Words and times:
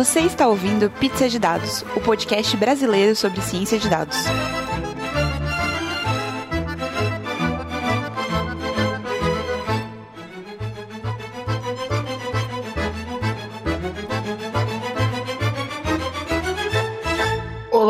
Você 0.00 0.20
está 0.20 0.48
ouvindo 0.48 0.88
Pizza 0.88 1.28
de 1.28 1.38
Dados, 1.38 1.84
o 1.94 2.00
podcast 2.00 2.56
brasileiro 2.56 3.14
sobre 3.14 3.42
ciência 3.42 3.78
de 3.78 3.86
dados. 3.86 4.16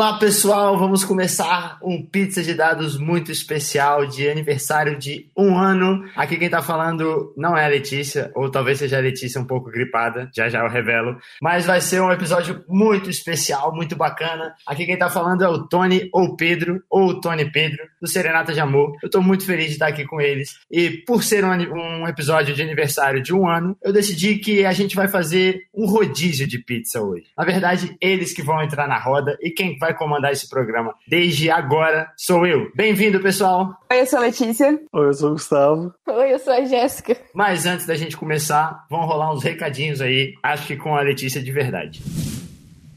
Olá 0.01 0.17
pessoal, 0.17 0.79
vamos 0.79 1.05
começar 1.05 1.77
um 1.83 2.03
pizza 2.03 2.41
de 2.41 2.55
dados 2.55 2.97
muito 2.97 3.31
especial 3.31 4.07
de 4.07 4.27
aniversário 4.27 4.97
de 4.97 5.29
um 5.37 5.55
ano. 5.55 6.03
Aqui 6.15 6.37
quem 6.37 6.49
tá 6.49 6.59
falando 6.59 7.31
não 7.37 7.55
é 7.55 7.65
a 7.65 7.67
Letícia, 7.67 8.31
ou 8.33 8.49
talvez 8.49 8.79
seja 8.79 8.97
a 8.97 8.99
Letícia 8.99 9.39
um 9.39 9.45
pouco 9.45 9.69
gripada, 9.69 10.27
já 10.35 10.49
já 10.49 10.61
eu 10.61 10.69
revelo. 10.71 11.19
Mas 11.39 11.67
vai 11.67 11.79
ser 11.79 12.01
um 12.01 12.11
episódio 12.11 12.65
muito 12.67 13.11
especial, 13.11 13.75
muito 13.75 13.95
bacana. 13.95 14.55
Aqui 14.65 14.87
quem 14.87 14.97
tá 14.97 15.07
falando 15.07 15.43
é 15.43 15.47
o 15.47 15.67
Tony 15.67 16.09
ou 16.11 16.35
Pedro, 16.35 16.81
ou 16.89 17.21
Tony 17.21 17.51
Pedro, 17.51 17.83
do 18.01 18.07
Serenata 18.07 18.53
de 18.53 18.59
Amor. 18.59 18.97
Eu 19.03 19.09
tô 19.09 19.21
muito 19.21 19.45
feliz 19.45 19.67
de 19.67 19.73
estar 19.73 19.89
aqui 19.89 20.03
com 20.03 20.19
eles. 20.19 20.55
E 20.71 20.89
por 21.05 21.23
ser 21.23 21.45
um, 21.45 21.51
um 21.51 22.07
episódio 22.07 22.55
de 22.55 22.63
aniversário 22.63 23.21
de 23.21 23.35
um 23.35 23.47
ano, 23.47 23.77
eu 23.83 23.93
decidi 23.93 24.39
que 24.39 24.65
a 24.65 24.73
gente 24.73 24.95
vai 24.95 25.07
fazer 25.07 25.67
um 25.71 25.85
rodízio 25.85 26.47
de 26.47 26.57
pizza 26.57 26.99
hoje. 26.99 27.25
Na 27.37 27.45
verdade, 27.45 27.95
eles 28.01 28.33
que 28.33 28.41
vão 28.41 28.63
entrar 28.63 28.87
na 28.87 28.97
roda 28.97 29.37
e 29.39 29.51
quem 29.51 29.77
vai 29.77 29.90
comandar 29.93 30.31
esse 30.31 30.49
programa 30.49 30.93
desde 31.07 31.49
agora 31.49 32.11
sou 32.17 32.45
eu. 32.45 32.71
Bem-vindo, 32.75 33.19
pessoal. 33.21 33.77
Oi, 33.91 34.01
eu 34.01 34.05
sou 34.05 34.19
a 34.19 34.23
Letícia. 34.23 34.79
Oi, 34.93 35.07
eu 35.07 35.13
sou 35.13 35.29
o 35.29 35.33
Gustavo. 35.33 35.93
Oi, 36.07 36.33
eu 36.33 36.39
sou 36.39 36.53
a 36.53 36.63
Jéssica. 36.65 37.17
Mas 37.33 37.65
antes 37.65 37.85
da 37.85 37.95
gente 37.95 38.17
começar, 38.17 38.85
vão 38.89 39.05
rolar 39.05 39.33
uns 39.33 39.43
recadinhos 39.43 40.01
aí, 40.01 40.33
acho 40.43 40.67
que 40.67 40.77
com 40.77 40.95
a 40.95 41.01
Letícia 41.01 41.41
de 41.41 41.51
verdade. 41.51 42.01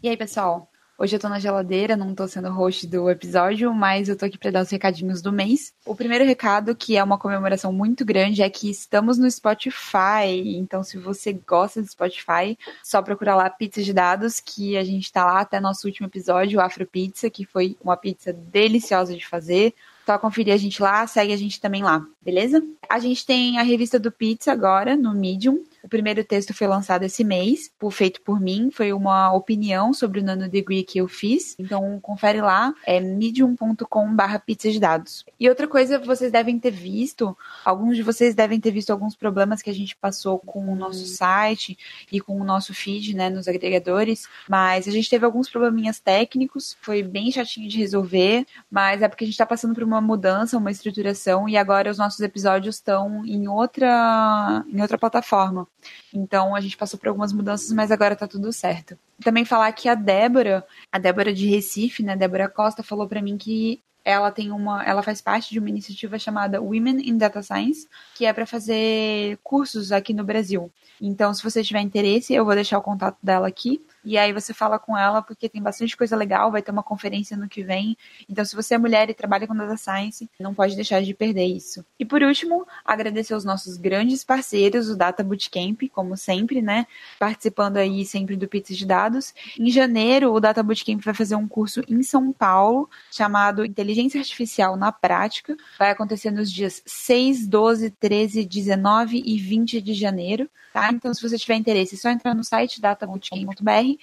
E 0.03 0.09
aí, 0.09 0.17
pessoal? 0.17 0.69
Hoje 0.97 1.17
eu 1.17 1.21
tô 1.21 1.29
na 1.29 1.41
geladeira, 1.41 1.97
não 1.97 2.15
tô 2.15 2.29
sendo 2.29 2.53
host 2.53 2.87
do 2.87 3.11
episódio, 3.11 3.75
mas 3.75 4.09
eu 4.09 4.17
tô 4.17 4.27
aqui 4.27 4.39
para 4.39 4.53
dar 4.53 4.63
os 4.63 4.71
recadinhos 4.71 5.21
do 5.21 5.33
mês. 5.33 5.73
O 5.85 5.97
primeiro 5.97 6.25
recado, 6.25 6.73
que 6.77 6.97
é 6.97 7.03
uma 7.03 7.19
comemoração 7.19 7.73
muito 7.73 8.05
grande, 8.05 8.43
é 8.43 8.49
que 8.49 8.71
estamos 8.71 9.19
no 9.19 9.29
Spotify. 9.29 10.57
Então, 10.57 10.85
se 10.85 10.97
você 10.97 11.33
gosta 11.33 11.83
do 11.83 11.89
Spotify, 11.89 12.57
só 12.81 13.03
procura 13.03 13.35
lá 13.35 13.51
Pizza 13.51 13.83
de 13.83 13.93
Dados, 13.93 14.39
que 14.39 14.77
a 14.77 14.85
gente 14.85 15.13
tá 15.13 15.25
lá 15.25 15.41
até 15.41 15.59
nosso 15.59 15.85
último 15.89 16.07
episódio, 16.07 16.61
o 16.61 16.63
Afro 16.63 16.87
Pizza, 16.87 17.29
que 17.29 17.45
foi 17.45 17.77
uma 17.83 17.97
pizza 17.97 18.33
deliciosa 18.33 19.17
de 19.17 19.27
fazer. 19.27 19.75
Só 20.07 20.17
conferir 20.17 20.55
a 20.55 20.57
gente 20.57 20.81
lá, 20.81 21.05
segue 21.09 21.33
a 21.33 21.37
gente 21.37 21.61
também 21.61 21.83
lá, 21.83 22.07
beleza? 22.23 22.63
A 22.89 23.01
gente 23.01 23.27
tem 23.27 23.59
a 23.59 23.63
revista 23.63 23.99
do 23.99 24.13
Pizza 24.13 24.53
agora 24.53 24.97
no 24.97 25.13
Medium. 25.13 25.65
O 25.85 25.89
primeiro 25.89 26.25
texto 26.25 26.55
foi 26.55 26.67
lançado 26.67 27.03
esse 27.03 27.23
mês, 27.23 27.71
feito 27.91 28.23
por 28.23 28.41
mim, 28.41 28.71
foi 28.73 28.91
uma 28.95 29.31
opinião 29.35 29.93
sobre 29.93 30.19
o 30.19 30.25
Nano 30.25 30.49
Degree 30.49 30.83
que 30.83 30.99
eu 30.99 31.07
fiz. 31.07 31.55
Então 31.59 32.01
confere 32.01 32.41
lá, 32.41 32.73
é 32.87 32.99
medium.com/barra 33.01 34.39
pizza 34.39 34.71
de 34.71 34.81
dados. 34.81 35.27
E 35.39 35.47
outra 35.47 35.69
coisa, 35.69 35.99
vocês 35.99 36.33
devem 36.33 36.59
ter 36.59 36.71
visto, 36.71 37.37
alguns 37.63 37.97
de 37.97 38.03
vocês 38.03 38.35
devem 38.35 38.59
ter 38.59 38.71
visto 38.71 38.91
alguns 38.91 39.15
problemas 39.15 39.61
que 39.61 39.69
a 39.69 39.75
gente 39.75 39.95
passou 39.95 40.39
com 40.39 40.73
o 40.73 40.75
nosso 40.75 41.05
site 41.05 41.77
e 42.11 42.19
com 42.19 42.41
o 42.41 42.45
nosso 42.45 42.73
feed, 42.73 43.15
né, 43.15 43.29
nos 43.29 43.47
agregadores. 43.47 44.27
Mas 44.49 44.89
a 44.89 44.91
gente 44.91 45.11
teve 45.11 45.27
alguns 45.27 45.51
probleminhas 45.51 46.01
técnicos, 46.01 46.79
foi 46.81 47.03
bem 47.03 47.31
chatinho 47.31 47.69
de 47.69 47.77
resolver, 47.77 48.47
mas 48.71 49.03
é 49.03 49.09
porque 49.09 49.25
a 49.25 49.27
gente 49.27 49.35
está 49.35 49.45
passando 49.45 49.75
por 49.75 49.83
uma 49.83 50.01
mudança, 50.01 50.57
uma 50.57 50.71
estruturação 50.71 51.47
e 51.47 51.59
agora 51.59 51.91
os 51.91 51.99
nossos 51.99 52.21
episódios 52.21 52.77
estão 52.77 53.23
em 53.27 53.47
outra, 53.49 54.65
em 54.73 54.81
outra 54.81 54.97
plataforma. 54.97 55.69
Então 56.13 56.55
a 56.55 56.61
gente 56.61 56.77
passou 56.77 56.99
por 56.99 57.09
algumas 57.09 57.33
mudanças, 57.33 57.71
mas 57.73 57.91
agora 57.91 58.17
tá 58.17 58.27
tudo 58.27 58.53
certo. 58.53 58.99
Também 59.23 59.45
falar 59.45 59.71
que 59.73 59.89
a 59.89 59.95
Débora, 59.95 60.67
a 60.91 60.99
Débora 60.99 61.33
de 61.33 61.47
Recife, 61.47 62.03
né, 62.03 62.17
Débora 62.17 62.49
Costa, 62.49 62.83
falou 62.83 63.09
para 63.09 63.23
mim 63.23 63.37
que 63.37 63.83
ela 64.05 64.31
tem 64.31 64.51
uma, 64.51 64.85
ela 64.85 65.03
faz 65.03 65.23
parte 65.23 65.51
de 65.51 65.59
uma 65.59 65.69
iniciativa 65.71 66.19
chamada 66.19 66.61
Women 66.61 67.09
in 67.09 67.17
Data 67.17 67.43
Science, 67.43 67.89
que 68.15 68.27
é 68.27 68.33
para 68.33 68.47
fazer 68.47 69.39
cursos 69.43 69.91
aqui 69.93 70.13
no 70.13 70.23
Brasil. 70.23 70.71
Então, 71.01 71.33
se 71.33 71.43
você 71.43 71.63
tiver 71.63 71.81
interesse, 71.81 72.35
eu 72.35 72.45
vou 72.45 72.55
deixar 72.55 72.79
o 72.79 72.83
contato 72.83 73.17
dela 73.23 73.49
aqui. 73.49 73.81
E 74.05 74.19
aí 74.19 74.33
você 74.33 74.53
fala 74.53 74.79
com 74.79 74.97
ela, 74.97 75.23
porque 75.23 75.49
tem 75.49 75.63
bastante 75.63 75.97
coisa 75.97 76.15
legal, 76.15 76.53
vai 76.53 76.61
ter 76.61 76.71
uma 76.71 76.83
conferência 76.83 77.37
no 77.37 77.49
que 77.49 77.63
vem. 77.63 77.97
Então, 78.29 78.45
se 78.45 78.55
você 78.55 78.75
é 78.75 78.79
mulher 78.79 79.09
e 79.09 79.15
trabalha 79.15 79.47
com 79.47 79.57
data 79.57 79.77
science, 79.77 80.29
não 80.39 80.53
pode 80.55 80.77
deixar 80.77 81.03
de 81.03 81.15
perder 81.15 81.47
isso. 81.47 81.85
E 81.99 82.05
por 82.05 82.23
último, 82.23 82.67
agradecer 82.85 83.33
aos 83.33 83.45
nossos 83.45 83.79
grandes 83.79 84.23
parceiros, 84.23 84.91
o 84.91 84.97
Data 84.97 85.25
Bootcamp, 85.25 85.83
como 85.91 86.17
sempre, 86.17 86.61
né? 86.61 86.87
Participando 87.19 87.79
aí 87.79 88.05
sempre 88.05 88.37
do 88.37 88.47
Pizza 88.47 88.75
de 88.75 88.85
Dados. 88.85 89.35
Em 89.59 89.71
janeiro, 89.71 90.33
o 90.33 90.41
Data 90.41 90.63
Bootcamp 90.63 91.01
vai 91.03 91.15
fazer 91.15 91.37
um 91.37 91.49
curso 91.49 91.83
em 91.89 92.03
São 92.03 92.31
Paulo, 92.33 92.91
chamado 93.11 93.65
Inteligência 93.65 94.21
Artificial 94.21 94.77
na 94.77 94.93
Prática. 94.93 95.57
Vai 95.79 95.91
acontecer 95.91 96.31
nos 96.31 96.53
dias 96.53 96.83
6, 96.85 97.47
12, 97.47 97.91
13, 97.91 98.45
19 98.45 99.23
e 99.25 99.39
20 99.39 99.81
de 99.81 99.95
janeiro, 99.95 100.49
tá? 100.73 100.91
Então, 100.93 101.15
se 101.15 101.23
você 101.23 101.39
tiver 101.39 101.55
interesse, 101.55 101.95
é 101.95 101.99
só 101.99 102.11
entrar 102.11 102.35
no 102.35 102.45
site 102.45 102.81
databootcamp.br 102.81 103.94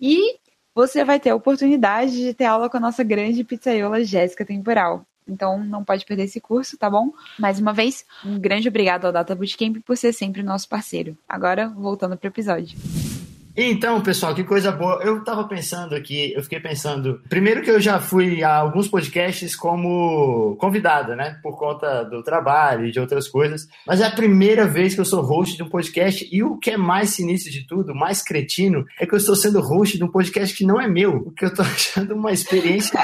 e 0.00 0.36
você 0.74 1.04
vai 1.04 1.18
ter 1.18 1.30
a 1.30 1.34
oportunidade 1.34 2.12
de 2.12 2.32
ter 2.34 2.44
aula 2.44 2.70
com 2.70 2.76
a 2.76 2.80
nossa 2.80 3.02
grande 3.02 3.42
pizzaiola 3.42 4.04
Jéssica 4.04 4.44
Temporal. 4.44 5.04
Então 5.26 5.62
não 5.62 5.84
pode 5.84 6.04
perder 6.04 6.24
esse 6.24 6.40
curso, 6.40 6.78
tá 6.78 6.88
bom? 6.88 7.12
Mais 7.38 7.60
uma 7.60 7.72
vez, 7.72 8.04
um 8.24 8.38
grande 8.38 8.68
obrigado 8.68 9.04
ao 9.04 9.12
Data 9.12 9.34
Bootcamp 9.34 9.78
por 9.84 9.96
ser 9.96 10.12
sempre 10.12 10.42
nosso 10.42 10.68
parceiro. 10.68 11.16
Agora, 11.28 11.68
voltando 11.68 12.16
para 12.16 12.28
o 12.28 12.30
episódio. 12.30 12.78
Então, 13.60 14.00
pessoal, 14.00 14.36
que 14.36 14.44
coisa 14.44 14.70
boa. 14.70 15.00
Eu 15.02 15.24
tava 15.24 15.42
pensando 15.48 15.96
aqui, 15.96 16.32
eu 16.32 16.44
fiquei 16.44 16.60
pensando. 16.60 17.20
Primeiro 17.28 17.60
que 17.60 17.68
eu 17.68 17.80
já 17.80 17.98
fui 17.98 18.40
a 18.44 18.54
alguns 18.54 18.86
podcasts 18.86 19.56
como 19.56 20.54
convidada, 20.60 21.16
né? 21.16 21.40
Por 21.42 21.58
conta 21.58 22.04
do 22.04 22.22
trabalho 22.22 22.86
e 22.86 22.92
de 22.92 23.00
outras 23.00 23.26
coisas. 23.26 23.66
Mas 23.84 24.00
é 24.00 24.06
a 24.06 24.12
primeira 24.12 24.64
vez 24.64 24.94
que 24.94 25.00
eu 25.00 25.04
sou 25.04 25.22
host 25.22 25.56
de 25.56 25.64
um 25.64 25.68
podcast. 25.68 26.28
E 26.30 26.40
o 26.40 26.56
que 26.56 26.70
é 26.70 26.76
mais 26.76 27.10
sinistro 27.10 27.50
de 27.50 27.66
tudo, 27.66 27.92
mais 27.96 28.22
cretino, 28.22 28.84
é 29.00 29.04
que 29.04 29.12
eu 29.12 29.18
estou 29.18 29.34
sendo 29.34 29.60
host 29.60 29.98
de 29.98 30.04
um 30.04 30.08
podcast 30.08 30.56
que 30.56 30.64
não 30.64 30.80
é 30.80 30.86
meu. 30.86 31.16
O 31.16 31.32
que 31.32 31.44
eu 31.44 31.52
tô 31.52 31.62
achando 31.66 32.14
uma 32.14 32.30
experiência. 32.30 32.96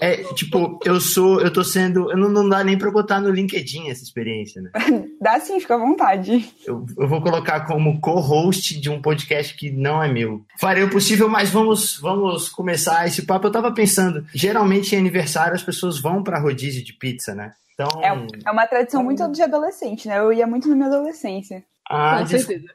É, 0.00 0.22
tipo, 0.34 0.78
eu 0.84 1.00
sou, 1.00 1.40
eu 1.40 1.52
tô 1.52 1.64
sendo, 1.64 2.10
eu 2.10 2.16
não, 2.16 2.28
não 2.28 2.48
dá 2.48 2.62
nem 2.62 2.78
pra 2.78 2.90
botar 2.90 3.20
no 3.20 3.30
LinkedIn 3.30 3.88
essa 3.88 4.02
experiência, 4.02 4.62
né? 4.62 4.70
dá 5.20 5.38
sim, 5.40 5.58
fica 5.60 5.74
à 5.74 5.78
vontade. 5.78 6.48
Eu, 6.66 6.86
eu 6.96 7.08
vou 7.08 7.20
colocar 7.20 7.66
como 7.66 8.00
co-host 8.00 8.80
de 8.80 8.90
um 8.90 9.00
podcast 9.00 9.54
que 9.54 9.70
não 9.70 10.02
é 10.02 10.10
meu. 10.10 10.44
Farei 10.58 10.84
o 10.84 10.90
possível, 10.90 11.28
mas 11.28 11.50
vamos, 11.50 11.98
vamos 11.98 12.48
começar 12.48 13.06
esse 13.06 13.22
papo. 13.22 13.46
Eu 13.46 13.52
tava 13.52 13.72
pensando, 13.72 14.24
geralmente 14.34 14.94
em 14.94 14.98
aniversário 14.98 15.54
as 15.54 15.62
pessoas 15.62 16.00
vão 16.00 16.22
pra 16.22 16.40
rodízio 16.40 16.84
de 16.84 16.92
pizza, 16.92 17.34
né? 17.34 17.52
Então, 17.74 18.02
é, 18.02 18.26
é 18.46 18.50
uma 18.50 18.66
tradição 18.66 19.04
muito 19.04 19.30
de 19.30 19.40
adolescente, 19.40 20.08
né? 20.08 20.18
Eu 20.18 20.32
ia 20.32 20.46
muito 20.46 20.68
na 20.68 20.74
minha 20.74 20.88
adolescência. 20.88 21.64
Ah, 21.88 22.18
Com 22.18 22.24
desculpa. 22.24 22.60
Certeza. 22.60 22.74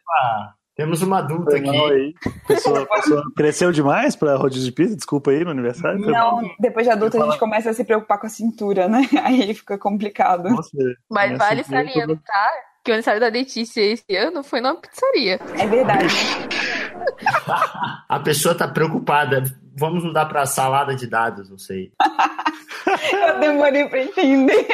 Temos 0.75 1.03
uma 1.03 1.19
adulta 1.19 1.55
aqui. 1.55 1.69
Aí. 1.69 2.15
Pessoa, 2.47 2.85
pessoa 2.87 3.23
cresceu 3.35 3.71
demais 3.71 4.15
pra 4.15 4.35
rodízio 4.35 4.65
de 4.65 4.71
pizza? 4.71 4.95
Desculpa 4.95 5.29
aí 5.29 5.43
no 5.43 5.51
aniversário. 5.51 5.99
Não, 5.99 6.41
depois 6.59 6.85
de 6.85 6.91
adulta 6.91 7.21
a 7.21 7.25
gente 7.25 7.39
começa 7.39 7.69
a 7.69 7.73
se 7.73 7.83
preocupar 7.83 8.19
com 8.19 8.25
a 8.25 8.29
cintura, 8.29 8.87
né? 8.87 9.07
Aí 9.23 9.53
fica 9.53 9.77
complicado. 9.77 10.49
Nossa, 10.49 10.69
Mas 11.09 11.37
vale 11.37 11.63
salientar 11.63 12.51
que 12.83 12.91
o 12.91 12.93
aniversário 12.93 13.21
da 13.21 13.27
Letícia 13.27 13.81
esse 13.81 14.15
ano 14.15 14.43
foi 14.43 14.61
numa 14.61 14.75
pizzaria. 14.75 15.39
É 15.57 15.67
verdade. 15.67 16.07
a 18.09 18.19
pessoa 18.19 18.55
tá 18.55 18.67
preocupada. 18.67 19.43
Vamos 19.75 20.03
mudar 20.03 20.25
pra 20.25 20.45
salada 20.45 20.95
de 20.95 21.07
dados, 21.07 21.49
não 21.49 21.57
sei. 21.57 21.91
Eu 23.11 23.39
demorei 23.39 23.87
pra 23.87 24.03
entender. 24.03 24.67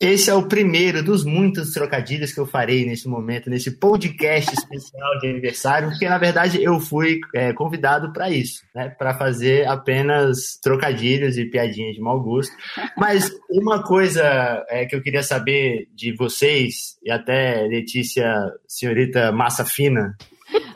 Esse 0.00 0.28
é 0.28 0.34
o 0.34 0.48
primeiro 0.48 1.02
dos 1.02 1.24
muitos 1.24 1.72
trocadilhos 1.72 2.32
que 2.32 2.40
eu 2.40 2.46
farei 2.46 2.84
nesse 2.84 3.08
momento, 3.08 3.48
nesse 3.48 3.78
podcast 3.78 4.52
especial 4.54 5.18
de 5.18 5.28
aniversário, 5.28 5.88
porque 5.88 6.08
na 6.08 6.18
verdade 6.18 6.62
eu 6.62 6.80
fui 6.80 7.20
é, 7.34 7.52
convidado 7.52 8.12
para 8.12 8.30
isso, 8.30 8.62
né? 8.74 8.88
Para 8.88 9.14
fazer 9.14 9.66
apenas 9.66 10.58
trocadilhos 10.62 11.38
e 11.38 11.46
piadinhas 11.46 11.94
de 11.94 12.00
mau 12.00 12.20
gosto. 12.20 12.54
Mas 12.96 13.30
uma 13.48 13.82
coisa 13.82 14.64
é, 14.68 14.84
que 14.84 14.96
eu 14.96 15.02
queria 15.02 15.22
saber 15.22 15.88
de 15.94 16.14
vocês, 16.16 16.98
e 17.02 17.10
até 17.10 17.62
Letícia, 17.66 18.26
senhorita 18.66 19.30
Massa 19.32 19.64
Fina, 19.64 20.16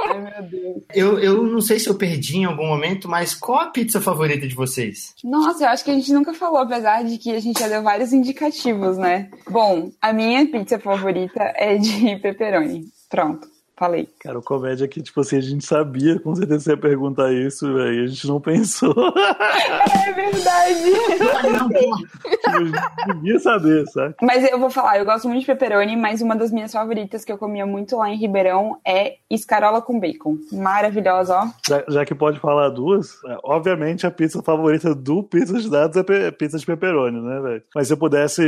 Ai, 0.07 0.21
meu 0.21 0.51
Deus. 0.51 0.83
Eu, 0.95 1.19
eu 1.19 1.43
não 1.45 1.61
sei 1.61 1.79
se 1.79 1.89
eu 1.89 1.97
perdi 1.97 2.39
em 2.39 2.45
algum 2.45 2.67
momento, 2.67 3.09
mas 3.09 3.35
qual 3.35 3.61
a 3.61 3.67
pizza 3.67 4.01
favorita 4.01 4.47
de 4.47 4.55
vocês? 4.55 5.15
Nossa, 5.23 5.65
eu 5.65 5.69
acho 5.69 5.85
que 5.85 5.91
a 5.91 5.95
gente 5.95 6.13
nunca 6.13 6.35
falou, 6.35 6.59
apesar 6.59 7.05
de 7.05 7.19
que 7.19 7.31
a 7.31 7.41
gente 7.41 7.61
já 7.61 7.69
deu 7.69 7.83
vários 7.83 8.13
indicativos, 8.13 8.97
né? 8.97 9.31
Bom, 9.51 9.91
a 10.01 10.13
minha 10.13 10.47
pizza 10.51 10.79
favorita 10.79 11.43
é 11.57 11.77
de 11.77 12.17
pepperoni. 12.21 12.87
Pronto. 13.09 13.49
Falei. 13.79 14.09
Cara, 14.21 14.39
o 14.39 14.43
comédia 14.43 14.85
é 14.85 14.89
que, 14.89 15.01
tipo 15.03 15.21
assim, 15.21 15.37
a 15.37 15.41
gente 15.41 15.65
sabia 15.65 16.19
com 16.19 16.35
certeza 16.35 16.61
você 16.61 16.71
ia 16.71 16.77
perguntar 16.77 17.33
isso, 17.33 17.73
velho. 17.73 18.05
A 18.05 18.07
gente 18.07 18.27
não 18.27 18.41
pensou. 18.41 18.95
É 20.09 20.13
verdade. 20.13 20.83
a 22.47 22.59
gente 22.59 23.15
devia 23.15 23.39
saber, 23.39 23.87
sabe? 23.89 24.15
Mas 24.23 24.51
eu 24.51 24.59
vou 24.59 24.71
falar, 24.71 24.99
eu 24.99 25.05
gosto 25.05 25.29
muito 25.29 25.41
de 25.41 25.47
pepperoni, 25.47 25.97
mas 25.97 26.21
uma 26.23 26.35
das 26.37 26.51
minhas 26.51 26.73
favoritas 26.73 27.25
que 27.25 27.33
eu 27.33 27.39
comia 27.39 27.67
muito 27.67 27.97
lá 27.97 28.09
em 28.11 28.17
Ribeirão 28.17 28.79
é 28.87 29.17
escarola 29.31 29.81
com 29.83 29.99
bacon. 29.99 30.37
Maravilhosa, 30.53 31.35
ó. 31.37 31.49
Já, 31.67 31.85
já 31.89 32.05
que 32.05 32.15
pode 32.15 32.39
falar 32.41 32.69
duas, 32.71 33.23
é, 33.27 33.37
obviamente 33.45 34.07
a 34.07 34.11
pizza 34.11 34.43
favorita 34.43 34.95
do 34.95 35.23
Pizza 35.23 35.59
de 35.59 35.71
Dados 35.71 35.97
é 35.97 36.03
pe- 36.03 36.33
pizza 36.33 36.59
de 36.59 36.67
pepperoni, 36.67 37.21
né, 37.21 37.41
velho? 37.41 37.63
Mas 37.75 37.89
se 37.89 37.93
eu 37.93 37.97
pudesse 37.99 38.43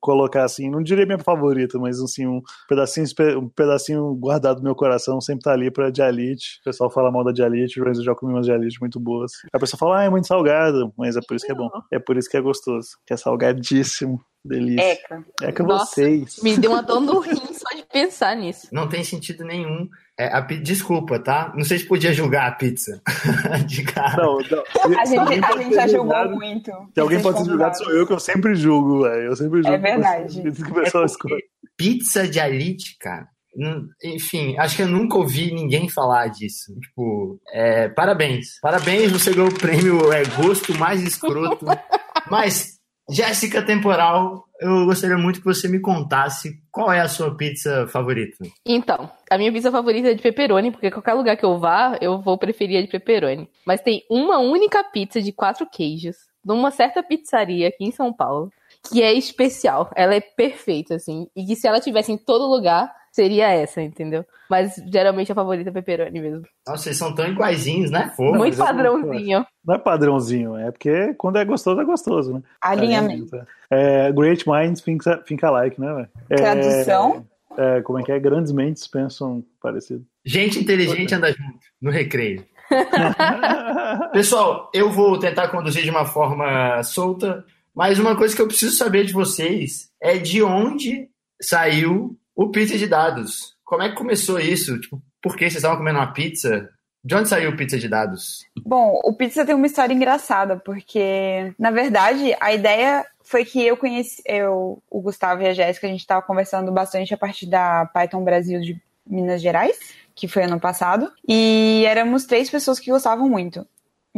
colocar 0.00 0.44
assim, 0.44 0.70
não 0.70 0.82
diria 0.82 1.06
minha 1.06 1.18
favorita, 1.18 1.78
mas 1.78 2.00
assim, 2.00 2.26
um 2.26 2.42
pedacinho, 2.68 3.06
um 3.40 3.48
pedacinho 3.48 4.14
guardado 4.14 4.58
no 4.58 4.64
meu 4.64 4.74
coração 4.76 5.20
sempre 5.20 5.42
tá 5.42 5.52
ali 5.52 5.70
pra 5.70 5.90
dialite. 5.90 6.58
O 6.60 6.64
pessoal 6.64 6.90
fala 6.90 7.10
mal 7.10 7.24
da 7.24 7.32
dialite, 7.32 7.80
mas 7.80 7.98
eu 7.98 8.04
já 8.04 8.14
comi 8.14 8.32
umas 8.32 8.46
dialite 8.46 8.78
muito 8.80 9.00
boas. 9.00 9.32
A 9.52 9.58
pessoa 9.58 9.78
fala, 9.78 10.00
ah, 10.00 10.04
é 10.04 10.10
muito 10.10 10.26
salgado, 10.26 10.92
mas 10.96 11.16
é 11.16 11.20
por 11.26 11.34
isso 11.36 11.46
que 11.46 11.52
é 11.52 11.54
bom. 11.54 11.68
É 11.92 11.98
por 11.98 12.16
isso 12.16 12.28
que 12.28 12.36
é 12.36 12.40
gostoso. 12.40 12.88
Que 13.06 13.14
é 13.14 13.16
salgadíssimo. 13.16 14.20
Delícia. 14.44 14.92
Eca. 14.92 15.24
É 15.42 15.50
que 15.50 15.60
Nossa, 15.62 15.86
vocês. 15.86 16.36
Me 16.40 16.56
deu 16.56 16.70
uma 16.70 16.82
dor 16.82 17.00
no 17.00 17.18
rim 17.18 17.34
só 17.34 17.76
de 17.76 17.84
pensar 17.92 18.36
nisso. 18.36 18.68
Não 18.70 18.88
tem 18.88 19.02
sentido 19.02 19.44
nenhum. 19.44 19.88
É, 20.16 20.28
a 20.32 20.40
Desculpa, 20.40 21.18
tá? 21.18 21.52
Não 21.56 21.64
sei 21.64 21.78
se 21.78 21.86
podia 21.86 22.12
julgar 22.12 22.46
a 22.46 22.52
pizza. 22.52 23.02
de 23.66 23.82
cara. 23.82 24.22
Não, 24.22 24.38
não. 24.38 24.98
A 25.00 25.04
gente, 25.04 25.44
a 25.44 25.56
gente 25.58 25.74
já 25.74 25.88
julgou 25.88 26.04
julgado- 26.14 26.36
muito. 26.36 26.70
Se 26.94 27.00
alguém 27.00 27.20
pode 27.20 27.38
ser 27.38 27.44
julgado, 27.44 27.76
sou 27.76 27.90
eu, 27.90 28.06
que 28.06 28.12
eu 28.12 28.20
sempre 28.20 28.54
julgo, 28.54 29.02
velho. 29.02 29.22
Eu 29.24 29.36
sempre 29.36 29.62
julgo. 29.62 29.74
É 29.74 29.78
verdade. 29.78 30.48
Isso 30.48 30.64
que 30.64 30.70
o 30.70 30.74
pessoal 30.74 31.02
É 31.02 31.06
escolhe. 31.06 31.42
Pizza 31.76 32.28
de 32.28 32.38
alite, 32.40 32.96
cara. 33.00 33.28
Não- 33.56 33.86
Enfim, 34.04 34.56
acho 34.58 34.76
que 34.76 34.82
eu 34.82 34.88
nunca 34.88 35.16
ouvi 35.16 35.52
ninguém 35.52 35.88
falar 35.88 36.28
disso. 36.28 36.72
Tipo, 36.80 37.40
é, 37.52 37.88
parabéns. 37.88 38.58
Parabéns, 38.60 39.10
você 39.10 39.32
ganhou 39.32 39.48
o 39.48 39.58
prêmio 39.58 40.12
é, 40.12 40.22
Gosto 40.24 40.74
Mais 40.78 41.02
Escroto. 41.02 41.64
Mas, 42.30 42.76
Jéssica 43.08 43.62
Temporal, 43.62 44.44
eu 44.60 44.84
gostaria 44.86 45.16
muito 45.16 45.38
que 45.38 45.44
você 45.44 45.68
me 45.68 45.80
contasse 45.80 46.60
qual 46.70 46.92
é 46.92 47.00
a 47.00 47.08
sua 47.08 47.34
pizza 47.36 47.86
favorita. 47.88 48.36
Então, 48.64 49.10
a 49.30 49.38
minha 49.38 49.52
pizza 49.52 49.70
favorita 49.70 50.10
é 50.10 50.14
de 50.14 50.22
pepperoni, 50.22 50.70
porque 50.70 50.90
qualquer 50.90 51.14
lugar 51.14 51.36
que 51.36 51.44
eu 51.44 51.58
vá, 51.58 51.96
eu 52.00 52.20
vou 52.20 52.36
preferir 52.36 52.78
a 52.78 52.82
de 52.82 52.88
pepperoni. 52.88 53.48
Mas 53.66 53.80
tem 53.80 54.02
uma 54.10 54.38
única 54.38 54.82
pizza 54.84 55.22
de 55.22 55.32
quatro 55.32 55.66
queijos, 55.70 56.16
numa 56.44 56.70
certa 56.70 57.02
pizzaria 57.02 57.68
aqui 57.68 57.84
em 57.84 57.92
São 57.92 58.12
Paulo, 58.12 58.50
que 58.90 59.02
é 59.02 59.12
especial. 59.12 59.90
Ela 59.96 60.14
é 60.14 60.20
perfeita, 60.20 60.94
assim. 60.94 61.26
E 61.34 61.44
que 61.44 61.56
se 61.56 61.66
ela 61.66 61.80
tivesse 61.80 62.12
em 62.12 62.16
todo 62.18 62.46
lugar, 62.50 62.92
seria 63.16 63.48
essa, 63.48 63.80
entendeu? 63.80 64.26
Mas 64.48 64.76
geralmente 64.92 65.32
a 65.32 65.34
favorita 65.34 65.70
é 65.70 65.72
pepperoni 65.72 66.20
mesmo. 66.20 66.42
Nossa, 66.68 66.84
vocês 66.84 66.98
são 66.98 67.14
tão 67.14 67.26
iguaizinhos, 67.26 67.90
né? 67.90 68.12
Não, 68.18 68.26
Muito 68.26 68.58
mas 68.58 68.58
eu 68.58 68.58
não 68.58 68.66
padrãozinho. 68.66 69.46
Não 69.64 69.74
é 69.74 69.78
padrãozinho, 69.78 70.56
é 70.58 70.70
porque 70.70 71.14
quando 71.14 71.38
é 71.38 71.44
gostoso, 71.44 71.80
é 71.80 71.84
gostoso, 71.84 72.34
né? 72.34 72.42
Alinhamento. 72.60 73.34
É, 73.70 74.12
great 74.12 74.46
minds 74.46 74.82
think, 74.82 75.02
think 75.24 75.44
alike, 75.44 75.80
né, 75.80 75.94
velho? 75.94 76.08
É, 76.28 76.36
Tradução? 76.36 77.26
É, 77.56 77.80
como 77.80 77.98
é 77.98 78.02
que 78.02 78.12
é? 78.12 78.20
Grandes 78.20 78.52
mentes 78.52 78.86
pensam 78.86 79.42
parecido. 79.62 80.04
Gente 80.22 80.58
inteligente 80.58 81.14
anda 81.14 81.32
junto, 81.32 81.58
no 81.80 81.90
recreio. 81.90 82.44
Pessoal, 84.12 84.70
eu 84.74 84.90
vou 84.90 85.18
tentar 85.18 85.48
conduzir 85.48 85.82
de 85.82 85.90
uma 85.90 86.04
forma 86.04 86.82
solta, 86.82 87.44
mas 87.74 87.98
uma 87.98 88.14
coisa 88.14 88.36
que 88.36 88.42
eu 88.42 88.46
preciso 88.46 88.76
saber 88.76 89.06
de 89.06 89.14
vocês 89.14 89.88
é 90.02 90.18
de 90.18 90.42
onde 90.42 91.08
saiu 91.40 92.18
o 92.36 92.50
pizza 92.50 92.76
de 92.76 92.86
dados. 92.86 93.56
Como 93.64 93.82
é 93.82 93.88
que 93.88 93.96
começou 93.96 94.38
isso? 94.38 94.78
Tipo, 94.78 95.02
por 95.20 95.34
que 95.34 95.44
vocês 95.44 95.56
estavam 95.56 95.78
comendo 95.78 95.98
uma 95.98 96.12
pizza? 96.12 96.68
De 97.02 97.14
onde 97.14 97.28
saiu 97.28 97.50
o 97.50 97.56
pizza 97.56 97.78
de 97.78 97.88
dados? 97.88 98.44
Bom, 98.64 99.00
o 99.04 99.12
Pizza 99.12 99.46
tem 99.46 99.54
uma 99.54 99.68
história 99.68 99.94
engraçada, 99.94 100.56
porque, 100.56 101.54
na 101.56 101.70
verdade, 101.70 102.36
a 102.40 102.52
ideia 102.52 103.06
foi 103.22 103.44
que 103.44 103.64
eu 103.64 103.76
conheci, 103.76 104.20
eu, 104.26 104.82
o 104.90 105.00
Gustavo 105.00 105.40
e 105.40 105.46
a 105.46 105.54
Jéssica, 105.54 105.86
a 105.86 105.90
gente 105.90 106.00
estava 106.00 106.20
conversando 106.20 106.72
bastante 106.72 107.14
a 107.14 107.16
partir 107.16 107.46
da 107.46 107.86
Python 107.86 108.24
Brasil 108.24 108.60
de 108.60 108.82
Minas 109.06 109.40
Gerais, 109.40 109.78
que 110.16 110.26
foi 110.26 110.42
ano 110.42 110.58
passado, 110.58 111.12
e 111.28 111.84
éramos 111.86 112.24
três 112.24 112.50
pessoas 112.50 112.80
que 112.80 112.90
gostavam 112.90 113.28
muito 113.28 113.64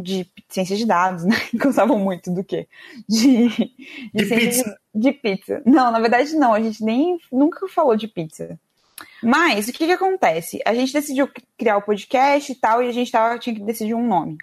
de 0.01 0.31
ciência 0.49 0.77
de 0.77 0.87
dados, 0.87 1.25
né? 1.25 1.37
Gostavam 1.55 1.99
muito 1.99 2.31
do 2.31 2.45
quê? 2.45 2.69
De, 3.09 3.49
De 4.15 4.27
ciência 4.27 4.37
pizza. 4.37 4.81
De, 4.95 5.11
de 5.11 5.13
pizza. 5.13 5.63
Não, 5.67 5.91
na 5.91 6.01
verdade 6.01 6.35
não, 6.37 6.55
a 6.55 6.61
gente 6.61 6.83
nem 6.85 7.19
nunca 7.31 7.67
falou 7.69 7.97
de 7.97 8.09
pizza. 8.09 8.59
Mas 9.23 9.69
o 9.69 9.73
que 9.73 9.87
que 9.87 9.93
acontece? 9.93 10.61
A 10.65 10.75
gente 10.75 10.93
decidiu 10.93 11.29
criar 11.57 11.77
o 11.77 11.83
podcast 11.83 12.51
e 12.51 12.55
tal, 12.55 12.83
e 12.83 12.89
a 12.89 12.93
gente 12.93 13.11
tava, 13.11 13.39
tinha 13.39 13.55
que 13.55 13.63
decidir 13.63 13.95
um 13.95 14.07
nome. 14.07 14.37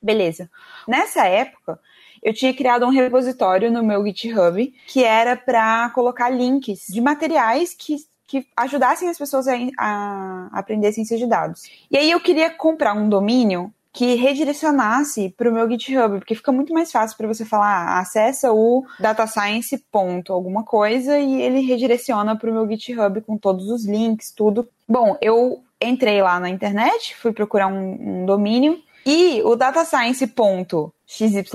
Beleza. 0.00 0.50
Nessa 0.86 1.26
época, 1.26 1.78
eu 2.22 2.32
tinha 2.32 2.54
criado 2.54 2.86
um 2.86 2.90
repositório 2.90 3.70
no 3.70 3.82
meu 3.82 4.04
GitHub 4.04 4.74
que 4.86 5.04
era 5.04 5.36
para 5.36 5.90
colocar 5.90 6.30
links 6.30 6.86
de 6.88 7.00
materiais 7.00 7.74
que, 7.74 7.96
que 8.26 8.46
ajudassem 8.56 9.08
as 9.08 9.18
pessoas 9.18 9.46
a, 9.48 9.54
a 9.78 10.48
aprender 10.52 10.92
ciência 10.92 11.18
de 11.18 11.26
dados. 11.26 11.62
E 11.90 11.96
aí 11.96 12.10
eu 12.10 12.20
queria 12.20 12.50
comprar 12.50 12.94
um 12.94 13.08
domínio 13.08 13.72
que 13.92 14.14
redirecionasse 14.14 15.28
para 15.36 15.50
o 15.50 15.52
meu 15.52 15.70
GitHub, 15.70 16.18
porque 16.18 16.34
fica 16.34 16.50
muito 16.50 16.72
mais 16.72 16.90
fácil 16.90 17.16
para 17.16 17.28
você 17.28 17.44
falar, 17.44 17.88
ah, 17.88 17.98
acessa 18.00 18.50
o 18.52 18.86
datascience 18.98 19.76
ponto 19.92 20.32
alguma 20.32 20.64
coisa 20.64 21.18
e 21.18 21.42
ele 21.42 21.60
redireciona 21.60 22.34
para 22.34 22.50
o 22.50 22.54
meu 22.54 22.66
GitHub 22.68 23.20
com 23.20 23.36
todos 23.36 23.68
os 23.68 23.84
links, 23.84 24.32
tudo. 24.32 24.66
Bom, 24.88 25.16
eu 25.20 25.62
entrei 25.80 26.22
lá 26.22 26.40
na 26.40 26.48
internet, 26.48 27.14
fui 27.16 27.32
procurar 27.32 27.66
um, 27.66 28.22
um 28.22 28.26
domínio 28.26 28.80
e 29.04 29.42
o 29.42 29.56
datascience.xyz 29.56 31.52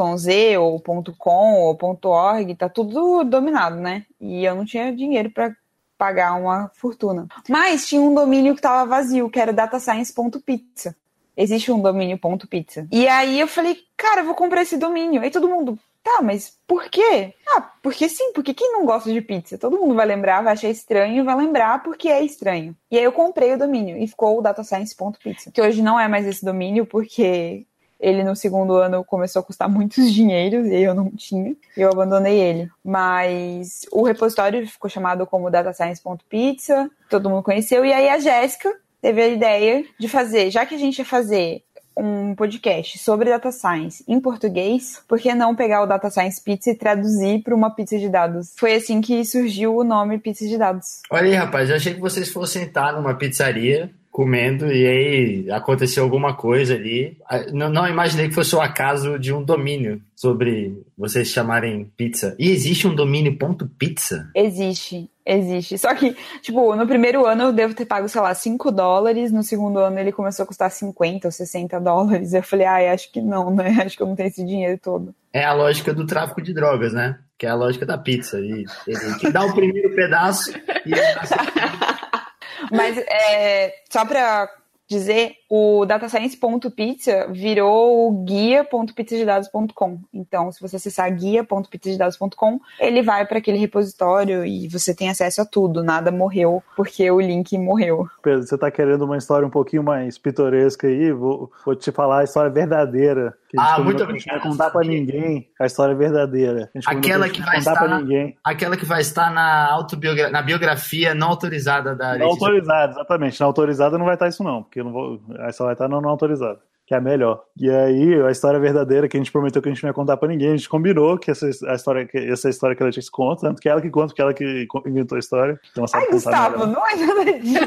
ou 0.60 0.80
.com 1.18 1.54
ou 1.56 1.78
.org 2.04 2.56
tá 2.56 2.70
tudo 2.70 3.24
dominado, 3.24 3.78
né? 3.78 4.06
E 4.20 4.46
eu 4.46 4.54
não 4.54 4.66
tinha 4.66 4.94
dinheiro 4.94 5.32
para 5.32 5.56
pagar 5.98 6.36
uma 6.36 6.70
fortuna. 6.76 7.28
Mas 7.50 7.88
tinha 7.88 8.02
um 8.02 8.14
domínio 8.14 8.54
que 8.54 8.62
tava 8.62 8.88
vazio, 8.88 9.30
que 9.30 9.40
era 9.40 9.52
datascience.pizza. 9.52 10.96
Existe 11.38 11.72
um 11.72 11.80
domínio 11.80 12.20
.pizza. 12.50 12.88
E 12.92 13.08
aí 13.08 13.40
eu 13.40 13.48
falei, 13.48 13.78
cara, 13.96 14.22
eu 14.22 14.26
vou 14.26 14.34
comprar 14.34 14.64
esse 14.64 14.76
domínio. 14.76 15.22
Aí 15.22 15.30
todo 15.30 15.48
mundo, 15.48 15.78
tá, 16.04 16.20
mas 16.24 16.58
por 16.68 16.90
quê? 16.90 17.36
Ah, 17.48 17.62
porque 17.84 18.10
sim, 18.10 18.34
porque 18.34 18.56
quem 18.56 18.74
não 18.74 18.86
gosta 18.86 19.14
de 19.14 19.22
pizza? 19.22 19.58
Todo 19.58 19.78
mundo 19.78 19.94
vai 19.94 20.08
lembrar, 20.08 20.42
vai 20.42 20.54
achar 20.54 20.70
estranho 20.70 21.24
vai 21.24 21.36
lembrar 21.36 21.84
porque 21.84 22.10
é 22.10 22.24
estranho. 22.24 22.76
E 22.90 22.98
aí 22.98 23.04
eu 23.04 23.12
comprei 23.12 23.54
o 23.54 23.58
domínio 23.58 23.98
e 23.98 24.08
ficou 24.08 24.40
o 24.40 24.42
datascience.pizza. 24.42 25.52
Que 25.52 25.62
hoje 25.62 25.84
não 25.84 26.00
é 26.00 26.08
mais 26.08 26.26
esse 26.26 26.44
domínio, 26.44 26.88
porque 26.88 27.66
ele 28.00 28.24
no 28.24 28.36
segundo 28.36 28.74
ano 28.74 29.04
começou 29.04 29.42
a 29.42 29.44
custar 29.44 29.70
muitos 29.70 30.12
dinheiros 30.12 30.68
e 30.68 30.82
eu 30.82 30.96
não 30.96 31.12
tinha. 31.12 31.56
Eu 31.76 31.90
abandonei 31.90 32.40
ele. 32.40 32.70
Mas 32.84 33.86
o 33.92 34.02
repositório 34.04 34.68
ficou 34.68 34.90
chamado 34.90 35.26
como 35.28 35.52
datascience.pizza, 35.52 36.90
todo 37.10 37.30
mundo 37.30 37.44
conheceu. 37.44 37.86
E 37.86 37.94
aí 37.94 38.10
a 38.10 38.20
Jéssica 38.20 38.74
teve 39.02 39.22
a 39.22 39.28
ideia 39.28 39.86
de 40.00 40.08
fazer, 40.08 40.50
já 40.52 40.66
que 40.66 40.76
a 40.76 40.78
gente 40.78 41.00
ia 41.00 41.06
fazer 41.06 41.64
um 41.98 42.36
podcast 42.36 43.00
sobre 43.00 43.30
data 43.30 43.52
science 43.52 44.04
em 44.08 44.20
português, 44.20 45.02
por 45.08 45.20
que 45.20 45.34
não 45.34 45.56
pegar 45.56 45.82
o 45.82 45.88
data 45.88 46.10
science 46.10 46.42
pizza 46.42 46.70
e 46.70 46.76
traduzir 46.76 47.42
para 47.42 47.56
uma 47.56 47.72
pizza 47.72 47.98
de 47.98 48.08
dados? 48.08 48.54
Foi 48.56 48.76
assim 48.76 49.02
que 49.02 49.26
surgiu 49.26 49.76
o 49.76 49.84
nome 49.84 50.20
pizza 50.20 50.48
de 50.48 50.58
dados. 50.58 51.02
Olha 51.10 51.26
aí, 51.26 51.34
rapaz, 51.34 51.70
eu 51.70 51.76
achei 51.76 51.94
que 51.94 52.00
vocês 52.00 52.30
fossem 52.30 52.64
estar 52.64 52.94
numa 52.94 53.16
pizzaria 53.16 53.90
comendo 54.18 54.74
e 54.74 54.88
aí 54.88 55.52
aconteceu 55.52 56.04
alguma 56.04 56.36
coisa 56.36 56.74
ali. 56.74 57.16
Ah, 57.30 57.46
Não, 57.54 57.70
não 57.70 57.88
imaginei 57.88 58.28
que 58.28 58.34
fosse 58.34 58.56
o 58.56 58.60
acaso 58.60 59.20
de 59.20 59.32
um 59.32 59.44
domínio 59.44 60.02
sobre 60.16 60.76
vocês 60.98 61.28
chamarem 61.28 61.86
pizza. 61.96 62.36
E 62.40 62.50
existe 62.50 62.88
um 62.88 62.96
domínio 62.96 63.38
ponto 63.38 63.68
pizza? 63.68 64.28
Existe, 64.34 65.08
existe. 65.24 65.78
Só 65.78 65.94
que, 65.94 66.18
tipo, 66.42 66.76
no 66.76 66.88
primeiro 66.88 67.28
ano 67.28 67.44
eu 67.44 67.54
devo 67.54 67.76
ter 67.76 67.86
pago, 67.86 68.10
sei 68.10 68.20
lá, 68.20 68.34
5 68.34 68.72
dólares, 68.72 69.32
no 69.32 69.44
segundo 69.44 69.78
ano 69.78 70.00
ele 70.00 70.12
começou 70.12 70.46
a 70.46 70.48
custar 70.48 70.72
50 70.72 71.28
ou 71.28 71.32
60 71.32 71.80
dólares. 71.80 72.34
Eu 72.34 72.42
falei, 72.42 72.66
ai, 72.66 72.90
acho 72.90 73.12
que 73.12 73.22
não, 73.22 73.54
né? 73.54 73.68
Acho 73.86 73.96
que 73.96 74.02
eu 74.02 74.08
não 74.08 74.16
tenho 74.16 74.30
esse 74.30 74.44
dinheiro 74.44 74.80
todo. 74.82 75.14
É 75.32 75.44
a 75.44 75.54
lógica 75.54 75.94
do 75.94 76.08
tráfico 76.08 76.42
de 76.42 76.56
drogas, 76.56 76.92
né? 76.92 77.20
Que 77.38 77.46
é 77.46 77.50
a 77.50 77.56
lógica 77.56 77.86
da 77.86 78.00
pizza. 78.00 78.40
E 78.40 78.66
ele 78.88 79.16
te 79.20 79.32
dá 79.32 79.46
o 79.46 79.54
primeiro 79.54 79.94
pedaço 79.94 80.52
e 80.88 80.92
Mas 82.72 82.98
é, 82.98 83.74
só 83.90 84.06
pra 84.06 84.50
dizer, 84.90 85.34
o 85.50 85.86
datascience.pizza 85.86 87.28
virou 87.32 88.08
o 88.10 88.24
guia.pizzadedados.com. 88.24 90.00
Então, 90.14 90.52
se 90.52 90.62
você 90.62 90.76
acessar 90.78 91.14
guia.pizzadedados.com, 91.14 92.60
ele 92.80 93.02
vai 93.02 93.26
para 93.26 93.38
aquele 93.40 93.58
repositório 93.58 94.46
e 94.46 94.68
você 94.70 94.94
tem 94.96 95.10
acesso 95.10 95.42
a 95.42 95.46
tudo. 95.46 95.84
Nada 95.84 96.12
morreu 96.12 96.64
porque 96.76 97.10
o 97.10 97.20
link 97.20 97.58
morreu. 97.58 98.08
Pedro, 98.22 98.44
você 98.44 98.58
tá 98.58 98.70
querendo 98.72 99.04
uma 99.04 99.18
história 99.18 99.48
um 99.48 99.52
pouquinho 99.52 99.84
mais 99.84 100.18
pitoresca 100.18 100.88
aí? 100.88 101.12
Vou, 101.12 101.52
vou 101.66 101.76
te 101.76 101.92
falar 101.92 102.20
a 102.20 102.24
história 102.24 102.50
verdadeira. 102.50 103.34
Que 103.50 103.60
a 103.60 103.64
gente 103.64 103.74
Ah, 103.74 103.84
muito 103.84 104.04
a 104.04 104.06
gente 104.12 104.28
não 104.28 104.36
obrigado. 104.36 104.42
vai 104.42 104.52
contar 104.52 104.70
pra 104.72 104.82
ninguém 104.88 105.50
a 105.60 105.66
história 105.66 105.96
verdadeira. 105.96 106.70
A 106.86 106.92
Aquela 106.92 107.30
que 107.30 107.42
vai 107.42 107.58
contar 107.58 107.74
estar 107.74 108.00
ninguém. 108.02 108.38
Aquela 108.44 108.76
que 108.78 108.86
vai 108.86 109.02
estar 109.02 109.32
na, 109.32 109.72
autobiogra... 109.72 110.30
na 110.30 110.42
biografia 110.42 111.16
não 111.16 111.30
autorizada 111.30 111.96
da 111.96 112.18
Não 112.18 112.28
autorizada, 112.28 112.92
exatamente. 112.94 113.40
Na 113.40 113.46
autorizada 113.46 113.98
não 113.98 114.06
vai 114.06 114.16
estar 114.16 114.28
isso, 114.28 114.44
não, 114.44 114.64
porque 114.64 114.77
eu 114.80 114.86
não 114.86 114.92
vou. 114.92 115.20
Só 115.54 115.66
vai 115.66 115.74
estar 115.74 115.88
na 115.88 116.00
não 116.02 116.10
autorizada, 116.10 116.60
que 116.86 116.94
é 116.94 116.98
a 116.98 117.02
melhor. 117.02 117.44
E 117.60 117.70
aí, 117.70 118.22
a 118.22 118.32
história 118.32 118.60
verdadeira 118.60 119.08
que 119.08 119.18
a 119.18 119.20
gente 119.20 119.32
prometeu 119.32 119.62
que 119.62 119.70
a 119.70 119.74
gente 119.74 119.84
não 119.84 119.90
ia 119.90 119.94
contar 119.94 120.18
pra 120.18 120.28
ninguém, 120.30 120.50
a 120.50 120.56
gente 120.56 120.70
combinou 120.70 121.18
que 121.18 121.32
essa, 121.32 121.48
a 121.68 121.76
história, 121.76 122.06
que 122.06 122.18
essa 122.18 122.50
história 122.50 122.76
que 122.76 122.82
ela 122.84 122.92
tinha 122.92 123.04
que 123.04 123.12
conta, 123.12 123.42
tanto 123.42 123.62
que 123.62 123.70
ela 123.70 123.82
que 123.82 123.90
conta, 123.90 124.08
porque 124.08 124.22
ela 124.22 124.34
que 124.34 124.68
inventou 124.86 125.16
a 125.16 125.20
história. 125.20 125.60
Então 125.72 125.82
ela 125.82 125.88
sabe 125.88 126.06
Ai, 126.06 126.12
contar 126.12 126.50
Gustavo, 126.50 126.60
melhor. 126.60 126.74
não 126.74 126.88
é 126.88 126.96
nada 126.96 127.40
disso. 127.40 127.60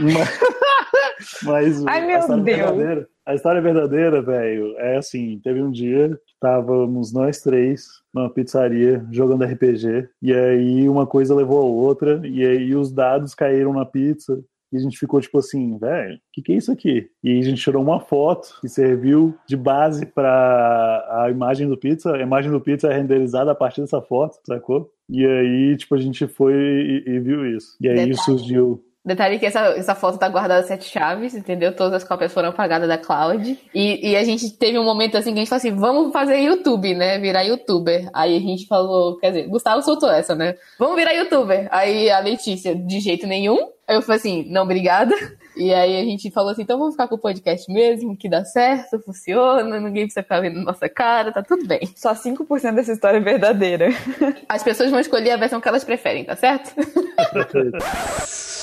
Mas, 1.44 1.82
mas 1.82 1.86
Ai, 1.86 2.06
meu 2.06 2.16
a 2.16 2.18
história 2.18 2.42
Deus. 2.42 2.58
verdadeira, 2.58 3.08
a 3.24 3.34
história 3.34 3.62
verdadeira, 3.62 4.22
velho, 4.22 4.74
é 4.78 4.96
assim, 4.96 5.40
teve 5.42 5.62
um 5.62 5.70
dia 5.70 6.08
que 6.26 6.32
estávamos 6.32 7.12
nós 7.12 7.40
três 7.40 7.86
numa 8.12 8.28
pizzaria 8.28 9.06
jogando 9.10 9.44
RPG, 9.44 10.08
e 10.20 10.34
aí 10.34 10.88
uma 10.88 11.06
coisa 11.06 11.34
levou 11.34 11.60
a 11.60 11.64
outra, 11.64 12.20
e 12.24 12.44
aí 12.44 12.74
os 12.74 12.92
dados 12.92 13.34
caíram 13.34 13.72
na 13.72 13.86
pizza, 13.86 14.42
e 14.74 14.76
a 14.76 14.80
gente 14.80 14.98
ficou 14.98 15.20
tipo 15.20 15.38
assim, 15.38 15.78
velho, 15.78 16.16
o 16.16 16.18
que, 16.32 16.42
que 16.42 16.52
é 16.52 16.56
isso 16.56 16.72
aqui? 16.72 17.08
E 17.22 17.38
a 17.38 17.42
gente 17.42 17.62
tirou 17.62 17.80
uma 17.80 18.00
foto 18.00 18.58
que 18.60 18.68
serviu 18.68 19.32
de 19.46 19.56
base 19.56 20.04
para 20.04 21.22
a 21.22 21.30
imagem 21.30 21.68
do 21.68 21.76
pizza. 21.76 22.12
A 22.12 22.20
imagem 22.20 22.50
do 22.50 22.60
pizza 22.60 22.88
é 22.88 22.96
renderizada 22.96 23.52
a 23.52 23.54
partir 23.54 23.82
dessa 23.82 24.02
foto, 24.02 24.36
sacou? 24.44 24.90
E 25.08 25.24
aí, 25.24 25.76
tipo, 25.76 25.94
a 25.94 25.98
gente 25.98 26.26
foi 26.26 26.54
e, 26.54 27.04
e 27.06 27.20
viu 27.20 27.46
isso. 27.56 27.76
E 27.80 27.88
aí 27.88 27.94
Detalhe. 27.94 28.16
surgiu 28.16 28.82
Detalhe 29.04 29.38
que 29.38 29.44
essa, 29.44 29.60
essa 29.76 29.94
foto 29.94 30.16
tá 30.16 30.26
guardada 30.30 30.66
sete 30.66 30.86
chaves, 30.86 31.34
entendeu? 31.34 31.76
Todas 31.76 31.92
as 31.92 32.08
cópias 32.08 32.32
foram 32.32 32.48
apagadas 32.48 32.88
da 32.88 32.96
cloud. 32.96 33.60
E, 33.74 34.10
e 34.10 34.16
a 34.16 34.24
gente 34.24 34.50
teve 34.56 34.78
um 34.78 34.84
momento 34.84 35.18
assim 35.18 35.34
que 35.34 35.40
a 35.40 35.42
gente 35.42 35.48
falou 35.50 35.58
assim: 35.58 35.76
vamos 35.76 36.10
fazer 36.10 36.38
YouTube, 36.38 36.94
né? 36.94 37.18
Virar 37.18 37.42
youtuber. 37.42 38.08
Aí 38.14 38.34
a 38.34 38.40
gente 38.40 38.66
falou, 38.66 39.18
quer 39.18 39.28
dizer, 39.28 39.46
Gustavo 39.46 39.82
soltou 39.82 40.10
essa, 40.10 40.34
né? 40.34 40.54
Vamos 40.78 40.96
virar 40.96 41.12
youtuber. 41.12 41.68
Aí 41.70 42.10
a 42.10 42.18
Letícia, 42.20 42.74
de 42.74 42.98
jeito 42.98 43.26
nenhum. 43.26 43.58
Aí 43.86 43.96
eu 43.96 44.02
falei 44.02 44.18
assim: 44.18 44.44
não, 44.50 44.62
obrigada. 44.62 45.14
E 45.56 45.72
aí 45.72 46.00
a 46.00 46.04
gente 46.04 46.32
falou 46.32 46.50
assim: 46.50 46.62
então 46.62 46.76
vamos 46.76 46.94
ficar 46.94 47.06
com 47.06 47.14
o 47.14 47.18
podcast 47.18 47.72
mesmo, 47.72 48.16
que 48.16 48.28
dá 48.28 48.44
certo, 48.44 48.98
funciona, 48.98 49.78
ninguém 49.78 50.02
precisa 50.02 50.24
ficar 50.24 50.40
vendo 50.40 50.60
nossa 50.60 50.88
cara, 50.88 51.30
tá 51.30 51.44
tudo 51.44 51.64
bem. 51.64 51.78
Só 51.94 52.12
5% 52.12 52.74
dessa 52.74 52.90
história 52.90 53.18
é 53.18 53.20
verdadeira. 53.20 53.90
As 54.48 54.64
pessoas 54.64 54.90
vão 54.90 54.98
escolher 54.98 55.30
a 55.30 55.36
versão 55.36 55.60
que 55.60 55.68
elas 55.68 55.84
preferem, 55.84 56.24
tá 56.24 56.34
certo? 56.34 56.74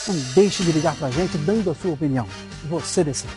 Não 0.07 0.15
deixe 0.35 0.63
de 0.63 0.73
ligar 0.73 0.93
pra 0.97 1.09
gente 1.11 1.37
dando 1.37 1.71
a 1.71 1.75
sua 1.75 1.93
opinião. 1.93 2.27
Você 2.65 3.05
decide. 3.05 3.31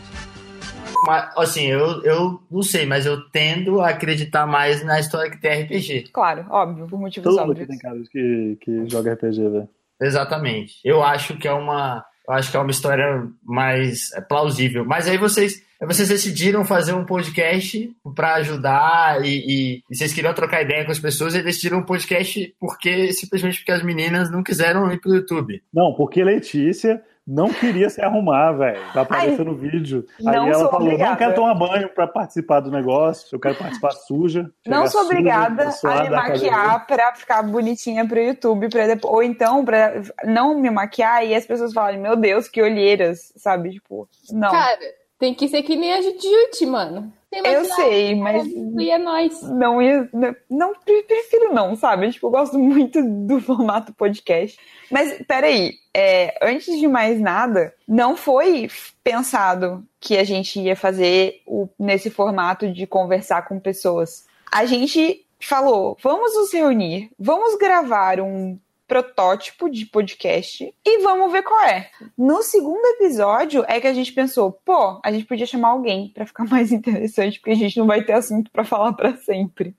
Mas, 1.06 1.30
assim, 1.36 1.66
eu, 1.66 2.02
eu 2.02 2.40
não 2.50 2.62
sei, 2.62 2.86
mas 2.86 3.06
eu 3.06 3.28
tendo 3.30 3.80
a 3.80 3.90
acreditar 3.90 4.46
mais 4.46 4.84
na 4.84 4.98
história 4.98 5.30
que 5.30 5.40
tem 5.40 5.62
RPG. 5.62 6.10
Claro, 6.12 6.46
óbvio, 6.50 6.88
por 6.88 6.98
motivos 6.98 7.36
Todo 7.36 7.46
mundo 7.46 7.52
aqui 7.52 7.62
óbvios. 7.62 7.68
tem 7.68 7.78
cara 7.78 8.00
de 8.00 8.08
que, 8.08 8.58
que 8.60 8.88
joga 8.88 9.12
RPG, 9.12 9.48
velho. 9.48 9.68
Exatamente. 10.04 10.74
Eu 10.84 11.02
acho 11.02 11.36
que 11.36 11.48
é 11.48 11.52
uma. 11.52 12.04
Eu 12.26 12.34
acho 12.34 12.50
que 12.50 12.56
é 12.56 12.60
uma 12.60 12.70
história 12.70 13.26
mais 13.42 14.10
é, 14.14 14.20
plausível. 14.20 14.84
Mas 14.84 15.06
aí 15.06 15.18
vocês, 15.18 15.62
vocês 15.82 16.08
decidiram 16.08 16.64
fazer 16.64 16.94
um 16.94 17.04
podcast 17.04 17.90
para 18.14 18.36
ajudar 18.36 19.22
e, 19.24 19.28
e- 19.28 19.82
e 19.90 19.94
vocês 19.94 20.12
queriam 20.14 20.32
trocar 20.32 20.62
ideia 20.62 20.84
com 20.86 20.90
as 20.92 20.98
pessoas 20.98 21.34
e 21.34 21.42
decidiram 21.42 21.78
um 21.80 21.82
podcast 21.84 22.54
porque 22.58 23.12
simplesmente 23.12 23.58
porque 23.58 23.72
as 23.72 23.82
meninas 23.82 24.30
não 24.30 24.42
quiseram 24.42 24.90
ir 24.90 25.00
pro 25.00 25.14
YouTube. 25.14 25.62
Não, 25.72 25.92
porque 25.94 26.24
Letícia 26.24 27.02
não 27.26 27.48
queria 27.48 27.88
se 27.88 28.02
arrumar, 28.02 28.52
velho, 28.52 28.80
pra 28.92 29.02
aparecer 29.02 29.44
no 29.44 29.56
vídeo. 29.56 30.06
Aí 30.18 30.24
não 30.24 30.46
ela 30.46 30.54
sou 30.54 30.70
falou: 30.70 30.86
obrigada. 30.86 31.10
não 31.10 31.16
quero 31.16 31.34
tomar 31.34 31.54
banho 31.54 31.88
pra 31.88 32.06
participar 32.06 32.60
do 32.60 32.70
negócio, 32.70 33.34
eu 33.34 33.40
quero 33.40 33.54
participar 33.54 33.92
suja. 33.92 34.50
Não 34.66 34.86
sou 34.86 35.02
suja, 35.02 35.12
obrigada 35.12 35.68
a 35.68 35.70
suada 35.70 36.02
me 36.04 36.10
maquiar 36.10 36.86
pra 36.86 37.14
ficar 37.14 37.42
bonitinha 37.42 38.06
pro 38.06 38.20
YouTube, 38.20 38.68
pra 38.68 38.86
depois, 38.86 39.14
ou 39.14 39.22
então 39.22 39.64
pra 39.64 40.02
não 40.24 40.58
me 40.58 40.70
maquiar 40.70 41.24
e 41.26 41.34
as 41.34 41.46
pessoas 41.46 41.72
falarem, 41.72 41.98
meu 41.98 42.16
Deus, 42.16 42.48
que 42.48 42.60
olheiras, 42.60 43.32
sabe? 43.36 43.70
Tipo, 43.70 44.06
não. 44.30 44.50
Cara, 44.50 44.78
tem 45.18 45.34
que 45.34 45.48
ser 45.48 45.62
que 45.62 45.76
nem 45.76 45.94
a 45.94 46.02
Jujutsu, 46.02 46.66
mano. 46.66 47.12
Eu 47.42 47.64
sei, 47.64 48.14
mas 48.14 48.46
E 48.46 48.90
é 48.90 48.98
não 49.42 49.82
ia. 49.82 50.08
Não, 50.12 50.36
não, 50.50 50.74
pre- 50.74 51.02
prefiro 51.02 51.52
não, 51.52 51.74
sabe? 51.76 52.10
Tipo, 52.10 52.26
eu 52.26 52.30
gosto 52.30 52.58
muito 52.58 53.02
do 53.02 53.40
formato 53.42 53.92
podcast. 53.94 54.58
Mas, 54.90 55.22
peraí, 55.26 55.74
é, 55.92 56.36
antes 56.42 56.78
de 56.78 56.86
mais 56.86 57.20
nada, 57.20 57.74
não 57.86 58.16
foi 58.16 58.68
pensado 59.02 59.84
que 60.00 60.16
a 60.16 60.24
gente 60.24 60.60
ia 60.60 60.76
fazer 60.76 61.40
o, 61.46 61.68
nesse 61.78 62.10
formato 62.10 62.70
de 62.70 62.86
conversar 62.86 63.46
com 63.48 63.58
pessoas. 63.58 64.26
A 64.52 64.64
gente 64.66 65.24
falou, 65.40 65.96
vamos 66.02 66.34
nos 66.36 66.52
reunir, 66.52 67.10
vamos 67.18 67.56
gravar 67.58 68.20
um 68.20 68.58
protótipo 68.86 69.68
de 69.68 69.86
podcast 69.86 70.74
e 70.84 71.02
vamos 71.02 71.32
ver 71.32 71.42
qual 71.42 71.64
é. 71.64 71.90
No 72.16 72.42
segundo 72.42 72.84
episódio 72.96 73.64
é 73.66 73.80
que 73.80 73.86
a 73.86 73.94
gente 73.94 74.12
pensou, 74.12 74.52
pô, 74.52 75.00
a 75.04 75.12
gente 75.12 75.24
podia 75.24 75.46
chamar 75.46 75.68
alguém 75.68 76.10
pra 76.14 76.26
ficar 76.26 76.44
mais 76.48 76.72
interessante, 76.72 77.38
porque 77.40 77.52
a 77.52 77.56
gente 77.56 77.78
não 77.78 77.86
vai 77.86 78.02
ter 78.04 78.12
assunto 78.12 78.50
pra 78.50 78.64
falar 78.64 78.92
pra 78.92 79.16
sempre. 79.16 79.74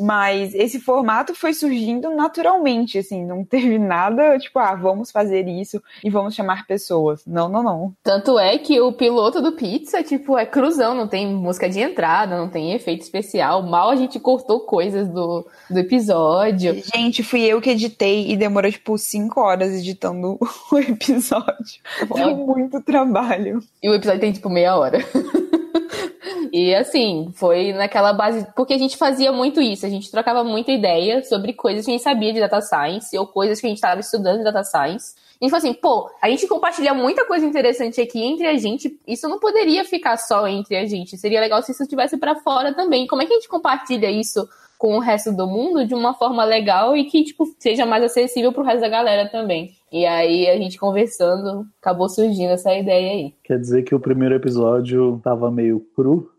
Mas 0.00 0.54
esse 0.54 0.80
formato 0.80 1.34
foi 1.34 1.52
surgindo 1.52 2.10
naturalmente, 2.10 2.98
assim, 2.98 3.24
não 3.24 3.44
teve 3.44 3.78
nada, 3.78 4.38
tipo, 4.38 4.58
ah, 4.58 4.74
vamos 4.74 5.10
fazer 5.10 5.46
isso 5.46 5.82
e 6.02 6.08
vamos 6.08 6.34
chamar 6.34 6.66
pessoas. 6.66 7.22
Não, 7.26 7.48
não, 7.48 7.62
não. 7.62 7.92
Tanto 8.02 8.38
é 8.38 8.56
que 8.58 8.80
o 8.80 8.92
piloto 8.92 9.42
do 9.42 9.52
Pizza, 9.52 10.02
tipo, 10.02 10.38
é 10.38 10.46
cruzão, 10.46 10.94
não 10.94 11.06
tem 11.06 11.26
música 11.26 11.68
de 11.68 11.80
entrada, 11.80 12.36
não 12.36 12.48
tem 12.48 12.72
efeito 12.72 13.02
especial. 13.02 13.62
Mal 13.62 13.90
a 13.90 13.96
gente 13.96 14.18
cortou 14.18 14.60
coisas 14.60 15.08
do, 15.08 15.46
do 15.68 15.78
episódio. 15.78 16.82
Gente, 16.94 17.22
fui 17.22 17.42
eu 17.42 17.60
que 17.60 17.70
editei 17.70 18.30
e 18.30 18.36
demorou, 18.36 18.70
tipo, 18.70 18.96
cinco 18.96 19.40
horas 19.40 19.72
editando 19.72 20.38
o 20.72 20.78
episódio. 20.78 21.80
Deu 22.14 22.36
muito 22.36 22.80
trabalho. 22.80 23.62
E 23.82 23.88
o 23.88 23.94
episódio 23.94 24.20
tem, 24.20 24.32
tipo, 24.32 24.48
meia 24.48 24.76
hora. 24.76 24.98
E 26.52 26.74
assim, 26.74 27.30
foi 27.34 27.72
naquela 27.72 28.12
base. 28.12 28.46
Porque 28.54 28.74
a 28.74 28.78
gente 28.78 28.96
fazia 28.96 29.32
muito 29.32 29.60
isso, 29.60 29.86
a 29.86 29.88
gente 29.88 30.10
trocava 30.10 30.42
muita 30.42 30.72
ideia 30.72 31.22
sobre 31.24 31.52
coisas 31.52 31.84
que 31.84 31.90
a 31.90 31.94
gente 31.94 32.02
sabia 32.02 32.32
de 32.32 32.40
data 32.40 32.60
science 32.60 33.16
ou 33.16 33.26
coisas 33.26 33.60
que 33.60 33.66
a 33.66 33.70
gente 33.70 33.78
estava 33.78 34.00
estudando 34.00 34.38
de 34.38 34.44
data 34.44 34.64
science. 34.64 35.14
A 35.40 35.44
gente 35.44 35.50
falou 35.52 35.70
assim, 35.70 35.72
pô, 35.72 36.10
a 36.20 36.28
gente 36.28 36.46
compartilha 36.46 36.92
muita 36.92 37.24
coisa 37.24 37.46
interessante 37.46 37.98
aqui 37.98 38.22
entre 38.22 38.46
a 38.46 38.58
gente, 38.58 38.98
isso 39.06 39.26
não 39.26 39.38
poderia 39.38 39.84
ficar 39.86 40.18
só 40.18 40.46
entre 40.46 40.76
a 40.76 40.84
gente. 40.84 41.16
Seria 41.16 41.40
legal 41.40 41.62
se 41.62 41.72
isso 41.72 41.82
estivesse 41.82 42.18
pra 42.18 42.36
fora 42.36 42.74
também. 42.74 43.06
Como 43.06 43.22
é 43.22 43.26
que 43.26 43.32
a 43.32 43.36
gente 43.36 43.48
compartilha 43.48 44.10
isso 44.10 44.46
com 44.76 44.96
o 44.96 44.98
resto 44.98 45.32
do 45.32 45.46
mundo 45.46 45.86
de 45.86 45.94
uma 45.94 46.12
forma 46.12 46.44
legal 46.44 46.94
e 46.94 47.04
que, 47.04 47.24
tipo, 47.24 47.46
seja 47.58 47.86
mais 47.86 48.04
acessível 48.04 48.52
pro 48.52 48.62
resto 48.62 48.80
da 48.80 48.88
galera 48.88 49.30
também? 49.30 49.72
E 49.90 50.04
aí, 50.04 50.46
a 50.48 50.56
gente 50.58 50.78
conversando, 50.78 51.66
acabou 51.80 52.08
surgindo 52.08 52.52
essa 52.52 52.74
ideia 52.74 53.12
aí. 53.12 53.34
Quer 53.42 53.58
dizer 53.58 53.82
que 53.82 53.94
o 53.94 54.00
primeiro 54.00 54.34
episódio 54.34 55.20
tava 55.24 55.50
meio 55.50 55.80
cru. 55.96 56.30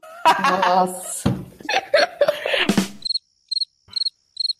Nossa. 0.67 1.31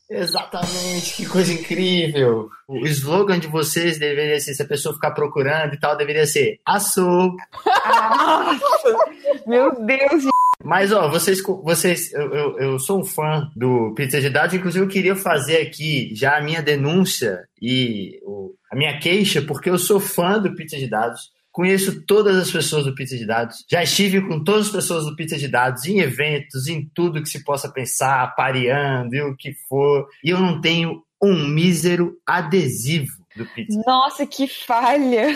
Exatamente, 0.09 1.15
que 1.15 1.25
coisa 1.25 1.53
incrível. 1.53 2.49
O 2.67 2.85
slogan 2.85 3.39
de 3.39 3.47
vocês 3.47 3.97
deveria 3.97 4.37
ser, 4.41 4.53
se 4.53 4.61
a 4.61 4.67
pessoa 4.67 4.93
ficar 4.93 5.11
procurando 5.11 5.73
e 5.73 5.79
tal, 5.79 5.95
deveria 5.95 6.25
ser 6.25 6.59
Açou. 6.65 7.33
Meu 9.47 9.73
Deus, 9.85 10.25
Mas, 10.63 10.91
ó, 10.91 11.07
vocês, 11.09 11.41
vocês 11.63 12.11
eu, 12.13 12.33
eu, 12.35 12.59
eu 12.59 12.79
sou 12.79 12.99
um 12.99 13.05
fã 13.05 13.49
do 13.55 13.93
Pizza 13.95 14.19
de 14.19 14.29
Dados, 14.29 14.53
inclusive 14.53 14.83
eu 14.83 14.89
queria 14.89 15.15
fazer 15.15 15.57
aqui 15.61 16.13
já 16.13 16.37
a 16.37 16.41
minha 16.41 16.61
denúncia 16.61 17.47
e 17.61 18.19
o- 18.23 18.53
a 18.69 18.75
minha 18.75 18.99
queixa, 18.99 19.41
porque 19.41 19.69
eu 19.69 19.77
sou 19.77 19.99
fã 19.99 20.37
do 20.39 20.53
Pizza 20.55 20.75
de 20.77 20.87
Dados. 20.89 21.31
Conheço 21.51 22.05
todas 22.05 22.37
as 22.37 22.49
pessoas 22.49 22.85
do 22.85 22.95
Pizza 22.95 23.17
de 23.17 23.25
Dados. 23.25 23.65
Já 23.69 23.83
estive 23.83 24.21
com 24.21 24.41
todas 24.43 24.67
as 24.67 24.71
pessoas 24.71 25.05
do 25.05 25.15
Pizza 25.15 25.37
de 25.37 25.47
Dados 25.49 25.85
em 25.85 25.99
eventos, 25.99 26.67
em 26.67 26.89
tudo 26.93 27.21
que 27.21 27.27
se 27.29 27.43
possa 27.43 27.69
pensar, 27.69 28.33
pareando 28.35 29.13
e 29.15 29.21
o 29.21 29.35
que 29.35 29.53
for. 29.67 30.07
E 30.23 30.29
eu 30.29 30.39
não 30.39 30.61
tenho 30.61 31.03
um 31.21 31.45
mísero 31.47 32.15
adesivo 32.25 33.11
do 33.35 33.45
Pizza. 33.47 33.81
nossa, 33.85 34.25
que 34.25 34.47
falha. 34.47 35.35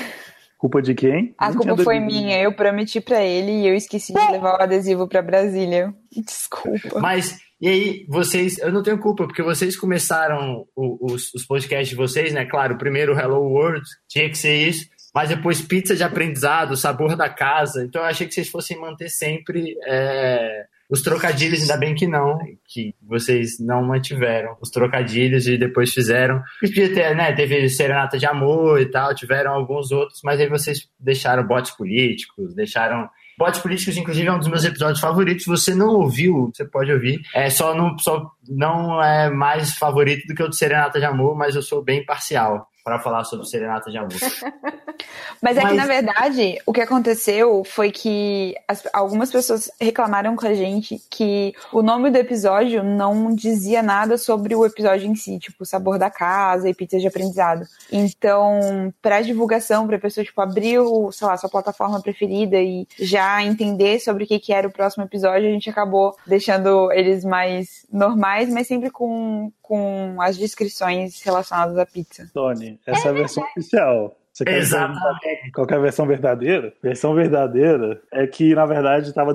Culpa 0.58 0.82
de 0.82 0.96
quem? 0.96 1.36
A 1.38 1.50
Nem 1.50 1.58
culpa 1.58 1.84
foi 1.84 2.00
minha. 2.00 2.42
Eu 2.42 2.54
prometi 2.54 3.00
pra 3.02 3.22
ele 3.24 3.52
e 3.52 3.68
eu 3.68 3.76
esqueci 3.76 4.14
de 4.14 4.32
levar 4.32 4.58
o 4.58 4.62
adesivo 4.64 5.08
pra 5.08 5.22
Brasília. 5.22 5.94
Desculpa. 6.26 7.00
Mas, 7.00 7.38
e 7.62 7.68
aí, 7.68 8.06
vocês, 8.10 8.58
eu 8.60 8.72
não 8.72 8.82
tenho 8.82 8.98
culpa, 8.98 9.26
porque 9.28 9.44
vocês 9.44 9.76
começaram 9.78 10.66
o- 10.76 11.14
os, 11.14 11.34
os 11.34 11.46
podcasts 11.46 11.90
de 11.90 11.96
vocês, 11.96 12.34
né? 12.34 12.46
Claro, 12.46 12.76
o 12.76 12.78
primeiro 12.78 13.14
Hello 13.18 13.42
World 13.44 13.84
tinha 14.10 14.30
que 14.30 14.38
ser 14.38 14.56
isso. 14.68 14.86
Mas 15.16 15.30
depois 15.30 15.62
pizza 15.62 15.96
de 15.96 16.04
aprendizado, 16.04 16.76
sabor 16.76 17.16
da 17.16 17.30
casa. 17.30 17.86
Então 17.86 18.02
eu 18.02 18.08
achei 18.08 18.28
que 18.28 18.34
vocês 18.34 18.50
fossem 18.50 18.78
manter 18.78 19.08
sempre 19.08 19.78
é, 19.88 20.66
os 20.90 21.02
trocadilhos, 21.02 21.62
ainda 21.62 21.78
bem 21.78 21.96
que 21.96 22.06
não, 22.06 22.38
que 22.68 22.94
vocês 23.02 23.58
não 23.58 23.82
mantiveram 23.82 24.58
os 24.60 24.70
trocadilhos 24.70 25.48
e 25.48 25.58
depois 25.58 25.94
fizeram. 25.94 26.44
Podia 26.60 26.94
ter, 26.94 27.16
né? 27.16 27.32
Teve 27.32 27.70
Serenata 27.70 28.18
de 28.18 28.26
Amor 28.26 28.82
e 28.82 28.92
tal, 28.92 29.16
tiveram 29.16 29.54
alguns 29.54 29.90
outros, 29.90 30.20
mas 30.22 30.42
aí 30.42 30.50
vocês 30.50 30.90
deixaram 31.00 31.48
botes 31.48 31.72
políticos, 31.72 32.54
deixaram 32.54 33.10
Botes 33.38 33.60
Políticos, 33.60 33.98
inclusive, 33.98 34.30
é 34.30 34.32
um 34.32 34.40
dos 34.40 34.48
meus 34.48 34.64
episódios 34.64 35.02
favoritos. 35.02 35.44
Se 35.44 35.50
você 35.50 35.76
não 35.76 35.90
ouviu, 35.90 36.54
você 36.54 36.64
pode 36.64 36.90
ouvir. 36.90 37.20
É 37.34 37.50
só 37.50 37.76
não, 37.76 37.98
só 38.00 38.32
não 38.48 39.04
é 39.04 39.30
mais 39.30 39.76
favorito 39.76 40.26
do 40.26 40.34
que 40.34 40.42
o 40.42 40.48
de 40.48 40.56
Serenata 40.56 41.00
de 41.00 41.06
Amor, 41.06 41.36
mas 41.36 41.54
eu 41.54 41.62
sou 41.62 41.84
bem 41.84 42.06
parcial 42.06 42.66
para 42.86 43.00
falar 43.00 43.24
sobre 43.24 43.48
Serenata 43.48 43.90
de 43.90 43.98
Amor. 43.98 44.12
Mas 45.42 45.58
é 45.58 45.64
Mas... 45.64 45.72
que, 45.72 45.78
na 45.78 45.88
verdade, 45.88 46.62
o 46.68 46.72
que 46.72 46.82
aconteceu 46.82 47.64
foi 47.66 47.92
que 47.92 48.54
as, 48.68 48.84
algumas 48.94 49.32
pessoas 49.32 49.72
reclamaram 49.82 50.36
com 50.36 50.46
a 50.46 50.54
gente 50.54 51.02
que 51.10 51.56
o 51.74 51.82
nome 51.82 52.12
do 52.12 52.18
episódio 52.18 52.84
não 52.84 53.34
dizia 53.34 53.82
nada 53.82 54.20
sobre 54.20 54.56
o 54.56 54.64
episódio 54.64 55.10
em 55.10 55.16
si, 55.16 55.40
tipo, 55.40 55.66
sabor 55.66 55.98
da 55.98 56.12
casa 56.12 56.70
e 56.70 56.76
pizza 56.76 57.00
de 57.00 57.08
aprendizado. 57.08 57.66
Então, 57.92 58.94
para 59.02 59.22
divulgação, 59.22 59.88
para 59.88 59.98
pessoa, 59.98 60.24
tipo, 60.24 60.40
abrir, 60.40 60.78
o, 60.78 61.12
sei 61.12 61.28
lá, 61.28 61.36
sua 61.38 61.50
plataforma 61.50 62.00
preferida 62.00 62.62
e 62.62 62.88
já 63.00 63.44
entender 63.44 64.00
sobre 64.00 64.26
o 64.26 64.28
que, 64.28 64.38
que 64.38 64.54
era 64.54 64.68
o 64.68 64.72
próximo 64.72 65.04
episódio, 65.04 65.50
a 65.50 65.52
gente 65.52 65.72
acabou 65.72 66.16
deixando 66.28 66.92
eles 66.92 67.26
mais 67.26 67.84
normais, 67.92 68.48
mas 68.48 68.68
sempre 68.68 68.92
com, 68.92 69.52
com 69.68 70.22
as 70.22 70.38
descrições 70.38 71.22
relacionadas 71.22 71.78
à 71.78 71.86
pizza. 71.86 72.30
Tony, 72.34 72.80
essa 72.86 73.08
é 73.08 73.12
a 73.12 73.14
versão 73.14 73.44
oficial. 73.44 74.16
Você 74.32 74.44
quer 74.44 74.58
Exatamente. 74.58 75.52
qual 75.54 75.68
é 75.70 75.76
a 75.76 75.80
versão 75.80 76.06
verdadeira? 76.06 76.74
Versão 76.84 77.16
verdadeira 77.16 78.02
é 78.12 78.28
que, 78.28 78.54
na 78.54 78.66
verdade, 78.66 79.10
estava 79.10 79.34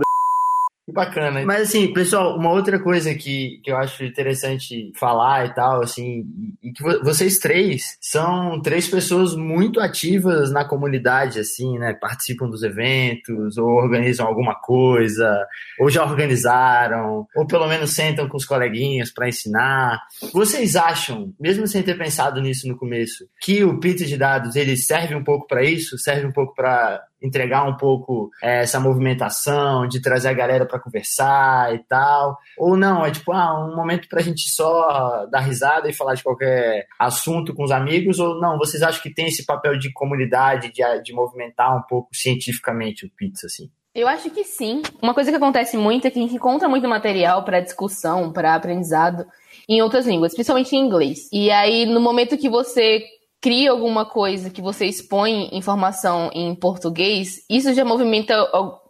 Bacana. 0.93 1.45
Mas 1.45 1.69
assim, 1.69 1.93
pessoal, 1.93 2.37
uma 2.37 2.51
outra 2.51 2.79
coisa 2.79 3.15
que, 3.15 3.61
que 3.63 3.71
eu 3.71 3.77
acho 3.77 4.05
interessante 4.05 4.93
falar 4.97 5.47
e 5.47 5.55
tal, 5.55 5.83
assim, 5.83 6.25
e 6.63 6.73
que 6.73 6.83
vocês 6.83 7.39
três 7.39 7.99
são 8.01 8.61
três 8.61 8.89
pessoas 8.89 9.35
muito 9.35 9.81
ativas 9.81 10.51
na 10.51 10.65
comunidade, 10.65 11.39
assim, 11.39 11.79
né? 11.79 11.93
Participam 11.95 12.49
dos 12.49 12.63
eventos, 12.63 13.57
ou 13.57 13.69
organizam 13.69 14.27
alguma 14.27 14.55
coisa, 14.55 15.47
ou 15.79 15.91
já 15.91 16.05
organizaram, 16.05 17.27
ou 17.35 17.47
pelo 17.47 17.69
menos 17.69 17.95
sentam 17.95 18.29
com 18.29 18.37
os 18.37 18.45
coleguinhas 18.45 19.11
para 19.11 19.29
ensinar. 19.29 20.01
Vocês 20.33 20.77
acham, 20.77 21.33
mesmo 21.39 21.67
sem 21.67 21.83
ter 21.83 21.97
pensado 21.97 22.41
nisso 22.41 22.69
no 22.69 22.77
começo, 22.77 23.25
que 23.41 23.65
o 23.65 23.79
Pizza 23.79 24.05
de 24.05 24.17
Dados 24.17 24.57
ele 24.57 24.77
serve 24.77 25.15
um 25.15 25.25
pouco 25.25 25.47
para 25.47 25.63
isso? 25.63 25.99
Serve 25.99 26.27
um 26.27 26.33
pouco 26.33 26.55
para 26.55 27.03
entregar 27.23 27.65
um 27.65 27.77
pouco 27.77 28.31
é, 28.43 28.62
essa 28.62 28.81
movimentação, 28.81 29.87
de 29.87 30.00
trazer 30.00 30.29
a 30.29 30.33
galera 30.33 30.67
para 30.67 30.81
conversar 30.81 31.75
e 31.75 31.79
tal. 31.81 32.39
Ou 32.59 32.77
não, 32.77 33.05
é 33.05 33.11
tipo, 33.11 33.33
ah, 33.33 33.67
um 33.67 33.77
momento 33.77 34.09
para 34.09 34.21
a 34.21 34.23
gente 34.23 34.49
só 34.50 35.27
dar 35.27 35.41
risada 35.41 35.89
e 35.89 35.93
falar 35.93 36.15
de 36.15 36.23
qualquer 36.23 36.87
assunto 36.99 37.55
com 37.55 37.65
os 37.65 37.71
amigos, 37.71 38.19
ou 38.19 38.41
não, 38.41 38.59
vocês 38.59 38.83
acham 38.83 39.03
que 39.03 39.12
tem 39.12 39.27
esse 39.27 39.45
papel 39.45 39.79
de 39.79 39.93
comunidade, 39.93 40.73
de, 40.73 40.83
de 41.03 41.12
movimentar 41.12 41.77
um 41.77 41.83
pouco 41.83 42.09
cientificamente 42.12 43.07
o 43.07 43.11
pizza, 43.11 43.47
assim? 43.47 43.71
Eu 43.95 44.07
acho 44.07 44.31
que 44.31 44.45
sim. 44.45 44.83
Uma 45.03 45.12
coisa 45.12 45.31
que 45.31 45.37
acontece 45.37 45.77
muito 45.77 46.07
é 46.07 46.11
que 46.11 46.19
a 46.19 46.23
gente 46.23 46.35
encontra 46.35 46.69
muito 46.69 46.89
material 46.89 47.45
para 47.45 47.61
discussão, 47.61 48.33
para 48.33 48.55
aprendizado 48.55 49.27
em 49.69 49.83
outras 49.83 50.07
línguas, 50.07 50.33
principalmente 50.33 50.75
em 50.75 50.79
inglês. 50.79 51.29
E 51.33 51.50
aí, 51.50 51.87
no 51.87 52.00
momento 52.00 52.39
que 52.39 52.49
você 52.49 53.05
cria 53.41 53.71
alguma 53.71 54.05
coisa 54.05 54.51
que 54.51 54.61
você 54.61 54.85
expõe 54.87 55.49
informação 55.53 56.31
em 56.33 56.55
português, 56.55 57.45
isso 57.49 57.73
já 57.73 57.85
movimenta 57.85 58.35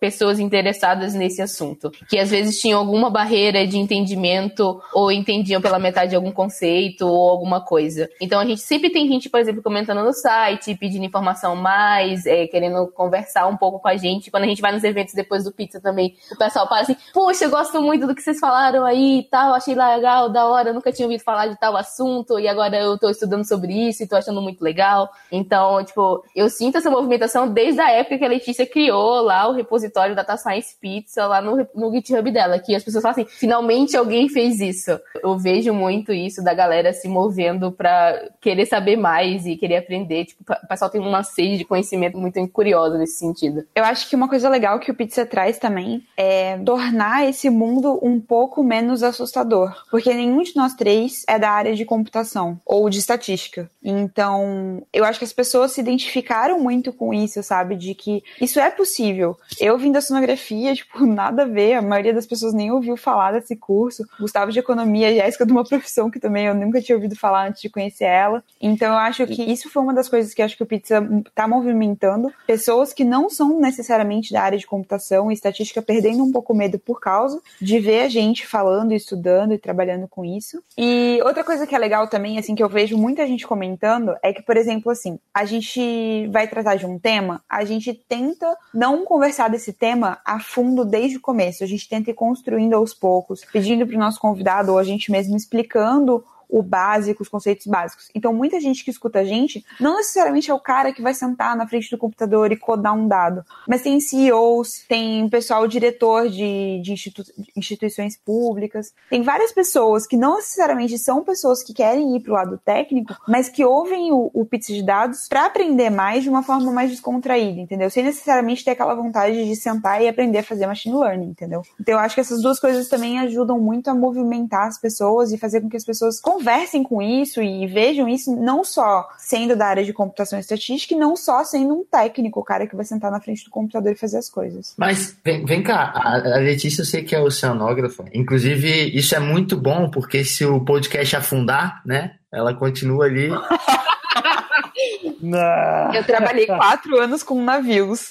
pessoas 0.00 0.38
interessadas 0.38 1.12
nesse 1.12 1.42
assunto, 1.42 1.90
que 2.08 2.18
às 2.18 2.30
vezes 2.30 2.58
tinham 2.58 2.80
alguma 2.80 3.10
barreira 3.10 3.66
de 3.66 3.76
entendimento 3.76 4.80
ou 4.94 5.12
entendiam 5.12 5.60
pela 5.60 5.78
metade 5.78 6.16
algum 6.16 6.32
conceito 6.32 7.06
ou 7.06 7.28
alguma 7.28 7.60
coisa. 7.60 8.08
Então 8.18 8.40
a 8.40 8.46
gente 8.46 8.62
sempre 8.62 8.88
tem 8.88 9.06
gente, 9.06 9.28
por 9.28 9.38
exemplo, 9.38 9.62
comentando 9.62 10.02
no 10.02 10.14
site, 10.14 10.74
pedindo 10.74 11.04
informação 11.04 11.54
mais, 11.54 12.24
é, 12.24 12.46
querendo 12.46 12.88
conversar 12.88 13.46
um 13.46 13.56
pouco 13.58 13.78
com 13.78 13.88
a 13.88 13.96
gente. 13.96 14.30
Quando 14.30 14.44
a 14.44 14.46
gente 14.46 14.62
vai 14.62 14.72
nos 14.72 14.82
eventos 14.82 15.12
depois 15.12 15.44
do 15.44 15.52
pizza 15.52 15.78
também, 15.80 16.16
o 16.32 16.36
pessoal 16.36 16.66
para 16.66 16.80
assim, 16.80 16.96
poxa, 17.12 17.44
eu 17.44 17.50
gosto 17.50 17.82
muito 17.82 18.06
do 18.06 18.14
que 18.14 18.22
vocês 18.22 18.40
falaram 18.40 18.86
aí 18.86 19.28
tal, 19.30 19.52
achei 19.52 19.74
legal, 19.74 20.30
da 20.30 20.46
hora, 20.46 20.72
nunca 20.72 20.90
tinha 20.90 21.04
ouvido 21.04 21.22
falar 21.22 21.48
de 21.48 21.60
tal 21.60 21.76
assunto 21.76 22.38
e 22.38 22.48
agora 22.48 22.78
eu 22.78 22.98
tô 22.98 23.10
estudando 23.10 23.46
sobre 23.46 23.74
isso 23.88 24.02
e 24.02 24.08
tô 24.08 24.16
achando 24.16 24.40
muito 24.40 24.62
legal. 24.64 25.10
Então, 25.30 25.84
tipo, 25.84 26.24
eu 26.34 26.48
sinto 26.48 26.78
essa 26.78 26.90
movimentação 26.90 27.46
desde 27.46 27.82
a 27.82 27.90
época 27.90 28.16
que 28.16 28.24
a 28.24 28.28
Letícia 28.28 28.66
criou 28.66 29.20
lá 29.20 29.46
o 29.46 29.52
repositório 29.52 29.89
repositório 29.90 30.14
Data 30.14 30.36
Science 30.36 30.76
Pizza 30.80 31.26
lá 31.26 31.42
no, 31.42 31.66
no 31.74 31.92
GitHub 31.92 32.30
dela, 32.30 32.58
que 32.58 32.74
as 32.74 32.82
pessoas 32.82 33.02
falam 33.02 33.20
assim, 33.20 33.26
finalmente 33.28 33.96
alguém 33.96 34.28
fez 34.28 34.60
isso. 34.60 34.98
Eu 35.22 35.36
vejo 35.36 35.74
muito 35.74 36.12
isso 36.12 36.42
da 36.42 36.54
galera 36.54 36.92
se 36.92 37.08
movendo 37.08 37.72
para 37.72 38.30
querer 38.40 38.66
saber 38.66 38.96
mais 38.96 39.44
e 39.44 39.56
querer 39.56 39.78
aprender. 39.78 40.26
Tipo, 40.26 40.44
o 40.52 40.68
pessoal 40.68 40.90
tem 40.90 41.00
uma 41.00 41.22
sede 41.22 41.58
de 41.58 41.64
conhecimento 41.64 42.16
muito 42.16 42.40
curiosa 42.48 42.96
nesse 42.96 43.18
sentido. 43.18 43.64
Eu 43.74 43.84
acho 43.84 44.08
que 44.08 44.16
uma 44.16 44.28
coisa 44.28 44.48
legal 44.48 44.78
que 44.78 44.90
o 44.90 44.94
Pizza 44.94 45.26
traz 45.26 45.58
também 45.58 46.02
é 46.16 46.56
tornar 46.58 47.28
esse 47.28 47.50
mundo 47.50 47.98
um 48.02 48.20
pouco 48.20 48.62
menos 48.62 49.02
assustador. 49.02 49.74
Porque 49.90 50.14
nenhum 50.14 50.42
de 50.42 50.54
nós 50.56 50.74
três 50.74 51.24
é 51.28 51.38
da 51.38 51.50
área 51.50 51.74
de 51.74 51.84
computação 51.84 52.60
ou 52.64 52.88
de 52.88 52.98
estatística. 52.98 53.70
Então, 53.82 54.82
eu 54.92 55.04
acho 55.04 55.18
que 55.18 55.24
as 55.24 55.32
pessoas 55.32 55.72
se 55.72 55.80
identificaram 55.80 56.60
muito 56.60 56.92
com 56.92 57.12
isso, 57.12 57.42
sabe? 57.42 57.76
De 57.76 57.94
que 57.94 58.22
isso 58.40 58.60
é 58.60 58.70
possível. 58.70 59.36
Eu 59.58 59.78
vim 59.80 59.90
da 59.90 60.00
sonografia, 60.00 60.74
tipo, 60.76 61.04
nada 61.06 61.42
a 61.42 61.46
ver. 61.46 61.74
A 61.74 61.82
maioria 61.82 62.14
das 62.14 62.26
pessoas 62.26 62.54
nem 62.54 62.70
ouviu 62.70 62.96
falar 62.96 63.32
desse 63.32 63.56
curso. 63.56 64.06
Gustavo 64.18 64.52
de 64.52 64.58
Economia, 64.58 65.12
Jéssica 65.14 65.44
de 65.44 65.52
uma 65.52 65.64
profissão 65.66 66.10
que 66.10 66.20
também 66.20 66.46
eu 66.46 66.54
nunca 66.54 66.80
tinha 66.80 66.96
ouvido 66.96 67.16
falar 67.16 67.48
antes 67.48 67.62
de 67.62 67.68
conhecer 67.68 68.04
ela. 68.04 68.44
Então 68.60 68.92
eu 68.92 68.98
acho 68.98 69.26
que 69.26 69.42
isso 69.42 69.68
foi 69.70 69.82
uma 69.82 69.94
das 69.94 70.08
coisas 70.08 70.32
que 70.32 70.42
acho 70.42 70.56
que 70.56 70.62
o 70.62 70.66
Pizza 70.66 71.02
tá 71.34 71.48
movimentando. 71.48 72.32
Pessoas 72.46 72.92
que 72.92 73.04
não 73.04 73.28
são 73.28 73.58
necessariamente 73.58 74.32
da 74.32 74.42
área 74.42 74.58
de 74.58 74.66
computação 74.66 75.30
e 75.30 75.34
estatística 75.34 75.82
perdendo 75.82 76.22
um 76.22 76.30
pouco 76.30 76.54
medo 76.54 76.78
por 76.78 77.00
causa 77.00 77.40
de 77.60 77.78
ver 77.80 78.02
a 78.02 78.08
gente 78.08 78.46
falando, 78.46 78.92
estudando 78.92 79.52
e 79.52 79.58
trabalhando 79.58 80.06
com 80.06 80.24
isso. 80.24 80.62
E 80.76 81.20
outra 81.24 81.42
coisa 81.42 81.66
que 81.66 81.74
é 81.74 81.78
legal 81.78 82.08
também, 82.08 82.38
assim, 82.38 82.54
que 82.54 82.62
eu 82.62 82.68
vejo 82.68 82.96
muita 82.96 83.26
gente 83.26 83.46
comentando 83.46 84.14
é 84.22 84.32
que, 84.32 84.42
por 84.42 84.56
exemplo, 84.56 84.90
assim, 84.90 85.18
a 85.32 85.44
gente 85.44 86.28
vai 86.28 86.46
tratar 86.46 86.76
de 86.76 86.86
um 86.86 86.98
tema, 86.98 87.42
a 87.48 87.64
gente 87.64 87.94
tenta 87.94 88.56
não 88.74 89.04
conversar 89.04 89.48
desse 89.48 89.69
esse 89.70 89.72
tema 89.72 90.18
a 90.24 90.40
fundo 90.40 90.84
desde 90.84 91.16
o 91.16 91.20
começo. 91.20 91.62
A 91.62 91.66
gente 91.66 91.88
tenta 91.88 92.10
ir 92.10 92.14
construindo 92.14 92.74
aos 92.74 92.92
poucos, 92.92 93.44
pedindo 93.52 93.86
para 93.86 93.96
o 93.96 93.98
nosso 93.98 94.20
convidado 94.20 94.72
ou 94.72 94.78
a 94.78 94.84
gente 94.84 95.10
mesmo 95.10 95.36
explicando 95.36 96.24
o 96.50 96.62
básico, 96.62 97.22
os 97.22 97.28
conceitos 97.28 97.66
básicos. 97.66 98.08
Então, 98.14 98.32
muita 98.32 98.60
gente 98.60 98.84
que 98.84 98.90
escuta 98.90 99.20
a 99.20 99.24
gente 99.24 99.64
não 99.78 99.96
necessariamente 99.96 100.50
é 100.50 100.54
o 100.54 100.60
cara 100.60 100.92
que 100.92 101.02
vai 101.02 101.14
sentar 101.14 101.56
na 101.56 101.66
frente 101.66 101.90
do 101.90 101.98
computador 101.98 102.52
e 102.52 102.56
codar 102.56 102.94
um 102.94 103.06
dado, 103.06 103.44
mas 103.68 103.82
tem 103.82 104.00
CEOs, 104.00 104.84
tem 104.88 105.28
pessoal 105.28 105.66
diretor 105.66 106.28
de, 106.28 106.80
de 106.82 106.92
institu 106.92 107.22
instituições 107.56 108.16
públicas, 108.16 108.92
tem 109.08 109.22
várias 109.22 109.52
pessoas 109.52 110.06
que 110.06 110.16
não 110.16 110.36
necessariamente 110.36 110.98
são 110.98 111.22
pessoas 111.22 111.62
que 111.62 111.72
querem 111.72 112.16
ir 112.16 112.20
para 112.20 112.30
o 112.30 112.34
lado 112.34 112.60
técnico, 112.64 113.14
mas 113.28 113.48
que 113.48 113.64
ouvem 113.64 114.12
o, 114.12 114.30
o 114.32 114.44
Pizza 114.44 114.72
de 114.72 114.82
Dados 114.82 115.28
para 115.28 115.46
aprender 115.46 115.90
mais 115.90 116.22
de 116.22 116.28
uma 116.28 116.42
forma 116.42 116.72
mais 116.72 116.90
descontraída, 116.90 117.60
entendeu? 117.60 117.90
Sem 117.90 118.04
necessariamente 118.04 118.64
ter 118.64 118.72
aquela 118.72 118.94
vontade 118.94 119.44
de 119.44 119.56
sentar 119.56 120.02
e 120.02 120.08
aprender 120.08 120.38
a 120.38 120.42
fazer 120.42 120.66
machine 120.66 120.96
learning, 120.96 121.30
entendeu? 121.30 121.62
Então, 121.78 121.94
eu 121.94 121.98
acho 121.98 122.14
que 122.14 122.20
essas 122.20 122.42
duas 122.42 122.58
coisas 122.58 122.88
também 122.88 123.18
ajudam 123.20 123.58
muito 123.58 123.88
a 123.88 123.94
movimentar 123.94 124.66
as 124.66 124.78
pessoas 124.78 125.32
e 125.32 125.38
fazer 125.38 125.60
com 125.60 125.68
que 125.68 125.76
as 125.76 125.84
pessoas 125.84 126.20
conversem 126.40 126.82
com 126.82 127.02
isso 127.02 127.42
e 127.42 127.66
vejam 127.66 128.08
isso 128.08 128.34
não 128.34 128.64
só 128.64 129.06
sendo 129.18 129.54
da 129.54 129.66
área 129.66 129.84
de 129.84 129.92
computação 129.92 130.38
e 130.38 130.40
estatística 130.40 130.94
e 130.94 130.96
não 130.96 131.14
só 131.14 131.44
sendo 131.44 131.74
um 131.74 131.84
técnico, 131.84 132.40
o 132.40 132.44
cara 132.44 132.66
que 132.66 132.74
vai 132.74 132.84
sentar 132.84 133.10
na 133.10 133.20
frente 133.20 133.44
do 133.44 133.50
computador 133.50 133.92
e 133.92 133.94
fazer 133.94 134.16
as 134.16 134.30
coisas. 134.30 134.74
Mas 134.78 135.16
vem, 135.22 135.44
vem 135.44 135.62
cá, 135.62 135.92
a, 135.94 136.38
Letícia 136.38 136.80
eu 136.80 136.86
sei 136.86 137.04
que 137.04 137.14
é 137.14 137.20
oceanógrafa. 137.20 138.06
Inclusive, 138.14 138.90
isso 138.96 139.14
é 139.14 139.20
muito 139.20 139.56
bom, 139.56 139.90
porque 139.90 140.24
se 140.24 140.44
o 140.46 140.64
podcast 140.64 141.16
afundar, 141.16 141.82
né? 141.84 142.12
Ela 142.32 142.54
continua 142.54 143.04
ali. 143.04 143.28
Não. 145.20 145.92
Eu 145.94 146.02
trabalhei 146.04 146.46
quatro 146.46 146.98
anos 146.98 147.22
com 147.22 147.42
navios. 147.42 148.10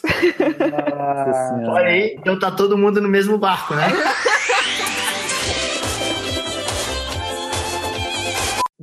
Olha 1.68 1.88
aí, 1.88 2.16
então 2.20 2.38
tá 2.38 2.52
todo 2.52 2.78
mundo 2.78 3.02
no 3.02 3.10
mesmo 3.10 3.40
barco, 3.40 3.74
né? 3.74 3.88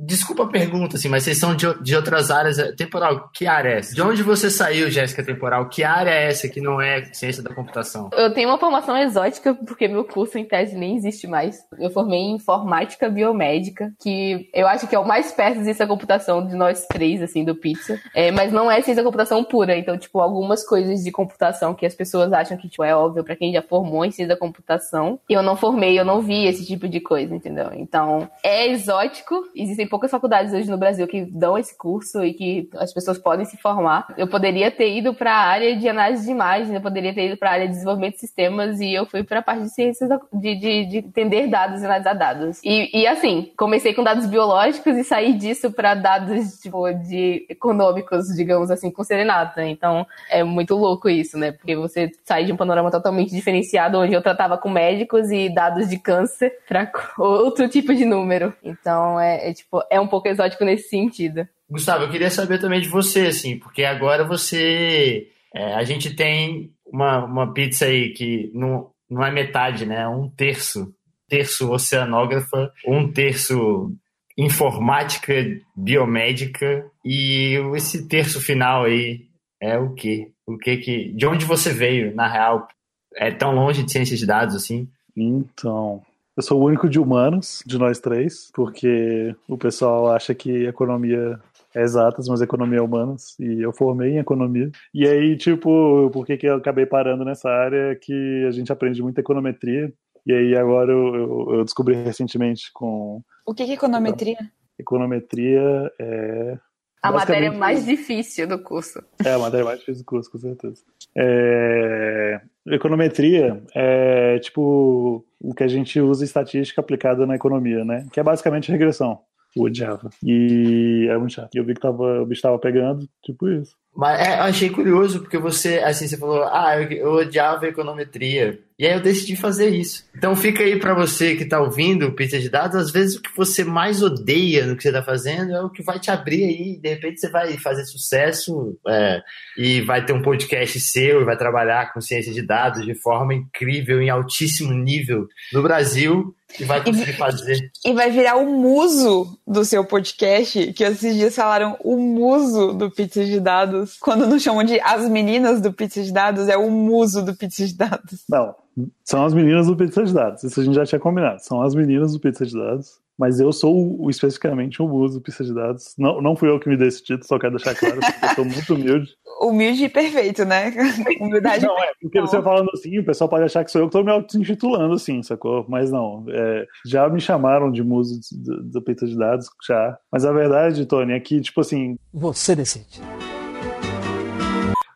desculpa 0.07 0.43
a 0.43 0.47
pergunta, 0.47 0.95
assim, 0.95 1.09
mas 1.09 1.23
vocês 1.23 1.37
são 1.37 1.53
de, 1.53 1.67
de 1.83 1.95
outras 1.95 2.31
áreas. 2.31 2.57
é, 2.57 2.71
Temporal, 2.71 3.29
que 3.33 3.45
área 3.45 3.69
é 3.69 3.77
essa? 3.79 3.93
De 3.93 4.01
onde 4.01 4.23
você 4.23 4.49
saiu, 4.49 4.89
Jéssica 4.89 5.23
Temporal? 5.23 5.67
Que 5.67 5.83
área 5.83 6.09
é 6.09 6.27
essa 6.27 6.47
que 6.47 6.61
não 6.61 6.81
é 6.81 7.03
ciência 7.13 7.43
da 7.43 7.53
computação? 7.53 8.09
Eu 8.13 8.33
tenho 8.33 8.47
uma 8.47 8.57
formação 8.57 8.97
exótica, 8.97 9.53
porque 9.53 9.87
meu 9.87 10.05
curso 10.05 10.37
em 10.37 10.45
tese 10.45 10.75
nem 10.75 10.95
existe 10.95 11.27
mais. 11.27 11.59
Eu 11.77 11.89
formei 11.89 12.19
em 12.19 12.35
informática 12.35 13.09
biomédica, 13.09 13.91
que 13.99 14.49
eu 14.53 14.67
acho 14.67 14.87
que 14.87 14.95
é 14.95 14.99
o 14.99 15.07
mais 15.07 15.31
perto 15.31 15.57
de 15.57 15.65
ciência 15.65 15.85
da 15.85 15.93
computação 15.93 16.45
de 16.45 16.55
nós 16.55 16.85
três, 16.87 17.21
assim, 17.21 17.43
do 17.43 17.55
Pizza. 17.55 17.99
É, 18.15 18.31
mas 18.31 18.51
não 18.53 18.71
é 18.71 18.75
ciência 18.75 19.03
da 19.03 19.03
computação 19.03 19.43
pura. 19.43 19.77
Então, 19.77 19.97
tipo, 19.97 20.19
algumas 20.19 20.65
coisas 20.65 21.03
de 21.03 21.11
computação 21.11 21.73
que 21.73 21.85
as 21.85 21.93
pessoas 21.93 22.31
acham 22.31 22.57
que 22.57 22.69
tipo, 22.69 22.83
é 22.83 22.95
óbvio 22.95 23.23
pra 23.23 23.35
quem 23.35 23.51
já 23.51 23.61
formou 23.61 24.05
em 24.05 24.11
ciência 24.11 24.35
da 24.35 24.39
computação. 24.39 25.19
Eu 25.27 25.43
não 25.43 25.57
formei, 25.57 25.99
eu 25.99 26.05
não 26.05 26.21
vi 26.21 26.45
esse 26.45 26.65
tipo 26.65 26.87
de 26.87 27.01
coisa, 27.01 27.35
entendeu? 27.35 27.71
Então, 27.73 28.29
é 28.43 28.69
exótico. 28.69 29.43
Existem 29.55 29.87
poucas 29.97 30.11
faculdades 30.11 30.53
hoje 30.53 30.69
no 30.69 30.77
Brasil 30.77 31.07
que 31.07 31.25
dão 31.25 31.57
esse 31.57 31.75
curso 31.75 32.23
e 32.23 32.31
que 32.31 32.69
as 32.75 32.93
pessoas 32.93 33.17
podem 33.17 33.45
se 33.45 33.57
formar. 33.57 34.13
Eu 34.15 34.27
poderia 34.27 34.69
ter 34.69 34.95
ido 34.95 35.11
para 35.11 35.33
a 35.33 35.47
área 35.47 35.75
de 35.75 35.89
análise 35.89 36.23
de 36.23 36.31
imagens, 36.31 36.71
eu 36.71 36.79
poderia 36.79 37.15
ter 37.15 37.25
ido 37.25 37.37
para 37.37 37.49
a 37.49 37.53
área 37.53 37.65
de 37.65 37.73
desenvolvimento 37.73 38.13
de 38.13 38.19
sistemas 38.19 38.79
e 38.79 38.93
eu 38.93 39.07
fui 39.07 39.23
para 39.23 39.39
a 39.39 39.41
parte 39.41 39.63
de 39.63 39.73
ciências 39.73 40.07
de, 40.31 40.55
de, 40.55 40.85
de 40.85 40.97
entender 40.99 41.47
dados 41.47 41.81
e 41.81 41.85
analisar 41.85 42.13
dados. 42.13 42.61
E, 42.63 43.01
e 43.01 43.07
assim, 43.07 43.51
comecei 43.57 43.91
com 43.91 44.03
dados 44.03 44.27
biológicos 44.27 44.95
e 44.95 45.03
saí 45.03 45.33
disso 45.33 45.71
para 45.71 45.95
dados 45.95 46.59
tipo, 46.59 46.93
de 46.93 47.47
econômicos, 47.49 48.27
digamos 48.35 48.69
assim, 48.69 48.91
com 48.91 49.03
serenata. 49.03 49.65
Então 49.65 50.05
é 50.29 50.43
muito 50.43 50.75
louco 50.75 51.09
isso, 51.09 51.39
né? 51.39 51.53
Porque 51.53 51.75
você 51.75 52.11
sai 52.23 52.45
de 52.45 52.53
um 52.53 52.57
panorama 52.57 52.91
totalmente 52.91 53.31
diferenciado, 53.31 53.97
onde 53.97 54.13
eu 54.13 54.21
tratava 54.21 54.59
com 54.59 54.69
médicos 54.69 55.31
e 55.31 55.49
dados 55.49 55.89
de 55.89 55.97
câncer 55.97 56.53
para 56.67 56.91
outro 57.17 57.67
tipo 57.67 57.95
de 57.95 58.05
número. 58.05 58.53
Então 58.63 59.19
é, 59.19 59.49
é, 59.49 59.53
tipo, 59.53 59.81
é 59.91 59.99
um 59.99 60.07
pouco 60.07 60.27
exótico 60.27 60.65
nesse 60.65 60.89
sentido. 60.89 61.47
Gustavo, 61.69 62.05
eu 62.05 62.09
queria 62.09 62.29
saber 62.29 62.59
também 62.59 62.79
de 62.79 62.87
você, 62.87 63.27
assim, 63.27 63.57
porque 63.57 63.83
agora 63.83 64.23
você. 64.23 65.27
é, 65.53 65.73
a 65.73 65.83
gente 65.83 66.15
tem 66.15 66.71
uma, 66.85 67.25
uma 67.25 67.53
pizza 67.53 67.85
aí 67.85 68.13
que 68.13 68.49
não, 68.53 68.89
não 69.09 69.25
é 69.25 69.31
metade, 69.31 69.85
né? 69.85 70.01
É 70.01 70.07
um 70.07 70.29
terço. 70.29 70.93
Terço 71.29 71.69
oceanógrafa, 71.69 72.71
um 72.87 73.11
terço 73.11 73.91
informática 74.37 75.33
biomédica 75.75 76.85
e 77.03 77.57
esse 77.75 78.07
terço 78.07 78.39
final 78.39 78.85
aí 78.85 79.25
é 79.59 79.77
o 79.77 79.93
quê? 79.93 80.31
O 80.45 80.57
que 80.57 80.77
que. 80.77 81.11
De 81.13 81.25
onde 81.25 81.43
você 81.43 81.73
veio, 81.73 82.15
na 82.15 82.27
real? 82.27 82.67
É 83.15 83.31
tão 83.31 83.53
longe 83.53 83.83
de 83.83 83.91
ciência 83.91 84.15
de 84.15 84.25
dados 84.25 84.55
assim? 84.55 84.87
Então, 85.15 86.01
eu 86.37 86.43
sou 86.43 86.61
o 86.61 86.65
único 86.65 86.87
de 86.87 86.99
humanos, 86.99 87.63
de 87.65 87.77
nós 87.79 87.99
três, 87.99 88.51
porque 88.53 89.35
o 89.49 89.57
pessoal 89.57 90.09
acha 90.11 90.35
que 90.35 90.65
economia 90.67 91.39
é 91.75 91.81
exatas, 91.83 92.27
mas 92.27 92.41
economia 92.41 92.77
é 92.79 92.81
humanas, 92.81 93.35
e 93.39 93.61
eu 93.61 93.73
formei 93.73 94.11
em 94.13 94.19
economia. 94.19 94.69
E 94.93 95.07
aí, 95.07 95.35
tipo, 95.35 96.09
por 96.13 96.25
que, 96.25 96.37
que 96.37 96.45
eu 96.47 96.55
acabei 96.55 96.85
parando 96.85 97.25
nessa 97.25 97.49
área? 97.49 97.91
É 97.91 97.95
que 97.95 98.45
a 98.47 98.51
gente 98.51 98.71
aprende 98.71 99.01
muito 99.01 99.19
econometria, 99.19 99.91
e 100.25 100.33
aí 100.33 100.55
agora 100.55 100.91
eu, 100.91 101.15
eu- 101.15 101.53
eu 101.55 101.63
descobri 101.65 101.95
recentemente 101.95 102.71
com 102.73 103.21
O 103.45 103.53
que 103.53 103.65
que 103.65 103.71
é 103.71 103.73
econometria? 103.75 104.37
econometria 104.79 105.91
é... 105.99 106.57
A 107.01 107.11
matéria 107.11 107.51
mais 107.51 107.85
difícil 107.85 108.47
do 108.47 108.59
curso. 108.59 108.99
É, 109.23 109.33
a 109.33 109.39
matéria 109.39 109.63
mais 109.65 109.79
difícil 109.79 110.03
do 110.03 110.05
curso, 110.07 110.31
com 110.31 110.37
certeza. 110.39 110.83
É, 111.15 112.41
Econometria 112.67 113.61
é 113.75 114.39
tipo 114.39 115.25
o 115.39 115.53
que 115.53 115.63
a 115.63 115.67
gente 115.67 115.99
usa 115.99 116.23
em 116.23 116.25
estatística 116.25 116.81
aplicada 116.81 117.25
na 117.25 117.35
economia, 117.35 117.85
né? 117.85 118.07
Que 118.11 118.19
é 118.19 118.23
basicamente 118.23 118.71
regressão. 118.71 119.19
Eu 119.55 119.63
odiava. 119.63 120.09
E 120.23 121.07
é 121.09 121.17
muito 121.17 121.33
chato. 121.33 121.53
E 121.55 121.57
eu 121.57 121.63
vi 121.63 121.73
que 121.73 121.81
tava, 121.81 122.21
o 122.21 122.25
bicho 122.25 122.41
tava 122.41 122.59
pegando, 122.59 123.07
tipo 123.23 123.49
isso. 123.49 123.75
Mas 123.97 124.27
é, 124.27 124.37
eu 124.37 124.43
achei 124.43 124.69
curioso, 124.69 125.21
porque 125.21 125.39
você, 125.39 125.79
assim, 125.79 126.07
você 126.07 126.15
falou, 126.15 126.43
ah, 126.43 126.79
eu, 126.79 126.91
eu 126.91 127.11
odiava 127.13 127.67
econometria. 127.67 128.59
E 128.77 128.85
aí 128.85 128.93
eu 128.93 129.01
decidi 129.01 129.35
fazer 129.35 129.69
isso. 129.69 130.05
Então 130.15 130.35
fica 130.35 130.61
aí 130.61 130.79
pra 130.79 130.93
você 130.93 131.35
que 131.35 131.45
tá 131.45 131.59
ouvindo 131.59 132.11
pizza 132.11 132.37
de 132.37 132.47
dados, 132.47 132.75
às 132.75 132.91
vezes 132.91 133.15
o 133.15 133.21
que 133.23 133.35
você 133.35 133.63
mais 133.63 134.03
odeia 134.03 134.67
no 134.67 134.77
que 134.77 134.83
você 134.83 134.91
tá 134.91 135.01
fazendo 135.01 135.51
é 135.51 135.63
o 135.63 135.71
que 135.71 135.81
vai 135.81 135.99
te 135.99 136.11
abrir 136.11 136.43
aí. 136.43 136.77
De 136.77 136.89
repente 136.89 137.19
você 137.19 137.27
vai 137.27 137.57
fazer 137.57 137.85
sucesso 137.85 138.77
é, 138.87 139.19
e 139.57 139.81
vai 139.81 140.05
ter 140.05 140.13
um 140.13 140.21
podcast 140.21 140.79
seu 140.79 141.21
e 141.21 141.25
vai 141.25 141.35
trabalhar 141.35 141.91
com 141.91 141.99
ciência 141.99 142.31
de 142.31 142.43
dados 142.43 142.85
de 142.85 142.93
forma 142.93 143.33
incrível, 143.33 143.99
em 143.99 144.11
altíssimo 144.11 144.71
nível 144.73 145.27
no 145.51 145.63
Brasil 145.63 146.35
e 146.59 146.63
vai 146.63 146.83
conseguir 146.83 147.13
fazer. 147.13 147.71
E 147.85 147.93
vai 147.93 148.09
virar 148.09 148.37
o 148.37 148.45
muso 148.45 149.37
do 149.45 149.65
seu 149.65 149.83
podcast, 149.83 150.73
que 150.73 150.83
esses 150.83 151.15
dias 151.15 151.35
falaram 151.35 151.77
o 151.83 151.97
muso 151.97 152.73
do 152.73 152.89
Pizza 152.89 153.25
de 153.25 153.39
Dados. 153.39 153.97
Quando 153.99 154.25
não 154.25 154.39
chamam 154.39 154.63
de 154.63 154.79
as 154.81 155.07
meninas 155.09 155.61
do 155.61 155.73
Pizza 155.73 156.01
de 156.01 156.11
Dados, 156.11 156.47
é 156.47 156.57
o 156.57 156.71
muso 156.71 157.23
do 157.23 157.35
Pizza 157.35 157.65
de 157.65 157.75
Dados. 157.75 158.23
Não, 158.29 158.55
são 159.03 159.25
as 159.25 159.33
meninas 159.33 159.67
do 159.67 159.75
Pizza 159.75 160.03
de 160.03 160.13
Dados. 160.13 160.43
Isso 160.43 160.59
a 160.59 160.63
gente 160.63 160.75
já 160.75 160.85
tinha 160.85 160.99
combinado. 160.99 161.43
São 161.43 161.61
as 161.61 161.75
meninas 161.75 162.13
do 162.13 162.19
Pizza 162.19 162.45
de 162.45 162.53
Dados. 162.53 162.99
Mas 163.17 163.39
eu 163.39 163.51
sou 163.51 164.01
o- 164.03 164.09
especificamente 164.09 164.81
o 164.81 164.87
muso 164.87 165.15
do 165.15 165.21
Pizza 165.23 165.43
de 165.43 165.53
Dados. 165.53 165.93
Não, 165.97 166.21
não 166.21 166.35
fui 166.35 166.49
eu 166.49 166.59
que 166.59 166.69
me 166.69 166.77
dei 166.77 166.87
esse 166.87 167.03
título, 167.03 167.25
só 167.25 167.39
quero 167.39 167.55
deixar 167.55 167.73
claro, 167.75 167.99
porque 167.99 168.25
eu 168.25 168.29
sou 168.35 168.45
muito 168.45 168.73
humilde. 168.75 169.09
Humilde 169.41 169.83
e 169.83 169.89
perfeito, 169.89 170.43
né? 170.45 170.73
Humildade 171.21 171.63
Não, 171.65 171.77
é, 171.77 171.91
porque 172.01 172.19
você 172.19 172.41
falando 172.41 172.71
assim, 172.73 172.97
o 172.97 173.05
pessoal 173.05 173.29
pode 173.29 173.43
achar 173.43 173.63
que 173.63 173.69
sou 173.71 173.81
eu 173.81 173.87
que 173.87 173.91
tô 173.91 174.03
me 174.03 174.11
auto-intitulando, 174.11 174.95
assim, 174.95 175.21
sacou? 175.21 175.63
Mas 175.69 175.91
não, 175.91 176.25
é, 176.29 176.65
já 176.85 177.07
me 177.07 177.19
chamaram 177.21 177.71
de 177.71 177.83
muso 177.83 178.19
do, 178.31 178.63
do 178.63 178.81
Pizza 178.81 179.05
de 179.05 179.15
Dados, 179.15 179.47
já. 179.67 179.95
Mas 180.11 180.25
a 180.25 180.31
verdade, 180.31 180.85
Tony, 180.87 181.13
é 181.13 181.19
que, 181.19 181.39
tipo 181.39 181.61
assim, 181.61 181.95
Você 182.11 182.55
decide. 182.55 182.99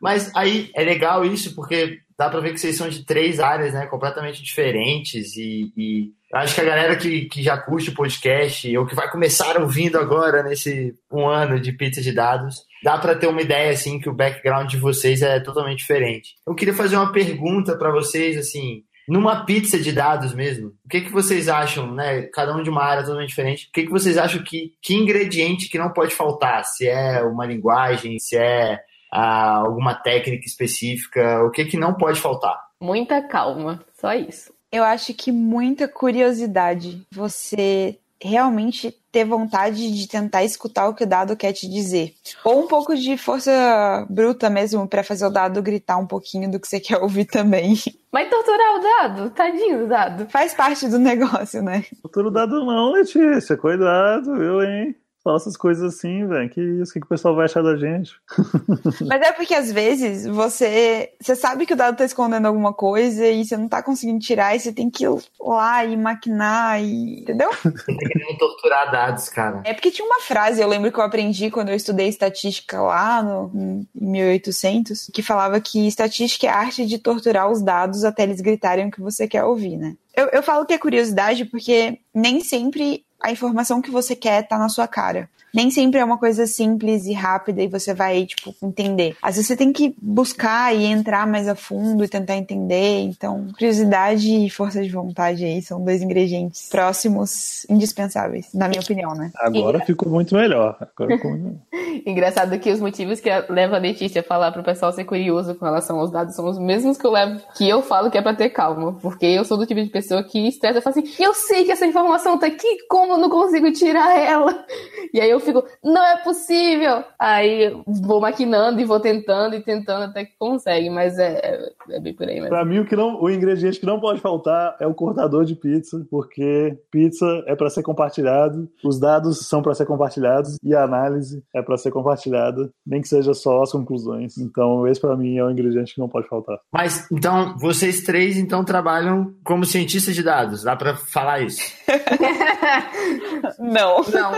Mas 0.02 0.32
aí 0.36 0.72
é 0.76 0.84
legal 0.84 1.24
isso, 1.24 1.54
porque 1.54 2.00
dá 2.18 2.30
pra 2.30 2.40
ver 2.40 2.54
que 2.54 2.60
vocês 2.60 2.76
são 2.76 2.90
de 2.90 3.06
três 3.06 3.40
áreas, 3.40 3.74
né? 3.74 3.86
Completamente 3.86 4.42
diferentes. 4.44 5.38
E, 5.38 5.72
e 5.78 6.12
acho 6.34 6.56
que 6.56 6.62
a 6.62 6.66
galera 6.66 6.96
que, 6.96 7.26
que 7.26 7.44
já 7.44 7.58
curte 7.58 7.90
o 7.90 7.94
podcast, 7.94 8.78
ou 8.78 8.86
que 8.86 8.96
vai 8.96 9.10
começar 9.10 9.60
ouvindo 9.60 9.98
agora 9.98 10.44
nesse 10.44 10.94
um 11.12 11.28
ano 11.28 11.60
de 11.60 11.72
pizza 11.72 12.02
de 12.02 12.12
dados, 12.12 12.66
dá 12.84 12.98
pra 12.98 13.16
ter 13.16 13.28
uma 13.28 13.42
ideia, 13.42 13.72
assim, 13.72 14.00
que 14.00 14.10
o 14.10 14.14
background 14.14 14.70
de 14.70 14.78
vocês 14.78 15.22
é 15.22 15.40
totalmente 15.40 15.80
diferente. 15.80 16.36
Eu 16.48 16.56
queria 16.56 16.74
fazer 16.74 16.96
uma 16.96 17.12
pergunta 17.12 17.78
pra 17.78 17.92
vocês, 17.92 18.38
assim. 18.38 18.84
Numa 19.08 19.46
pizza 19.46 19.80
de 19.80 19.92
dados 19.92 20.34
mesmo, 20.34 20.70
o 20.86 20.90
que, 20.90 21.02
que 21.02 21.12
vocês 21.12 21.50
acham, 21.50 21.94
né? 21.94 22.24
Cada 22.34 22.56
um 22.56 22.64
de 22.64 22.70
uma 22.70 22.84
área 22.84 23.04
totalmente 23.04 23.30
diferente. 23.30 23.68
O 23.68 23.72
que, 23.74 23.84
que 23.84 23.92
vocês 23.92 24.18
acham 24.18 24.44
que, 24.44 24.74
que 24.82 24.94
ingrediente 24.94 25.70
que 25.70 25.78
não 25.78 25.92
pode 25.92 26.14
faltar? 26.14 26.64
Se 26.64 26.88
é 26.88 27.22
uma 27.24 27.46
linguagem, 27.46 28.20
se 28.20 28.38
é 28.38 28.80
ah, 29.12 29.58
alguma 29.58 29.96
técnica 29.96 30.46
específica, 30.46 31.44
o 31.44 31.52
que 31.52 31.66
que 31.66 31.78
não 31.78 31.96
pode 31.96 32.22
faltar? 32.22 32.58
Muita 32.80 33.22
calma, 33.22 33.84
só 33.94 34.14
isso. 34.14 34.54
Eu 34.72 34.84
acho 34.84 35.14
que 35.14 35.32
muita 35.32 35.88
curiosidade. 35.88 37.06
Você 37.12 37.98
realmente 38.24 38.96
ter 39.12 39.26
vontade 39.26 39.92
de 39.92 40.08
tentar 40.08 40.44
escutar 40.44 40.88
o 40.88 40.94
que 40.94 41.04
o 41.04 41.08
dado 41.08 41.36
quer 41.36 41.52
te 41.52 41.68
dizer. 41.68 42.14
Ou 42.44 42.64
um 42.64 42.68
pouco 42.68 42.96
de 42.96 43.18
força 43.18 44.06
bruta 44.10 44.50
mesmo 44.50 44.88
pra 44.88 45.04
fazer 45.04 45.26
o 45.26 45.30
dado 45.30 45.62
gritar 45.62 45.98
um 45.98 46.06
pouquinho 46.06 46.50
do 46.50 46.60
que 46.60 46.68
você 46.68 46.80
quer 46.80 46.98
ouvir 46.98 47.26
também. 47.26 47.76
Mas 48.12 48.30
torturar 48.30 48.76
o 48.76 48.80
dado, 48.80 49.30
tadinho 49.32 49.80
do 49.80 49.88
dado. 49.88 50.30
Faz 50.30 50.54
parte 50.54 50.88
do 50.88 51.00
negócio, 51.00 51.62
né? 51.62 51.84
futuro 52.02 52.30
dado 52.30 52.64
não, 52.64 52.92
Letícia, 52.92 53.58
cuidado, 53.58 54.42
eu, 54.42 54.64
hein? 54.64 54.96
Fala 55.24 55.38
essas 55.38 55.56
coisas 55.56 55.94
assim, 55.94 56.26
velho, 56.26 56.50
que 56.50 56.60
isso, 56.60 56.90
o 56.90 56.94
que, 56.94 57.00
que 57.00 57.06
o 57.06 57.10
pessoal 57.10 57.36
vai 57.36 57.46
achar 57.46 57.62
da 57.62 57.78
gente? 57.78 58.16
Mas 59.08 59.22
é 59.22 59.32
porque 59.32 59.54
às 59.54 59.72
vezes 59.72 60.26
você, 60.26 61.14
você 61.22 61.36
sabe 61.36 61.68
que 61.68 61.74
o 61.74 61.76
dado 61.76 61.96
tá 61.96 62.04
escondendo 62.04 62.48
alguma 62.48 62.74
coisa 62.74 63.28
e 63.28 63.46
você 63.46 63.56
não 63.56 63.70
tá 63.70 63.84
conseguindo 63.84 64.20
tirar 64.20 64.56
e 64.56 64.60
você 64.60 64.74
tem 64.74 64.90
que 64.90 65.06
ir 65.06 65.10
lá 65.40 65.86
e 65.86 65.96
maquinar 65.96 66.82
e. 66.82 67.22
Entendeu? 67.22 67.52
Você 67.54 67.86
tem 67.86 67.98
que 67.98 68.20
não 68.20 68.36
torturar 68.36 68.92
dados, 68.92 69.30
cara. 69.30 69.62
É 69.64 69.76
porque 69.76 69.92
tinha 69.92 70.08
uma 70.08 70.22
frase, 70.22 70.60
eu 70.60 70.68
lembro 70.68 70.92
que 70.92 70.98
eu 70.98 71.04
aprendi 71.04 71.52
quando 71.52 71.70
eu 71.70 71.76
estudei 71.76 72.08
estatística 72.08 72.82
lá 72.82 73.22
no, 73.22 73.52
em 73.54 73.88
1800, 73.94 75.12
que 75.14 75.22
falava 75.22 75.62
que 75.62 75.88
estatística 75.88 76.48
é 76.48 76.50
a 76.50 76.58
arte 76.58 76.84
de 76.86 76.98
torturar 76.98 77.52
os 77.52 77.62
dados 77.62 78.04
até 78.04 78.24
eles 78.24 78.42
gritarem 78.42 78.88
o 78.88 78.92
que 78.92 79.00
você 79.00 79.28
quer 79.28 79.44
ouvir, 79.44 79.78
né? 79.78 79.96
Eu, 80.16 80.28
eu 80.28 80.44
falo 80.44 80.66
que 80.66 80.74
é 80.74 80.78
curiosidade 80.78 81.46
porque 81.46 82.00
nem 82.14 82.42
sempre 82.42 83.06
a 83.22 83.32
informação 83.32 83.82
que 83.82 83.92
você 83.92 84.16
quer 84.16 84.48
tá 84.48 84.58
na 84.58 84.70
sua 84.70 84.88
cara. 84.88 85.30
nem 85.54 85.70
sempre 85.70 86.00
é 86.00 86.06
uma 86.06 86.18
coisa 86.18 86.48
simples 86.48 87.06
e 87.06 87.14
rápida 87.14 87.62
e 87.62 87.68
você 87.68 87.94
vai, 87.94 88.26
tipo, 88.26 88.56
entender. 88.64 89.16
Às 89.22 89.36
vezes 89.36 89.48
você 89.48 89.56
tem 89.56 89.74
que 89.74 89.94
buscar 90.02 90.74
e 90.76 90.86
entrar 90.86 91.28
mais 91.28 91.48
a 91.48 91.56
fundo 91.56 92.04
e 92.04 92.08
tentar 92.08 92.38
entender. 92.38 93.02
Então, 93.02 93.48
curiosidade 93.54 94.46
e 94.46 94.50
força 94.50 94.82
de 94.82 94.90
vontade 94.90 95.44
aí 95.44 95.62
são 95.62 95.84
dois 95.84 96.02
ingredientes 96.02 96.70
próximos, 96.70 97.66
indispensáveis, 97.70 98.48
na 98.54 98.68
minha 98.68 98.82
opinião, 98.82 99.14
né? 99.14 99.32
Agora 99.36 99.80
ficou 99.82 100.10
muito 100.10 100.36
melhor. 100.36 100.78
Agora 100.80 101.16
ficou 101.16 101.32
muito... 101.32 101.60
Engraçado 102.06 102.58
que 102.60 102.72
os 102.72 102.80
motivos 102.80 103.20
que 103.20 103.30
leva 103.50 103.76
a 103.76 103.80
Letícia 103.80 104.22
a 104.22 104.24
falar 104.24 104.52
pro 104.52 104.64
pessoal 104.64 104.92
ser 104.92 105.06
curioso 105.06 105.56
com 105.56 105.66
relação 105.66 106.00
aos 106.00 106.12
dados 106.12 106.36
são 106.36 106.48
os 106.48 106.60
mesmos 106.60 106.98
que 106.98 107.06
eu 107.06 107.12
levo, 107.12 107.42
que 107.56 107.68
eu 107.68 107.82
falo 107.82 108.10
que 108.10 108.18
é 108.18 108.22
pra 108.22 108.34
ter 108.34 108.50
calma. 108.50 108.94
Porque 109.02 109.26
eu 109.26 109.44
sou 109.44 109.58
do 109.58 109.66
tipo 109.66 109.82
de 109.82 109.90
pessoa 109.90 110.24
que 110.24 110.48
estressa 110.48 110.80
e 110.80 110.82
fala 110.82 110.98
assim, 110.98 111.24
eu 111.24 111.34
sei 111.34 111.66
que 111.66 111.72
essa 111.72 111.86
informação 111.86 112.38
tá 112.38 112.48
aqui, 112.48 112.78
como 112.90 113.14
eu 113.14 113.18
não 113.18 113.30
consigo 113.30 113.72
tirar 113.72 114.18
ela? 114.18 114.66
E 115.14 115.20
aí 115.20 115.30
eu 115.30 115.40
fico, 115.40 115.64
não 115.84 116.04
é 116.06 116.18
possível! 116.18 117.04
Aí 117.20 117.76
vou 117.86 118.22
maquinando 118.22 118.80
e 118.80 118.86
vou 118.86 119.00
tentando 119.00 119.56
e 119.56 119.62
tentando 119.62 120.06
até 120.06 120.26
que 120.26 120.34
consegue, 120.38 120.90
mas 120.90 121.18
é, 121.20 121.40
é, 121.44 121.72
é 121.98 122.00
bem 122.00 122.14
por 122.14 122.28
aí 122.28 122.36
mesmo. 122.36 122.50
Pra 122.50 122.66
mim, 122.66 122.80
o, 122.80 122.86
que 122.86 122.96
não, 122.96 123.22
o 123.22 123.30
ingrediente 123.30 123.80
que 123.80 123.86
não 123.86 124.00
pode 124.00 124.20
faltar 124.20 124.76
é 124.80 124.88
o 124.88 124.94
cortador 124.94 125.46
de 125.46 125.56
pizza, 125.56 126.06
porque 126.10 126.78
pizza 126.90 127.26
é 127.48 127.56
para 127.56 127.70
ser 127.70 127.84
compartilhado, 127.84 128.70
os 128.84 129.00
dados 129.00 129.48
são 129.48 129.62
para 129.62 129.74
ser 129.74 129.86
compartilhados 129.86 130.58
e 130.64 130.74
a 130.74 130.84
análise 130.84 131.44
é 131.54 131.62
para 131.62 131.78
ser 131.82 131.92
compartilhada, 131.92 132.70
nem 132.86 133.02
que 133.02 133.08
seja 133.08 133.34
só 133.34 133.62
as 133.62 133.72
conclusões. 133.72 134.38
Então, 134.38 134.88
esse 134.88 135.00
para 135.00 135.16
mim 135.16 135.38
é 135.38 135.44
o 135.44 135.50
ingrediente 135.50 135.94
que 135.94 136.00
não 136.00 136.10
pode 136.10 136.28
faltar. 136.28 136.60
Mas 136.72 137.10
então, 137.12 137.58
vocês 137.58 138.04
três 138.04 138.38
então 138.38 138.64
trabalham 138.64 139.34
como 139.44 139.66
cientistas 139.66 140.16
de 140.16 140.24
dados, 140.24 140.64
dá 140.64 140.76
para 140.76 140.96
falar 140.96 141.42
isso? 141.42 141.62
não. 143.60 144.02
Não. 144.02 144.32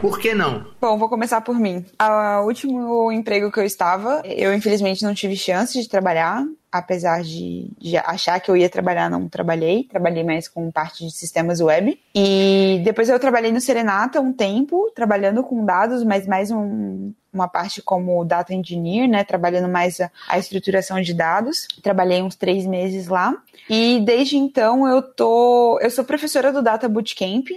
Por 0.00 0.18
que 0.18 0.34
não? 0.34 0.64
Bom, 0.80 0.96
vou 0.98 1.08
começar 1.08 1.40
por 1.40 1.58
mim. 1.58 1.84
O 2.00 2.46
último 2.46 3.12
emprego 3.12 3.50
que 3.50 3.60
eu 3.60 3.64
estava, 3.64 4.22
eu 4.24 4.54
infelizmente 4.54 5.02
não 5.02 5.14
tive 5.14 5.36
chance 5.36 5.80
de 5.80 5.88
trabalhar. 5.88 6.44
Apesar 6.70 7.22
de, 7.22 7.70
de, 7.78 7.96
achar 7.96 8.38
que 8.40 8.50
eu 8.50 8.56
ia 8.56 8.68
trabalhar, 8.68 9.08
não 9.08 9.28
trabalhei. 9.28 9.84
Trabalhei 9.84 10.22
mais 10.22 10.48
com 10.48 10.70
parte 10.70 11.04
de 11.04 11.10
sistemas 11.10 11.60
web. 11.60 11.98
E 12.14 12.80
depois 12.84 13.08
eu 13.08 13.18
trabalhei 13.18 13.50
no 13.50 13.60
Serenata 13.60 14.20
um 14.20 14.32
tempo, 14.32 14.90
trabalhando 14.94 15.42
com 15.42 15.64
dados, 15.64 16.04
mas 16.04 16.26
mais 16.26 16.50
um, 16.50 17.12
uma 17.32 17.48
parte 17.48 17.80
como 17.80 18.24
data 18.24 18.54
engineer, 18.54 19.08
né? 19.08 19.24
Trabalhando 19.24 19.68
mais 19.68 20.00
a, 20.00 20.10
a 20.28 20.38
estruturação 20.38 21.00
de 21.00 21.14
dados. 21.14 21.66
Trabalhei 21.82 22.22
uns 22.22 22.36
três 22.36 22.66
meses 22.66 23.08
lá. 23.08 23.34
E 23.68 24.00
desde 24.00 24.36
então 24.36 24.86
eu 24.86 25.02
tô. 25.02 25.78
Eu 25.80 25.90
sou 25.90 26.04
professora 26.04 26.52
do 26.52 26.62
Data 26.62 26.88
Bootcamp, 26.88 27.48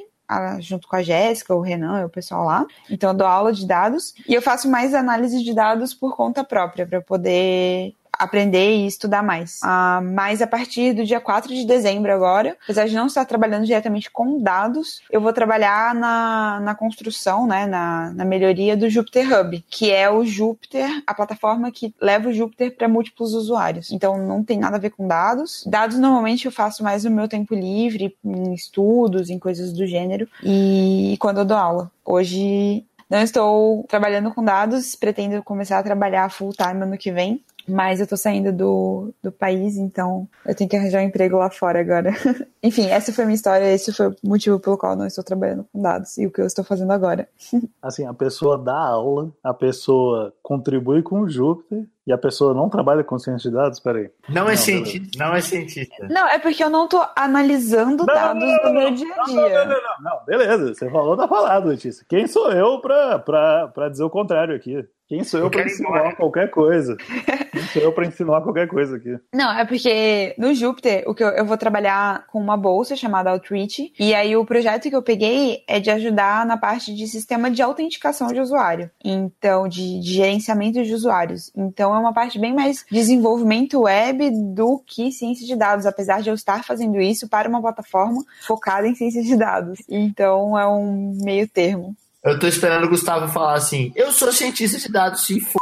junto 0.60 0.88
com 0.88 0.96
a 0.96 1.02
Jéssica, 1.02 1.56
o 1.56 1.62
Renan, 1.62 2.06
o 2.06 2.10
pessoal 2.10 2.46
lá. 2.46 2.66
Então 2.90 3.10
eu 3.10 3.16
dou 3.16 3.28
aula 3.28 3.52
de 3.52 3.66
dados 3.66 4.14
e 4.28 4.34
eu 4.34 4.42
faço 4.42 4.70
mais 4.70 4.94
análise 4.94 5.44
de 5.44 5.54
dados 5.54 5.94
por 5.94 6.16
conta 6.16 6.44
própria 6.44 6.86
para 6.86 7.02
poder 7.02 7.94
aprender 8.22 8.76
e 8.76 8.86
estudar 8.86 9.24
mais. 9.24 9.60
Ah, 9.64 10.00
mas 10.04 10.42
a 10.42 10.48
partir 10.48 10.94
do 10.94 11.04
dia 11.04 11.20
4 11.20 11.54
de 11.54 11.66
dezembro 11.66 12.14
agora, 12.14 12.56
apesar 12.64 12.88
de 12.88 12.96
não 12.96 13.08
estar 13.08 13.26
trabalhando 13.26 13.66
diretamente 13.66 14.12
com 14.12 14.40
dados, 14.40 15.02
eu 15.10 15.20
vou 15.20 15.34
trabalhar 15.34 15.96
na, 15.96 16.60
na 16.60 16.76
construção, 16.76 17.48
né, 17.48 17.66
na, 17.66 18.12
na 18.12 18.24
melhoria 18.24 18.78
do 18.78 18.90
Jupyter 18.90 19.28
Hub, 19.34 19.66
que 19.70 19.90
é 19.90 20.08
o 20.10 20.24
Jupyter, 20.24 21.02
a 21.08 21.14
plataforma 21.16 21.72
que 21.72 21.94
leva 22.00 22.30
o 22.30 22.34
Jupyter 22.34 22.76
para 22.76 22.88
múltiplos 22.88 23.34
usuários. 23.34 23.92
Então 23.92 24.18
não 24.18 24.44
tem 24.44 24.60
nada 24.60 24.78
a 24.78 24.80
ver 24.80 24.92
com 24.92 25.08
dados. 25.08 25.64
Dados 25.66 25.98
normalmente 25.98 26.46
eu 26.46 26.52
faço 26.52 26.84
mais 26.84 27.04
no 27.04 27.10
meu 27.10 27.28
tempo 27.28 27.56
livre, 27.56 28.16
em 28.24 28.54
estudos, 28.54 29.32
em 29.32 29.40
coisas 29.40 29.74
do 29.74 29.88
gênero, 29.88 30.28
e 30.44 31.18
quando 31.20 31.40
eu 31.40 31.46
dou 31.46 31.58
aula. 31.58 31.92
Hoje 32.06 32.86
não 33.12 33.20
estou 33.20 33.84
trabalhando 33.90 34.34
com 34.34 34.42
dados, 34.42 34.96
pretendo 34.96 35.44
começar 35.44 35.78
a 35.78 35.84
trabalhar 35.84 36.32
full 36.32 36.54
time 36.54 36.82
ano 36.82 36.98
que 36.98 37.12
vem, 37.12 37.44
mas 37.68 38.00
eu 38.00 38.08
tô 38.08 38.18
saindo 38.18 38.52
do, 38.52 39.14
do 39.22 39.32
país, 39.32 39.78
então 39.78 40.28
eu 40.46 40.56
tenho 40.56 40.70
que 40.70 40.76
arranjar 40.76 41.02
um 41.02 41.06
emprego 41.06 41.38
lá 41.38 41.50
fora 41.50 41.80
agora. 41.80 42.12
Enfim, 42.64 42.88
essa 42.88 43.12
foi 43.12 43.24
a 43.24 43.28
minha 43.28 43.36
história, 43.36 43.72
esse 43.72 43.92
foi 43.94 44.08
o 44.08 44.16
motivo 44.24 44.60
pelo 44.60 44.78
qual 44.78 44.96
não 44.96 45.06
estou 45.06 45.24
trabalhando 45.24 45.66
com 45.72 45.82
dados 45.82 46.18
e 46.18 46.26
o 46.26 46.32
que 46.32 46.42
eu 46.42 46.46
estou 46.46 46.64
fazendo 46.64 46.92
agora. 46.92 47.28
Assim, 47.82 48.06
a 48.06 48.14
pessoa 48.14 48.58
dá 48.58 48.78
aula, 48.78 49.32
a 49.44 49.54
pessoa 49.54 50.34
contribui 50.42 51.02
com 51.02 51.22
o 51.22 51.30
Júpiter 51.30 51.86
e 52.06 52.12
a 52.12 52.18
pessoa 52.18 52.54
não 52.54 52.68
trabalha 52.68 53.04
com 53.04 53.18
ciência 53.20 53.50
de 53.50 53.56
dados? 53.56 53.80
Peraí. 53.80 54.10
Não, 54.28 54.44
não 54.44 54.50
é 54.50 54.56
cientista. 54.56 55.24
Não 55.24 55.36
é 55.36 55.42
cientista. 55.42 56.08
Não, 56.10 56.28
é 56.28 56.40
porque 56.40 56.64
eu 56.64 56.70
não 56.70 56.88
tô 56.88 57.04
analisando 57.16 58.06
não, 58.06 58.06
dados 58.06 58.44
não, 58.44 58.64
do 58.64 58.74
meu 58.74 58.92
dia 58.92 59.16
a 59.16 59.24
dia. 59.24 59.66
Não, 59.66 59.66
não, 59.66 59.82
não, 59.82 60.12
não, 60.12 60.26
beleza. 60.26 60.74
Você 60.74 60.90
falou, 60.90 61.16
tá 61.16 61.28
falado, 61.28 61.68
Letícia. 61.68 62.06
Quem 62.10 62.28
sou 62.28 62.52
eu 62.52 62.80
pra, 62.80 63.20
pra, 63.20 63.68
pra 63.68 63.90
dizer 63.90 64.04
o 64.04 64.10
contrário 64.10 64.56
aqui? 64.56 64.86
Quem 65.12 65.26
sou 65.26 65.42
eu, 65.42 65.48
eu 65.48 65.52
para 65.52 65.66
ensinar 65.66 66.16
qualquer 66.16 66.50
coisa? 66.50 66.96
Quem 67.52 67.62
sou 67.64 67.82
eu 67.82 67.92
para 67.92 68.08
ensinar 68.08 68.40
qualquer 68.40 68.66
coisa 68.66 68.96
aqui? 68.96 69.14
Não, 69.34 69.52
é 69.52 69.66
porque 69.66 70.34
no 70.38 70.54
Júpiter, 70.56 71.04
o 71.06 71.14
que 71.14 71.22
eu, 71.22 71.28
eu, 71.28 71.44
vou 71.44 71.58
trabalhar 71.58 72.26
com 72.28 72.40
uma 72.40 72.56
bolsa 72.56 72.96
chamada 72.96 73.30
Outreach, 73.30 73.92
e 74.00 74.16
aí 74.16 74.38
o 74.38 74.46
projeto 74.46 74.90
que 74.90 74.96
eu 74.96 75.04
peguei 75.04 75.66
é 75.68 75.82
de 75.82 75.92
ajudar 75.92 76.46
na 76.46 76.56
parte 76.56 76.96
de 76.96 77.08
sistema 77.08 77.52
de 77.52 77.62
autenticação 77.62 78.30
de 78.30 78.40
usuário, 78.40 78.90
então 79.04 79.68
de, 79.68 80.00
de 80.00 80.14
gerenciamento 80.14 80.82
de 80.82 80.94
usuários. 80.94 81.52
Então 81.58 81.94
é 81.94 82.00
uma 82.00 82.14
parte 82.14 82.40
bem 82.40 82.56
mais 82.56 82.86
desenvolvimento 82.90 83.82
web 83.82 84.32
do 84.56 84.82
que 84.88 85.12
ciência 85.12 85.46
de 85.46 85.58
dados, 85.58 85.86
apesar 85.86 86.22
de 86.22 86.30
eu 86.30 86.36
estar 86.36 86.64
fazendo 86.64 87.02
isso 87.02 87.28
para 87.28 87.50
uma 87.50 87.60
plataforma 87.60 88.24
focada 88.48 88.88
em 88.88 88.96
ciência 88.96 89.22
de 89.22 89.36
dados. 89.36 89.78
Então 89.90 90.58
é 90.58 90.66
um 90.66 91.18
meio 91.22 91.50
termo. 91.50 91.98
Eu 92.24 92.38
tô 92.38 92.48
esperando 92.48 92.86
o 92.86 92.90
Gustavo 92.90 93.28
falar 93.28 93.56
assim: 93.56 93.92
eu 93.96 94.12
sou 94.12 94.32
cientista 94.32 94.78
de 94.78 94.92
dados, 94.92 95.26
se 95.26 95.40
f. 95.40 95.56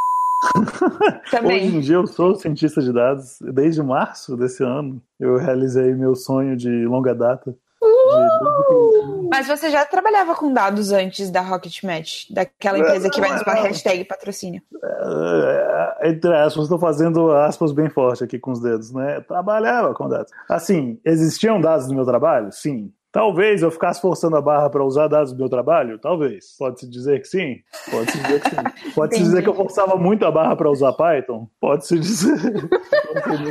Também. 1.32 1.68
Hoje 1.68 1.78
em 1.78 1.80
dia 1.80 1.96
eu 1.96 2.08
sou 2.08 2.36
cientista 2.36 2.82
de 2.82 2.92
dados. 2.92 3.38
Desde 3.42 3.82
março 3.82 4.36
desse 4.36 4.64
ano 4.64 5.02
eu 5.20 5.38
realizei 5.38 5.94
meu 5.96 6.16
sonho 6.16 6.58
de 6.58 6.86
longa 6.86 7.16
data. 7.16 7.56
Uh! 7.82 9.30
Mas 9.32 9.48
você 9.48 9.70
já 9.70 9.86
trabalhava 9.86 10.36
com 10.36 10.52
dados 10.52 10.92
antes 10.92 11.30
da 11.30 11.40
Rocket 11.40 11.82
Match, 11.84 12.30
daquela 12.30 12.80
empresa 12.80 13.10
que 13.10 13.22
vai 13.22 13.32
nos 13.32 13.44
hashtag 13.44 14.04
patrocínio. 14.04 14.62
É, 14.84 16.00
é, 16.02 16.10
entre 16.10 16.34
aspas, 16.36 16.64
estou 16.64 16.80
fazendo 16.80 17.32
aspas 17.32 17.72
bem 17.72 17.90
forte 17.90 18.24
aqui 18.24 18.38
com 18.38 18.52
os 18.52 18.60
dedos, 18.60 18.92
né? 18.92 19.22
Trabalhava 19.22 19.94
com 19.94 20.10
dados. 20.10 20.32
Assim, 20.50 21.00
existiam 21.06 21.62
dados 21.62 21.88
no 21.88 21.96
meu 21.96 22.06
trabalho? 22.06 22.52
Sim. 22.52 22.92
Talvez 23.12 23.64
eu 23.64 23.72
ficasse 23.72 24.00
forçando 24.00 24.36
a 24.38 24.42
barra 24.42 24.70
para 24.70 24.86
usar 24.86 25.08
dados 25.08 25.34
do 25.34 25.40
meu 25.40 25.50
trabalho? 25.50 25.98
Talvez. 25.98 26.56
Pode-se 26.60 26.88
dizer 26.88 27.20
que 27.20 27.28
sim? 27.28 27.56
Pode-se 27.90 28.22
dizer 28.22 28.42
que 28.42 28.50
sim. 28.50 28.56
Pode-se 28.94 29.24
dizer 29.24 29.42
que 29.42 29.50
eu 29.50 29.56
forçava 29.56 29.96
muito 29.96 30.26
a 30.26 30.32
barra 30.32 30.56
para 30.56 30.70
usar 30.70 30.94
Python? 30.94 31.48
Pode-se 31.60 31.98
dizer. 31.98 32.70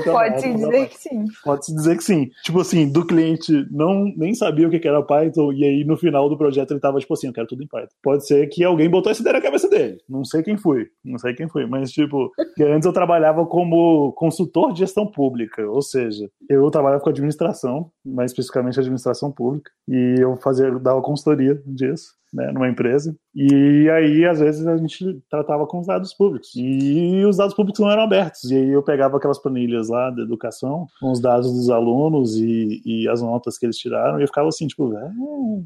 Pode-se 0.05 0.55
dizer 0.55 0.89
que 0.89 0.99
sim. 0.99 1.25
Pode-se 1.45 1.75
dizer 1.75 1.97
que 1.97 2.05
sim. 2.05 2.31
Tipo 2.45 2.61
assim, 2.61 2.91
do 2.91 3.05
cliente 3.05 3.67
não 3.71 4.05
nem 4.17 4.33
sabia 4.33 4.69
o 4.69 4.71
que 4.71 4.87
era 4.87 5.03
Python 5.03 5.53
e 5.53 5.65
aí 5.65 5.85
no 5.85 5.97
final 5.97 6.29
do 6.29 6.39
projeto 6.39 6.71
ele 6.71 6.81
tava 6.81 7.01
tipo 7.01 7.13
assim, 7.13 7.27
eu 7.27 7.33
quero 7.33 7.49
tudo 7.49 7.65
em 7.65 7.67
Python. 7.67 7.95
Pode 8.01 8.27
ser 8.27 8.47
que 8.47 8.63
alguém 8.63 8.89
botou 8.89 9.11
essa 9.11 9.21
ideia 9.21 9.35
na 9.35 9.43
cabeça 9.43 9.69
dele. 9.69 9.99
Não 10.09 10.25
sei 10.25 10.45
quem 10.45 10.57
foi. 10.57 10.87
Não 11.05 11.19
sei 11.19 11.35
quem 11.35 11.49
foi. 11.49 11.67
Mas 11.67 11.91
tipo, 11.91 12.31
antes 12.61 12.87
eu 12.87 12.93
trabalhava 12.93 13.45
como 13.45 14.13
consultor 14.13 14.73
de 14.73 14.81
gestão 14.81 15.05
pública. 15.05 15.69
Ou 15.69 15.83
seja, 15.83 16.31
eu 16.49 16.71
trabalhava 16.71 17.03
com 17.03 17.11
administração, 17.11 17.91
mais 18.05 18.31
especificamente 18.31 18.79
administração 18.79 19.33
pública 19.33 19.48
pública 19.49 19.71
e 19.89 20.17
eu 20.21 20.37
fazia 20.37 20.71
dava 20.79 21.01
consultoria 21.01 21.61
disso 21.67 22.15
né, 22.33 22.51
numa 22.53 22.69
empresa. 22.69 23.17
E 23.35 23.89
aí, 23.91 24.25
às 24.25 24.41
vezes, 24.41 24.67
a 24.67 24.77
gente 24.77 25.23
tratava 25.31 25.67
com 25.67 25.79
os 25.79 25.87
dados 25.87 26.13
públicos. 26.13 26.51
E 26.57 27.25
os 27.25 27.37
dados 27.37 27.55
públicos 27.55 27.81
não 27.81 27.91
eram 27.91 28.03
abertos. 28.03 28.51
E 28.51 28.57
aí 28.57 28.69
eu 28.71 28.83
pegava 28.83 29.17
aquelas 29.17 29.39
planilhas 29.39 29.89
lá 29.89 30.11
da 30.11 30.23
educação, 30.23 30.87
com 31.01 31.13
os 31.13 31.21
dados 31.21 31.53
dos 31.53 31.71
alunos 31.71 32.37
e, 32.37 32.83
e 32.85 33.09
as 33.09 33.23
notas 33.23 33.57
que 33.57 33.67
eles 33.67 33.77
tiraram, 33.77 34.19
e 34.19 34.23
eu 34.23 34.27
ficava 34.27 34.49
assim, 34.49 34.67
tipo, 34.67 34.93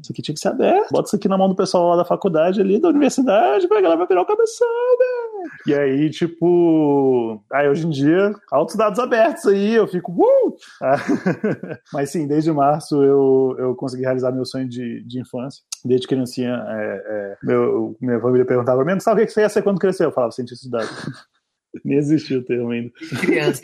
isso 0.01 0.11
aqui 0.11 0.21
tinha 0.21 0.35
que 0.35 0.41
ser 0.41 0.49
aberto. 0.49 0.91
Bota 0.91 1.07
isso 1.07 1.15
aqui 1.15 1.27
na 1.27 1.37
mão 1.37 1.49
do 1.49 1.55
pessoal 1.55 1.89
lá 1.89 1.95
da 1.97 2.05
faculdade 2.05 2.61
ali, 2.61 2.79
da 2.79 2.89
universidade, 2.89 3.67
pra 3.67 3.81
galera 3.81 4.05
virar 4.05 4.21
o 4.21 4.25
cabeção, 4.25 4.67
velho. 4.67 5.33
E 5.67 5.73
aí, 5.73 6.09
tipo, 6.09 7.43
aí 7.51 7.67
hoje 7.67 7.85
em 7.85 7.89
dia, 7.89 8.33
altos 8.51 8.75
dados 8.75 8.99
abertos 8.99 9.45
aí, 9.47 9.73
eu 9.73 9.87
fico, 9.87 10.11
uh! 10.11 10.55
Mas 11.91 12.11
sim, 12.11 12.27
desde 12.27 12.51
março 12.51 13.03
eu, 13.03 13.55
eu 13.57 13.75
consegui 13.75 14.03
realizar 14.03 14.31
meu 14.31 14.45
sonho 14.45 14.67
de, 14.67 15.03
de 15.05 15.19
infância. 15.19 15.61
Desde 15.83 16.07
criancinha 16.07 16.52
é, 16.53 17.03
é, 17.05 17.37
meu, 17.43 17.95
minha 18.01 18.19
família 18.19 18.45
perguntava 18.45 18.83
pra 18.83 18.93
mim, 18.93 18.99
sabe 18.99 19.23
o 19.23 19.25
que 19.25 19.31
você 19.31 19.41
ia 19.41 19.49
ser 19.49 19.61
quando 19.61 19.79
crescer? 19.79 20.05
Eu 20.05 20.11
falava, 20.11 20.31
cientista 20.31 20.65
de 20.65 20.71
dados. 20.71 20.89
Nem 21.83 21.97
existiu 21.97 22.39
o 22.39 22.43
termo 22.43 22.71
ainda. 22.71 22.91
Criança. 23.19 23.63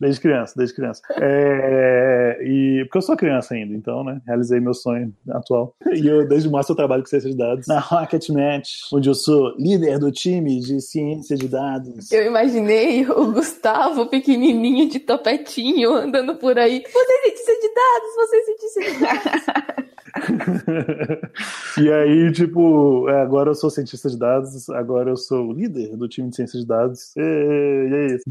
Desde 0.00 0.20
criança, 0.20 0.54
desde 0.56 0.74
criança. 0.74 1.02
É, 1.22 2.38
e, 2.42 2.84
porque 2.84 2.98
eu 2.98 3.02
sou 3.02 3.16
criança 3.16 3.54
ainda, 3.54 3.74
então, 3.74 4.02
né? 4.02 4.20
Realizei 4.26 4.58
meu 4.58 4.72
sonho 4.72 5.12
atual. 5.28 5.74
E 5.92 6.06
eu, 6.06 6.26
desde 6.26 6.48
março, 6.48 6.72
eu 6.72 6.76
trabalho 6.76 7.02
com 7.02 7.08
ciência 7.08 7.30
de 7.30 7.36
dados 7.36 7.66
na 7.66 7.78
Rocket 7.78 8.28
Match, 8.30 8.70
onde 8.92 9.08
eu 9.08 9.14
sou 9.14 9.54
líder 9.58 9.98
do 9.98 10.10
time 10.10 10.60
de 10.60 10.80
ciência 10.80 11.36
de 11.36 11.46
dados. 11.46 12.10
Eu 12.10 12.26
imaginei 12.26 13.06
o 13.08 13.32
Gustavo, 13.32 14.06
pequenininho, 14.06 14.88
de 14.88 14.98
topetinho, 14.98 15.92
andando 15.94 16.36
por 16.36 16.58
aí. 16.58 16.82
Você 16.90 17.12
é 17.12 17.22
cientista 17.22 17.52
de 17.60 17.74
dados, 17.74 18.14
você 18.16 18.36
é 18.36 18.42
cientista 18.44 18.80
de 18.80 19.00
dados. 19.00 19.90
e 21.78 21.92
aí, 21.92 22.32
tipo, 22.32 23.08
é, 23.08 23.22
agora 23.22 23.50
eu 23.50 23.54
sou 23.54 23.70
cientista 23.70 24.08
de 24.08 24.18
dados, 24.18 24.68
agora 24.70 25.10
eu 25.10 25.16
sou 25.16 25.52
líder 25.52 25.96
do 25.96 26.08
time 26.08 26.28
de 26.28 26.36
ciência 26.36 26.58
de 26.58 26.66
dados. 26.66 27.14
E, 27.16 27.20
e 27.20 27.94
é 27.94 28.06
isso. 28.16 28.24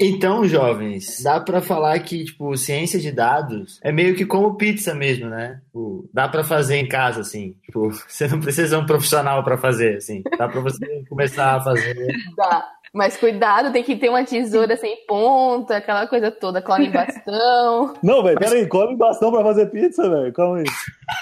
Então, 0.00 0.44
jovens, 0.74 1.22
dá 1.22 1.40
pra 1.40 1.60
falar 1.60 1.98
que, 2.00 2.24
tipo, 2.24 2.56
ciência 2.56 2.98
de 3.00 3.10
dados 3.12 3.78
é 3.82 3.90
meio 3.92 4.14
que 4.14 4.26
como 4.26 4.56
pizza 4.56 4.94
mesmo, 4.94 5.28
né? 5.28 5.60
Tipo, 5.66 6.08
dá 6.12 6.28
pra 6.28 6.44
fazer 6.44 6.76
em 6.76 6.88
casa, 6.88 7.20
assim. 7.20 7.54
Tipo, 7.64 7.90
você 8.08 8.28
não 8.28 8.40
precisa 8.40 8.68
ser 8.68 8.76
um 8.76 8.86
profissional 8.86 9.42
pra 9.44 9.56
fazer, 9.56 9.96
assim. 9.96 10.22
Dá 10.38 10.48
pra 10.48 10.60
você 10.60 11.04
começar 11.08 11.56
a 11.56 11.60
fazer. 11.62 11.94
Dá. 12.36 12.64
Mas 12.96 13.16
cuidado, 13.16 13.72
tem 13.72 13.82
que 13.82 13.96
ter 13.96 14.08
uma 14.08 14.22
tesoura 14.22 14.76
sem 14.76 15.04
ponta, 15.04 15.78
aquela 15.78 16.06
coisa 16.06 16.30
toda, 16.30 16.62
cola 16.62 16.80
em 16.84 16.92
bastão. 16.92 17.92
Não, 18.00 18.22
velho, 18.22 18.38
peraí, 18.38 18.68
come 18.68 18.94
bastão 18.96 19.32
pra 19.32 19.42
fazer 19.42 19.66
pizza, 19.66 20.08
velho. 20.08 20.32
Calma 20.32 20.58
aí. 20.58 20.64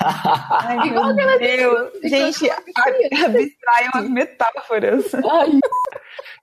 Ai, 0.05 0.91
meu 0.91 1.38
Deus. 1.38 1.91
Gente, 2.05 2.51
a- 2.51 2.57
abstraiam 2.57 3.91
as 3.95 4.09
metáforas. 4.11 5.15
Ai, 5.15 5.59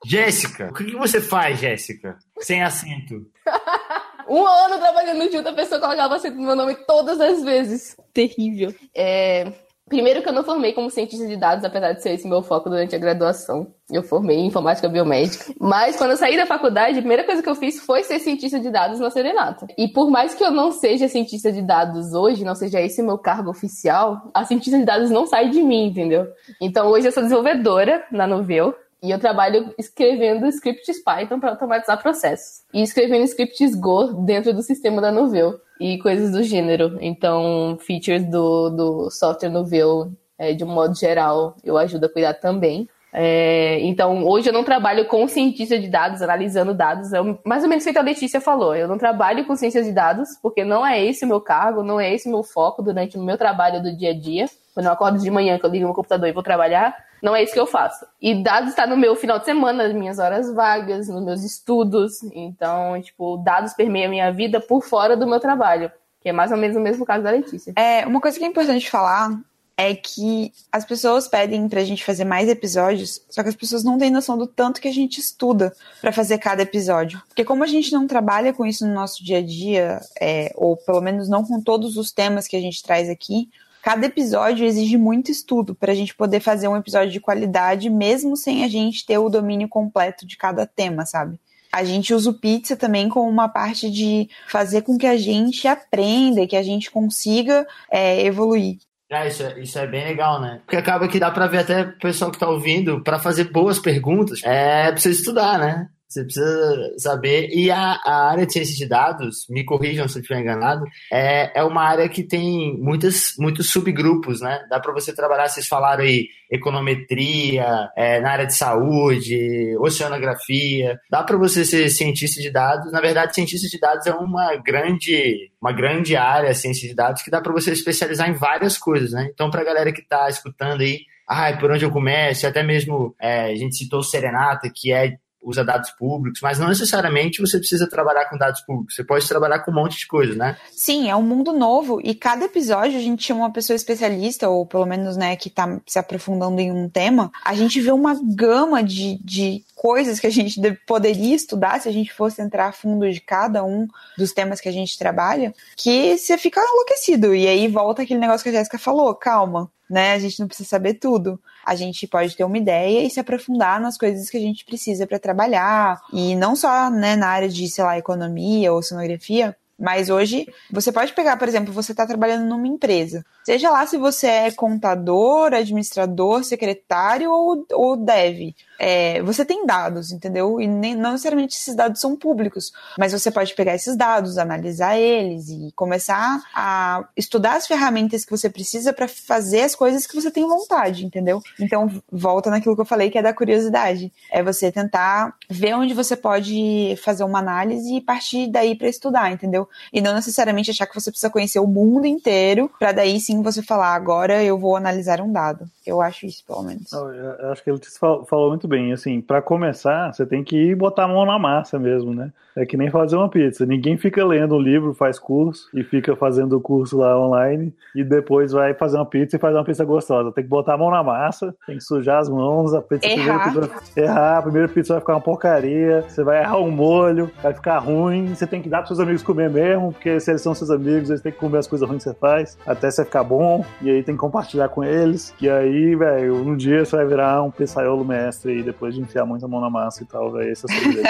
Jéssica, 0.04 0.68
o 0.70 0.74
que, 0.74 0.96
você 0.96 1.20
faz, 1.20 1.58
Jéssica? 1.58 2.16
Sem 2.40 2.62
acento. 2.62 3.26
um 4.28 4.46
ano 4.46 4.78
trabalhando 4.78 5.30
junto, 5.30 5.48
a 5.48 5.52
pessoa 5.52 5.80
colocava 5.80 6.16
acento 6.16 6.36
no 6.36 6.46
meu 6.46 6.56
nome 6.56 6.74
todas 6.86 7.20
as 7.20 7.42
vezes. 7.42 7.96
Terrível. 8.12 8.74
É, 8.94 9.52
Primeiro 9.90 10.22
que 10.22 10.28
eu 10.28 10.32
não 10.32 10.44
formei 10.44 10.72
como 10.72 10.88
cientista 10.88 11.26
de 11.26 11.36
dados, 11.36 11.64
apesar 11.64 11.92
de 11.92 12.00
ser 12.00 12.12
esse 12.12 12.28
meu 12.28 12.44
foco 12.44 12.70
durante 12.70 12.94
a 12.94 12.98
graduação. 12.98 13.74
Eu 13.90 14.04
formei 14.04 14.36
em 14.36 14.46
informática 14.46 14.88
biomédica. 14.88 15.52
Mas 15.58 15.96
quando 15.96 16.12
eu 16.12 16.16
saí 16.16 16.36
da 16.36 16.46
faculdade, 16.46 16.96
a 16.96 17.00
primeira 17.00 17.24
coisa 17.24 17.42
que 17.42 17.48
eu 17.48 17.56
fiz 17.56 17.80
foi 17.80 18.04
ser 18.04 18.20
cientista 18.20 18.60
de 18.60 18.70
dados 18.70 19.00
na 19.00 19.10
Serenata. 19.10 19.66
E 19.76 19.88
por 19.88 20.08
mais 20.08 20.32
que 20.32 20.44
eu 20.44 20.52
não 20.52 20.70
seja 20.70 21.08
cientista 21.08 21.50
de 21.50 21.60
dados 21.60 22.14
hoje, 22.14 22.44
não 22.44 22.54
seja 22.54 22.80
esse 22.80 23.02
o 23.02 23.04
meu 23.04 23.18
cargo 23.18 23.50
oficial, 23.50 24.30
a 24.32 24.44
cientista 24.44 24.78
de 24.78 24.84
dados 24.84 25.10
não 25.10 25.26
sai 25.26 25.50
de 25.50 25.60
mim, 25.60 25.86
entendeu? 25.86 26.28
Então 26.60 26.86
hoje 26.86 27.08
eu 27.08 27.12
sou 27.12 27.24
desenvolvedora 27.24 28.06
na 28.12 28.28
Novell. 28.28 28.72
E 29.02 29.10
eu 29.10 29.18
trabalho 29.18 29.74
escrevendo 29.78 30.46
scripts 30.46 31.02
Python 31.02 31.40
para 31.40 31.50
automatizar 31.50 32.00
processos. 32.00 32.62
E 32.72 32.82
escrevendo 32.82 33.24
scripts 33.24 33.74
Go 33.74 34.12
dentro 34.24 34.52
do 34.52 34.62
sistema 34.62 35.00
da 35.00 35.10
Novell. 35.10 35.58
E 35.80 35.98
coisas 35.98 36.32
do 36.32 36.42
gênero. 36.42 36.98
Então, 37.00 37.78
features 37.80 38.24
do, 38.30 38.68
do 38.70 39.10
software 39.10 39.48
Novell, 39.48 40.12
é, 40.38 40.52
de 40.52 40.64
um 40.64 40.68
modo 40.68 40.94
geral, 40.94 41.56
eu 41.64 41.78
ajudo 41.78 42.04
a 42.04 42.08
cuidar 42.12 42.34
também. 42.34 42.86
É, 43.12 43.80
então, 43.80 44.24
hoje 44.24 44.48
eu 44.48 44.52
não 44.52 44.62
trabalho 44.62 45.06
com 45.06 45.26
cientista 45.26 45.78
de 45.78 45.88
dados, 45.88 46.22
analisando 46.22 46.74
dados. 46.74 47.12
É 47.12 47.18
mais 47.44 47.62
ou 47.62 47.68
menos 47.68 47.82
feito 47.82 47.98
a 47.98 48.02
Letícia 48.02 48.40
falou. 48.40 48.74
Eu 48.74 48.86
não 48.86 48.98
trabalho 48.98 49.44
com 49.46 49.56
ciência 49.56 49.82
de 49.82 49.92
dados, 49.92 50.28
porque 50.42 50.64
não 50.64 50.86
é 50.86 51.02
esse 51.04 51.24
o 51.24 51.28
meu 51.28 51.40
cargo, 51.40 51.82
não 51.82 51.98
é 51.98 52.12
esse 52.14 52.28
o 52.28 52.30
meu 52.30 52.42
foco 52.42 52.82
durante 52.82 53.16
o 53.16 53.22
meu 53.22 53.36
trabalho 53.36 53.82
do 53.82 53.96
dia 53.96 54.10
a 54.10 54.18
dia. 54.18 54.46
Quando 54.74 54.86
eu 54.86 54.92
acordo 54.92 55.18
de 55.18 55.30
manhã, 55.30 55.58
que 55.58 55.66
eu 55.66 55.70
ligo 55.70 55.84
meu 55.84 55.94
computador 55.94 56.28
e 56.28 56.32
vou 56.32 56.42
trabalhar, 56.42 56.96
não 57.22 57.36
é 57.36 57.42
isso 57.42 57.52
que 57.52 57.60
eu 57.60 57.66
faço. 57.66 58.06
E 58.20 58.42
dados 58.42 58.70
está 58.70 58.86
no 58.86 58.96
meu 58.96 59.14
final 59.14 59.38
de 59.38 59.44
semana, 59.44 59.84
nas 59.84 59.92
minhas 59.92 60.18
horas 60.18 60.52
vagas, 60.52 61.08
nos 61.08 61.24
meus 61.24 61.42
estudos. 61.42 62.22
Então, 62.32 63.00
tipo, 63.02 63.36
dados 63.38 63.74
permeiam 63.74 64.06
a 64.06 64.10
minha 64.10 64.32
vida 64.32 64.60
por 64.60 64.82
fora 64.82 65.16
do 65.16 65.26
meu 65.26 65.40
trabalho. 65.40 65.90
Que 66.20 66.30
é 66.30 66.32
mais 66.32 66.50
ou 66.50 66.56
menos 66.56 66.76
o 66.76 66.80
mesmo 66.80 67.04
caso 67.04 67.24
da 67.24 67.30
Letícia. 67.30 67.72
É, 67.76 68.06
uma 68.06 68.20
coisa 68.20 68.38
que 68.38 68.44
é 68.44 68.48
importante 68.48 68.90
falar 68.90 69.38
é 69.76 69.94
que 69.94 70.52
as 70.70 70.84
pessoas 70.84 71.26
pedem 71.26 71.66
pra 71.66 71.82
gente 71.82 72.04
fazer 72.04 72.24
mais 72.26 72.50
episódios, 72.50 73.24
só 73.30 73.42
que 73.42 73.48
as 73.48 73.54
pessoas 73.54 73.82
não 73.82 73.96
têm 73.96 74.10
noção 74.10 74.36
do 74.36 74.46
tanto 74.46 74.78
que 74.78 74.88
a 74.88 74.92
gente 74.92 75.18
estuda 75.18 75.74
pra 76.02 76.12
fazer 76.12 76.36
cada 76.36 76.60
episódio. 76.60 77.22
Porque 77.26 77.46
como 77.46 77.64
a 77.64 77.66
gente 77.66 77.90
não 77.90 78.06
trabalha 78.06 78.52
com 78.52 78.66
isso 78.66 78.86
no 78.86 78.92
nosso 78.92 79.24
dia 79.24 79.38
a 79.38 79.42
dia, 79.42 80.00
é, 80.20 80.52
ou 80.54 80.76
pelo 80.76 81.00
menos 81.00 81.30
não 81.30 81.42
com 81.42 81.62
todos 81.62 81.96
os 81.96 82.12
temas 82.12 82.46
que 82.46 82.56
a 82.56 82.60
gente 82.60 82.82
traz 82.82 83.08
aqui, 83.08 83.48
cada 83.82 84.06
episódio 84.06 84.66
exige 84.66 84.96
muito 84.96 85.30
estudo 85.30 85.74
pra 85.74 85.94
gente 85.94 86.14
poder 86.14 86.40
fazer 86.40 86.68
um 86.68 86.76
episódio 86.76 87.10
de 87.10 87.20
qualidade, 87.20 87.90
mesmo 87.90 88.36
sem 88.36 88.64
a 88.64 88.68
gente 88.68 89.04
ter 89.04 89.18
o 89.18 89.28
domínio 89.28 89.68
completo 89.68 90.26
de 90.26 90.36
cada 90.36 90.66
tema, 90.66 91.06
sabe? 91.06 91.38
A 91.72 91.84
gente 91.84 92.12
usa 92.12 92.30
o 92.30 92.34
pizza 92.34 92.76
também 92.76 93.08
como 93.08 93.30
uma 93.30 93.48
parte 93.48 93.90
de 93.90 94.28
fazer 94.48 94.82
com 94.82 94.98
que 94.98 95.06
a 95.06 95.16
gente 95.16 95.68
aprenda, 95.68 96.46
que 96.46 96.56
a 96.56 96.62
gente 96.62 96.90
consiga 96.90 97.66
é, 97.90 98.24
evoluir. 98.24 98.78
É, 99.08 99.26
isso, 99.26 99.42
é, 99.42 99.60
isso 99.60 99.78
é 99.78 99.86
bem 99.86 100.04
legal, 100.04 100.40
né? 100.40 100.60
Porque 100.64 100.76
acaba 100.76 101.08
que 101.08 101.18
dá 101.18 101.30
pra 101.30 101.46
ver 101.46 101.58
até 101.58 101.82
o 101.82 101.98
pessoal 101.98 102.30
que 102.30 102.38
tá 102.38 102.48
ouvindo, 102.48 103.02
pra 103.02 103.18
fazer 103.18 103.44
boas 103.50 103.78
perguntas, 103.78 104.40
é 104.44 104.90
precisa 104.92 105.18
estudar, 105.18 105.58
né? 105.58 105.88
Você 106.10 106.24
precisa 106.24 106.94
saber. 106.98 107.50
E 107.50 107.70
a, 107.70 108.00
a 108.04 108.30
área 108.30 108.44
de 108.44 108.52
ciência 108.52 108.74
de 108.74 108.84
dados, 108.84 109.46
me 109.48 109.62
corrijam 109.64 110.08
se 110.08 110.18
eu 110.18 110.22
estiver 110.22 110.40
enganado, 110.40 110.84
é, 111.12 111.60
é 111.60 111.62
uma 111.62 111.84
área 111.84 112.08
que 112.08 112.24
tem 112.24 112.76
muitas, 112.78 113.34
muitos 113.38 113.70
subgrupos, 113.70 114.40
né? 114.40 114.66
Dá 114.68 114.80
para 114.80 114.92
você 114.92 115.14
trabalhar, 115.14 115.48
vocês 115.48 115.68
falaram 115.68 116.02
aí, 116.02 116.26
econometria, 116.50 117.88
é, 117.96 118.20
na 118.20 118.32
área 118.32 118.46
de 118.46 118.56
saúde, 118.56 119.76
oceanografia. 119.78 120.98
Dá 121.08 121.22
para 121.22 121.36
você 121.36 121.64
ser 121.64 121.88
cientista 121.90 122.40
de 122.42 122.50
dados. 122.50 122.90
Na 122.90 123.00
verdade, 123.00 123.32
cientista 123.32 123.68
de 123.68 123.78
dados 123.78 124.04
é 124.04 124.12
uma 124.12 124.56
grande, 124.56 125.52
uma 125.62 125.70
grande 125.70 126.16
área, 126.16 126.52
ciência 126.54 126.88
de 126.88 126.94
dados, 126.94 127.22
que 127.22 127.30
dá 127.30 127.40
para 127.40 127.52
você 127.52 127.70
especializar 127.70 128.28
em 128.28 128.34
várias 128.34 128.76
coisas, 128.76 129.12
né? 129.12 129.30
Então, 129.32 129.48
para 129.48 129.60
a 129.60 129.64
galera 129.64 129.92
que 129.92 130.00
está 130.00 130.28
escutando 130.28 130.80
aí, 130.80 131.02
ai, 131.28 131.56
por 131.56 131.70
onde 131.70 131.84
eu 131.84 131.92
começo, 131.92 132.44
até 132.44 132.64
mesmo 132.64 133.14
é, 133.20 133.52
a 133.52 133.54
gente 133.54 133.76
citou 133.76 134.00
o 134.00 134.02
Serenata, 134.02 134.68
que 134.74 134.92
é 134.92 135.16
usa 135.42 135.64
dados 135.64 135.90
públicos, 135.90 136.40
mas 136.42 136.58
não 136.58 136.68
necessariamente 136.68 137.40
você 137.40 137.58
precisa 137.58 137.88
trabalhar 137.88 138.28
com 138.28 138.36
dados 138.36 138.60
públicos. 138.60 138.94
Você 138.94 139.04
pode 139.04 139.26
trabalhar 139.26 139.60
com 139.60 139.70
um 139.70 139.74
monte 139.74 139.98
de 139.98 140.06
coisa, 140.06 140.34
né? 140.34 140.56
Sim, 140.70 141.08
é 141.08 141.16
um 141.16 141.22
mundo 141.22 141.52
novo 141.52 142.00
e 142.02 142.14
cada 142.14 142.44
episódio 142.44 142.98
a 142.98 143.02
gente 143.02 143.24
chama 143.24 143.40
uma 143.40 143.52
pessoa 143.52 143.74
especialista, 143.74 144.48
ou 144.48 144.66
pelo 144.66 144.86
menos, 144.86 145.16
né, 145.16 145.36
que 145.36 145.48
tá 145.48 145.80
se 145.86 145.98
aprofundando 145.98 146.60
em 146.60 146.70
um 146.70 146.88
tema. 146.88 147.30
A 147.44 147.54
gente 147.54 147.80
vê 147.80 147.90
uma 147.90 148.18
gama 148.34 148.82
de, 148.82 149.18
de 149.24 149.64
coisas 149.74 150.20
que 150.20 150.26
a 150.26 150.30
gente 150.30 150.60
poderia 150.86 151.34
estudar 151.34 151.80
se 151.80 151.88
a 151.88 151.92
gente 151.92 152.12
fosse 152.12 152.42
entrar 152.42 152.66
a 152.66 152.72
fundo 152.72 153.10
de 153.10 153.20
cada 153.20 153.64
um 153.64 153.88
dos 154.18 154.32
temas 154.32 154.60
que 154.60 154.68
a 154.68 154.72
gente 154.72 154.98
trabalha, 154.98 155.54
que 155.76 156.18
você 156.18 156.36
fica 156.36 156.60
enlouquecido. 156.60 157.34
E 157.34 157.46
aí 157.48 157.66
volta 157.66 158.02
aquele 158.02 158.20
negócio 158.20 158.42
que 158.42 158.50
a 158.50 158.52
Jéssica 158.52 158.78
falou, 158.78 159.14
calma, 159.14 159.70
né? 159.90 160.12
A 160.12 160.18
gente 160.18 160.38
não 160.38 160.46
precisa 160.46 160.68
saber 160.68 160.94
tudo. 160.94 161.40
A 161.66 161.74
gente 161.74 162.06
pode 162.06 162.36
ter 162.36 162.44
uma 162.44 162.56
ideia 162.56 163.04
e 163.04 163.10
se 163.10 163.18
aprofundar 163.18 163.80
nas 163.80 163.98
coisas 163.98 164.30
que 164.30 164.36
a 164.36 164.40
gente 164.40 164.64
precisa 164.64 165.06
para 165.06 165.18
trabalhar. 165.18 166.00
E 166.12 166.36
não 166.36 166.54
só 166.54 166.88
né, 166.88 167.16
na 167.16 167.26
área 167.26 167.48
de, 167.48 167.68
sei 167.68 167.82
lá, 167.82 167.98
economia 167.98 168.72
ou 168.72 168.82
sonografia, 168.82 169.56
mas 169.80 170.10
hoje 170.10 170.46
você 170.70 170.92
pode 170.92 171.14
pegar, 171.14 171.38
por 171.38 171.48
exemplo, 171.48 171.72
você 171.72 171.92
está 171.92 172.06
trabalhando 172.06 172.46
numa 172.46 172.68
empresa. 172.68 173.24
Seja 173.42 173.70
lá 173.70 173.86
se 173.86 173.96
você 173.96 174.26
é 174.26 174.50
contador, 174.50 175.54
administrador, 175.54 176.44
secretário 176.44 177.30
ou, 177.30 177.66
ou 177.72 177.96
dev. 177.96 178.54
É, 178.82 179.20
você 179.22 179.44
tem 179.44 179.66
dados, 179.66 180.10
entendeu? 180.10 180.58
E 180.58 180.66
nem, 180.66 180.94
não 180.94 181.12
necessariamente 181.12 181.54
esses 181.54 181.74
dados 181.74 182.00
são 182.00 182.16
públicos, 182.16 182.72
mas 182.96 183.12
você 183.12 183.30
pode 183.30 183.54
pegar 183.54 183.74
esses 183.74 183.94
dados, 183.94 184.38
analisar 184.38 184.98
eles 184.98 185.50
e 185.50 185.70
começar 185.76 186.42
a 186.54 187.04
estudar 187.14 187.56
as 187.56 187.66
ferramentas 187.66 188.24
que 188.24 188.30
você 188.30 188.48
precisa 188.48 188.90
para 188.94 189.06
fazer 189.06 189.60
as 189.60 189.74
coisas 189.74 190.06
que 190.06 190.14
você 190.14 190.30
tem 190.30 190.48
vontade, 190.48 191.04
entendeu? 191.04 191.42
Então, 191.60 191.90
volta 192.10 192.48
naquilo 192.48 192.74
que 192.74 192.80
eu 192.80 192.86
falei, 192.86 193.10
que 193.10 193.18
é 193.18 193.22
da 193.22 193.34
curiosidade. 193.34 194.10
É 194.30 194.42
você 194.42 194.72
tentar 194.72 195.34
ver 195.48 195.74
onde 195.74 195.92
você 195.92 196.16
pode 196.16 196.96
fazer 197.04 197.24
uma 197.24 197.38
análise 197.38 197.96
e 197.96 198.00
partir 198.00 198.46
daí 198.46 198.74
para 198.74 198.88
estudar, 198.88 199.30
entendeu? 199.30 199.68
E 199.92 200.00
não 200.00 200.14
necessariamente 200.14 200.70
achar 200.70 200.86
que 200.86 200.94
você 200.94 201.10
precisa 201.10 201.28
conhecer 201.28 201.58
o 201.58 201.66
mundo 201.66 202.06
inteiro 202.06 202.70
para 202.78 202.92
daí 202.92 203.20
sim 203.20 203.42
você 203.42 203.62
falar, 203.62 203.94
agora 203.94 204.42
eu 204.42 204.58
vou 204.58 204.74
analisar 204.74 205.20
um 205.20 205.30
dado. 205.30 205.68
Eu 205.86 206.00
acho 206.00 206.24
isso, 206.24 206.44
pelo 206.46 206.62
menos. 206.62 206.92
Eu, 206.92 207.50
acho 207.50 207.62
que 207.64 207.70
ele 207.70 207.80
falou 208.26 208.50
muito 208.50 208.68
bem. 208.70 208.92
Assim, 208.92 209.20
para 209.20 209.42
começar, 209.42 210.12
você 210.12 210.24
tem 210.24 210.42
que 210.42 210.56
ir 210.56 210.74
botar 210.74 211.04
a 211.04 211.08
mão 211.08 211.26
na 211.26 211.38
massa 211.38 211.78
mesmo, 211.78 212.14
né? 212.14 212.32
É 212.56 212.66
que 212.66 212.76
nem 212.76 212.90
fazer 212.90 213.16
uma 213.16 213.28
pizza. 213.28 213.64
Ninguém 213.64 213.96
fica 213.96 214.24
lendo 214.24 214.56
um 214.56 214.60
livro, 214.60 214.92
faz 214.92 215.18
curso 215.18 215.68
e 215.74 215.84
fica 215.84 216.16
fazendo 216.16 216.56
o 216.56 216.60
curso 216.60 216.98
lá 216.98 217.18
online 217.18 217.72
e 217.94 218.02
depois 218.02 218.52
vai 218.52 218.74
fazer 218.74 218.96
uma 218.96 219.06
pizza 219.06 219.36
e 219.36 219.38
faz 219.38 219.54
uma 219.54 219.64
pizza 219.64 219.84
gostosa. 219.84 220.32
Tem 220.32 220.42
que 220.42 220.50
botar 220.50 220.74
a 220.74 220.78
mão 220.78 220.90
na 220.90 221.02
massa, 221.02 221.54
tem 221.66 221.76
que 221.76 221.84
sujar 221.84 222.18
as 222.18 222.28
mãos, 222.28 222.74
a 222.74 222.82
pizza, 222.82 223.06
errar. 223.06 223.44
Primeira 223.44 223.68
pizza, 223.68 224.00
errar, 224.00 224.38
a 224.38 224.42
primeira 224.42 224.68
pizza 224.68 224.94
vai 224.94 225.00
ficar 225.00 225.14
uma 225.14 225.20
porcaria, 225.20 226.04
você 226.08 226.24
vai 226.24 226.40
errar 226.40 226.58
um 226.58 226.70
molho, 226.70 227.30
vai 227.42 227.54
ficar 227.54 227.78
ruim, 227.78 228.34
você 228.34 228.46
tem 228.46 228.60
que 228.60 228.68
dar 228.68 228.78
para 228.78 228.88
seus 228.88 229.00
amigos 229.00 229.22
comer 229.22 229.48
mesmo, 229.48 229.92
porque 229.92 230.18
se 230.18 230.30
eles 230.30 230.42
são 230.42 230.54
seus 230.54 230.70
amigos, 230.70 231.08
eles 231.08 231.22
têm 231.22 231.32
que 231.32 231.38
comer 231.38 231.58
as 231.58 231.66
coisas 231.66 231.88
ruins 231.88 232.02
que 232.02 232.10
você 232.10 232.16
faz, 232.16 232.58
até 232.66 232.90
você 232.90 233.04
ficar 233.04 233.24
bom, 233.24 233.64
e 233.80 233.90
aí 233.90 234.02
tem 234.02 234.14
que 234.14 234.20
compartilhar 234.20 234.68
com 234.68 234.82
eles. 234.82 235.34
E 235.40 235.48
aí, 235.48 235.94
velho, 235.94 236.34
um 236.34 236.56
dia 236.56 236.84
você 236.84 236.96
vai 236.96 237.06
virar 237.06 237.42
um 237.42 237.50
pizzaiolo 237.50 238.04
mestre 238.04 238.59
depois 238.62 238.94
de 238.94 239.00
enfiar 239.00 239.24
muita 239.24 239.46
mão 239.48 239.60
na 239.60 239.70
massa 239.70 240.02
e 240.02 240.06
tal, 240.06 240.32
velho, 240.32 240.50
esse 240.50 240.64
é 240.64 240.66
o 240.66 240.78
segredo. 240.78 241.08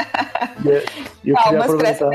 e, 1.25 1.31
eu 1.31 1.37
queria 1.37 1.61
aproveitar. 1.61 2.11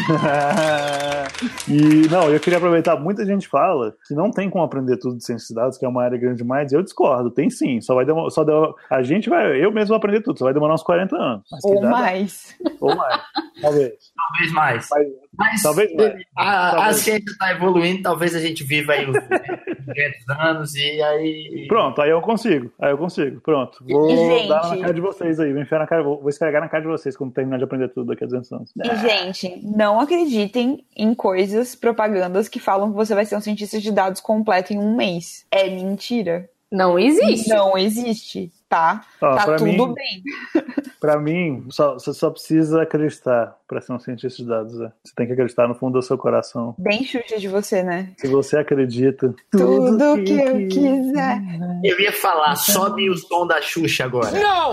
e 1.68 2.08
não, 2.08 2.30
eu 2.30 2.40
queria 2.40 2.58
aproveitar, 2.58 2.96
muita 2.96 3.24
gente 3.24 3.48
fala 3.48 3.94
que 4.06 4.14
não 4.14 4.30
tem 4.30 4.48
como 4.48 4.64
aprender 4.64 4.96
tudo 4.96 5.16
de 5.16 5.24
ciência 5.24 5.48
de 5.48 5.54
dados, 5.54 5.78
que 5.78 5.84
é 5.84 5.88
uma 5.88 6.02
área 6.02 6.18
grande 6.18 6.38
demais, 6.38 6.72
e 6.72 6.74
eu 6.74 6.82
discordo, 6.82 7.30
tem 7.30 7.50
sim, 7.50 7.80
só 7.80 7.94
vai 7.94 8.04
demorar, 8.04 8.30
só 8.30 8.44
a 8.90 9.02
gente 9.02 9.28
vai, 9.28 9.62
eu 9.62 9.70
mesmo 9.72 9.88
vou 9.88 9.96
aprender 9.96 10.22
tudo, 10.22 10.38
só 10.38 10.44
vai 10.44 10.54
demorar 10.54 10.74
uns 10.74 10.82
40 10.82 11.16
anos. 11.16 11.44
Ou 11.62 11.82
mais. 11.82 12.56
Ou 12.80 12.94
mais, 12.96 13.22
talvez. 13.60 13.94
Talvez 14.30 14.52
mais. 14.52 14.88
Mas, 14.90 15.08
Mas 15.36 15.62
Talvez 15.62 15.94
mais. 15.94 16.14
a, 16.36 16.68
a 16.68 16.70
Talvez. 16.72 16.96
ciência 16.96 17.30
está 17.30 17.52
evoluindo, 17.52 18.02
talvez 18.02 18.34
a 18.34 18.40
gente 18.40 18.64
viva 18.64 18.92
aí 18.92 19.08
uns 19.08 19.16
200 19.86 20.28
anos 20.40 20.74
e 20.74 21.02
aí. 21.02 21.66
Pronto, 21.68 22.00
aí 22.02 22.10
eu 22.10 22.20
consigo. 22.20 22.72
Aí 22.80 22.90
eu 22.92 22.98
consigo. 22.98 23.40
Pronto. 23.40 23.78
Vou 23.88 24.08
Gente. 24.10 24.48
dar 24.48 24.68
na 24.68 24.78
cara 24.80 24.94
de 24.94 25.00
vocês 25.00 25.40
aí. 25.40 25.52
Vou 25.52 25.62
enfiar 25.62 25.78
na 25.78 25.86
cara, 25.86 26.02
vou, 26.02 26.20
vou 26.20 26.28
esfregar 26.28 26.60
na 26.60 26.68
cara 26.68 26.82
de 26.82 26.88
vocês 26.88 27.16
quando 27.16 27.32
terminar 27.32 27.58
de 27.58 27.64
aprender 27.64 27.88
tudo 27.88 28.06
daqui 28.08 28.24
a 28.24 28.26
200 28.26 28.52
anos. 28.52 28.72
E, 28.76 28.96
gente, 28.96 29.60
não 29.62 30.00
acreditem 30.00 30.84
em 30.96 31.14
coisas, 31.14 31.74
propagandas 31.74 32.48
que 32.48 32.60
falam 32.60 32.90
que 32.90 32.96
você 32.96 33.14
vai 33.14 33.24
ser 33.24 33.36
um 33.36 33.40
cientista 33.40 33.80
de 33.80 33.90
dados 33.90 34.20
completo 34.20 34.72
em 34.72 34.78
um 34.78 34.94
mês. 34.96 35.46
É 35.50 35.68
mentira. 35.68 36.48
Não 36.70 36.98
existe. 36.98 37.48
Não 37.48 37.76
existe, 37.76 38.52
tá? 38.70 39.04
Ó, 39.20 39.34
tá 39.36 39.44
pra 39.44 39.56
tudo 39.56 39.66
mim- 39.88 39.94
bem. 39.94 40.22
Pra 41.00 41.18
mim, 41.18 41.64
só, 41.70 41.94
você 41.94 42.12
só 42.12 42.28
precisa 42.28 42.82
acreditar 42.82 43.56
pra 43.66 43.80
ser 43.80 43.90
um 43.94 43.98
cientista 43.98 44.42
de 44.42 44.46
dados. 44.46 44.78
né? 44.78 44.92
Você 45.02 45.14
tem 45.16 45.26
que 45.26 45.32
acreditar 45.32 45.66
no 45.66 45.74
fundo 45.74 45.94
do 45.94 46.02
seu 46.02 46.18
coração. 46.18 46.74
Bem 46.76 47.02
xuxa 47.04 47.38
de 47.38 47.48
você, 47.48 47.82
né? 47.82 48.10
Se 48.18 48.28
você 48.28 48.58
acredita. 48.58 49.34
Tudo 49.50 50.22
que 50.22 50.38
eu 50.38 50.68
quiser. 50.68 51.40
Eu 51.82 51.98
ia 52.00 52.12
falar, 52.12 52.54
sobe 52.56 53.08
o 53.08 53.16
som 53.16 53.46
da 53.46 53.62
Xuxa 53.62 54.04
agora. 54.04 54.30
Não, 54.38 54.70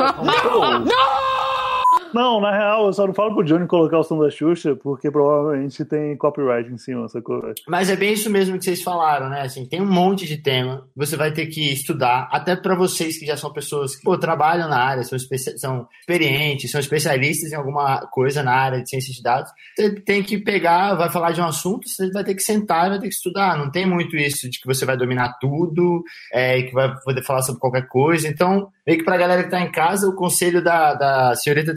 na 2.42 2.52
real, 2.52 2.86
eu 2.88 2.94
só 2.94 3.06
não 3.06 3.14
falo 3.14 3.34
pro 3.36 3.44
Johnny 3.44 3.68
colocar 3.68 4.00
o 4.00 4.04
som 4.04 4.18
da 4.20 4.30
Xuxa, 4.30 4.76
porque 4.76 5.12
provavelmente 5.12 5.84
tem 5.86 6.16
copyright 6.18 6.72
em 6.72 6.78
cima, 6.78 7.08
sacou? 7.08 7.42
Mas 7.68 7.90
é 7.90 7.96
bem 7.96 8.14
isso 8.14 8.30
mesmo 8.30 8.58
que 8.58 8.64
vocês 8.64 8.82
falaram, 8.82 9.30
né? 9.30 9.42
Assim, 9.42 9.66
tem 9.66 9.82
um 9.82 9.92
monte 9.92 10.26
de 10.26 10.38
tema, 10.38 10.88
você 10.96 11.16
vai 11.16 11.32
ter 11.32 11.48
que 11.48 11.72
estudar, 11.72 12.28
até 12.32 12.56
para 12.56 12.76
vocês 12.76 13.18
que 13.20 13.26
já 13.26 13.36
são 13.38 13.52
pessoas 13.52 13.96
que 13.96 14.04
pô, 14.04 14.18
trabalham 14.18 14.70
na 14.70 14.78
área, 14.78 15.04
são, 15.04 15.16
espe- 15.18 15.38
são 15.58 15.88
experientes, 16.02 16.72
são 16.72 16.80
especialistas 16.80 17.52
em 17.52 17.56
alguma 17.56 18.02
coisa 18.12 18.42
na 18.44 18.54
área 18.54 18.82
de 18.82 18.90
ciência 18.90 19.14
de 19.14 19.22
dados. 19.22 19.52
Você 19.76 19.92
tem 20.02 20.24
que 20.24 20.38
pegar, 20.38 20.96
vai 20.96 21.10
falar 21.10 21.32
de 21.32 21.42
um 21.42 21.46
assunto, 21.46 21.88
você 21.88 22.10
vai 22.12 22.24
ter 22.24 22.36
que 22.36 22.42
sentar 22.42 22.88
e 22.88 22.90
vai 22.92 23.00
ter 23.00 23.08
que 23.10 23.14
estudar. 23.16 23.58
Não 23.58 23.70
tem 23.70 23.86
muito 23.86 24.16
isso 24.16 24.50
de 24.50 24.60
que 24.60 24.66
você 24.68 24.86
vai 24.86 24.98
dominar 24.98 25.38
tudo, 25.40 26.04
é, 26.34 26.58
e 26.60 26.64
que 26.64 26.74
vai 26.74 26.94
poder 27.02 27.24
falar 27.24 27.42
sobre 27.42 27.60
qualquer 27.60 27.88
coisa. 27.88 28.28
Então, 28.28 28.70
meio 28.86 29.00
que 29.00 29.06
pra 29.06 29.18
galera 29.18 29.44
que 29.44 29.50
tá 29.50 29.62
em 29.62 29.72
casa, 29.72 30.08
o 30.08 30.16
conselho 30.16 30.64
da, 30.64 30.94
da 30.94 31.36
senhorita 31.36 31.74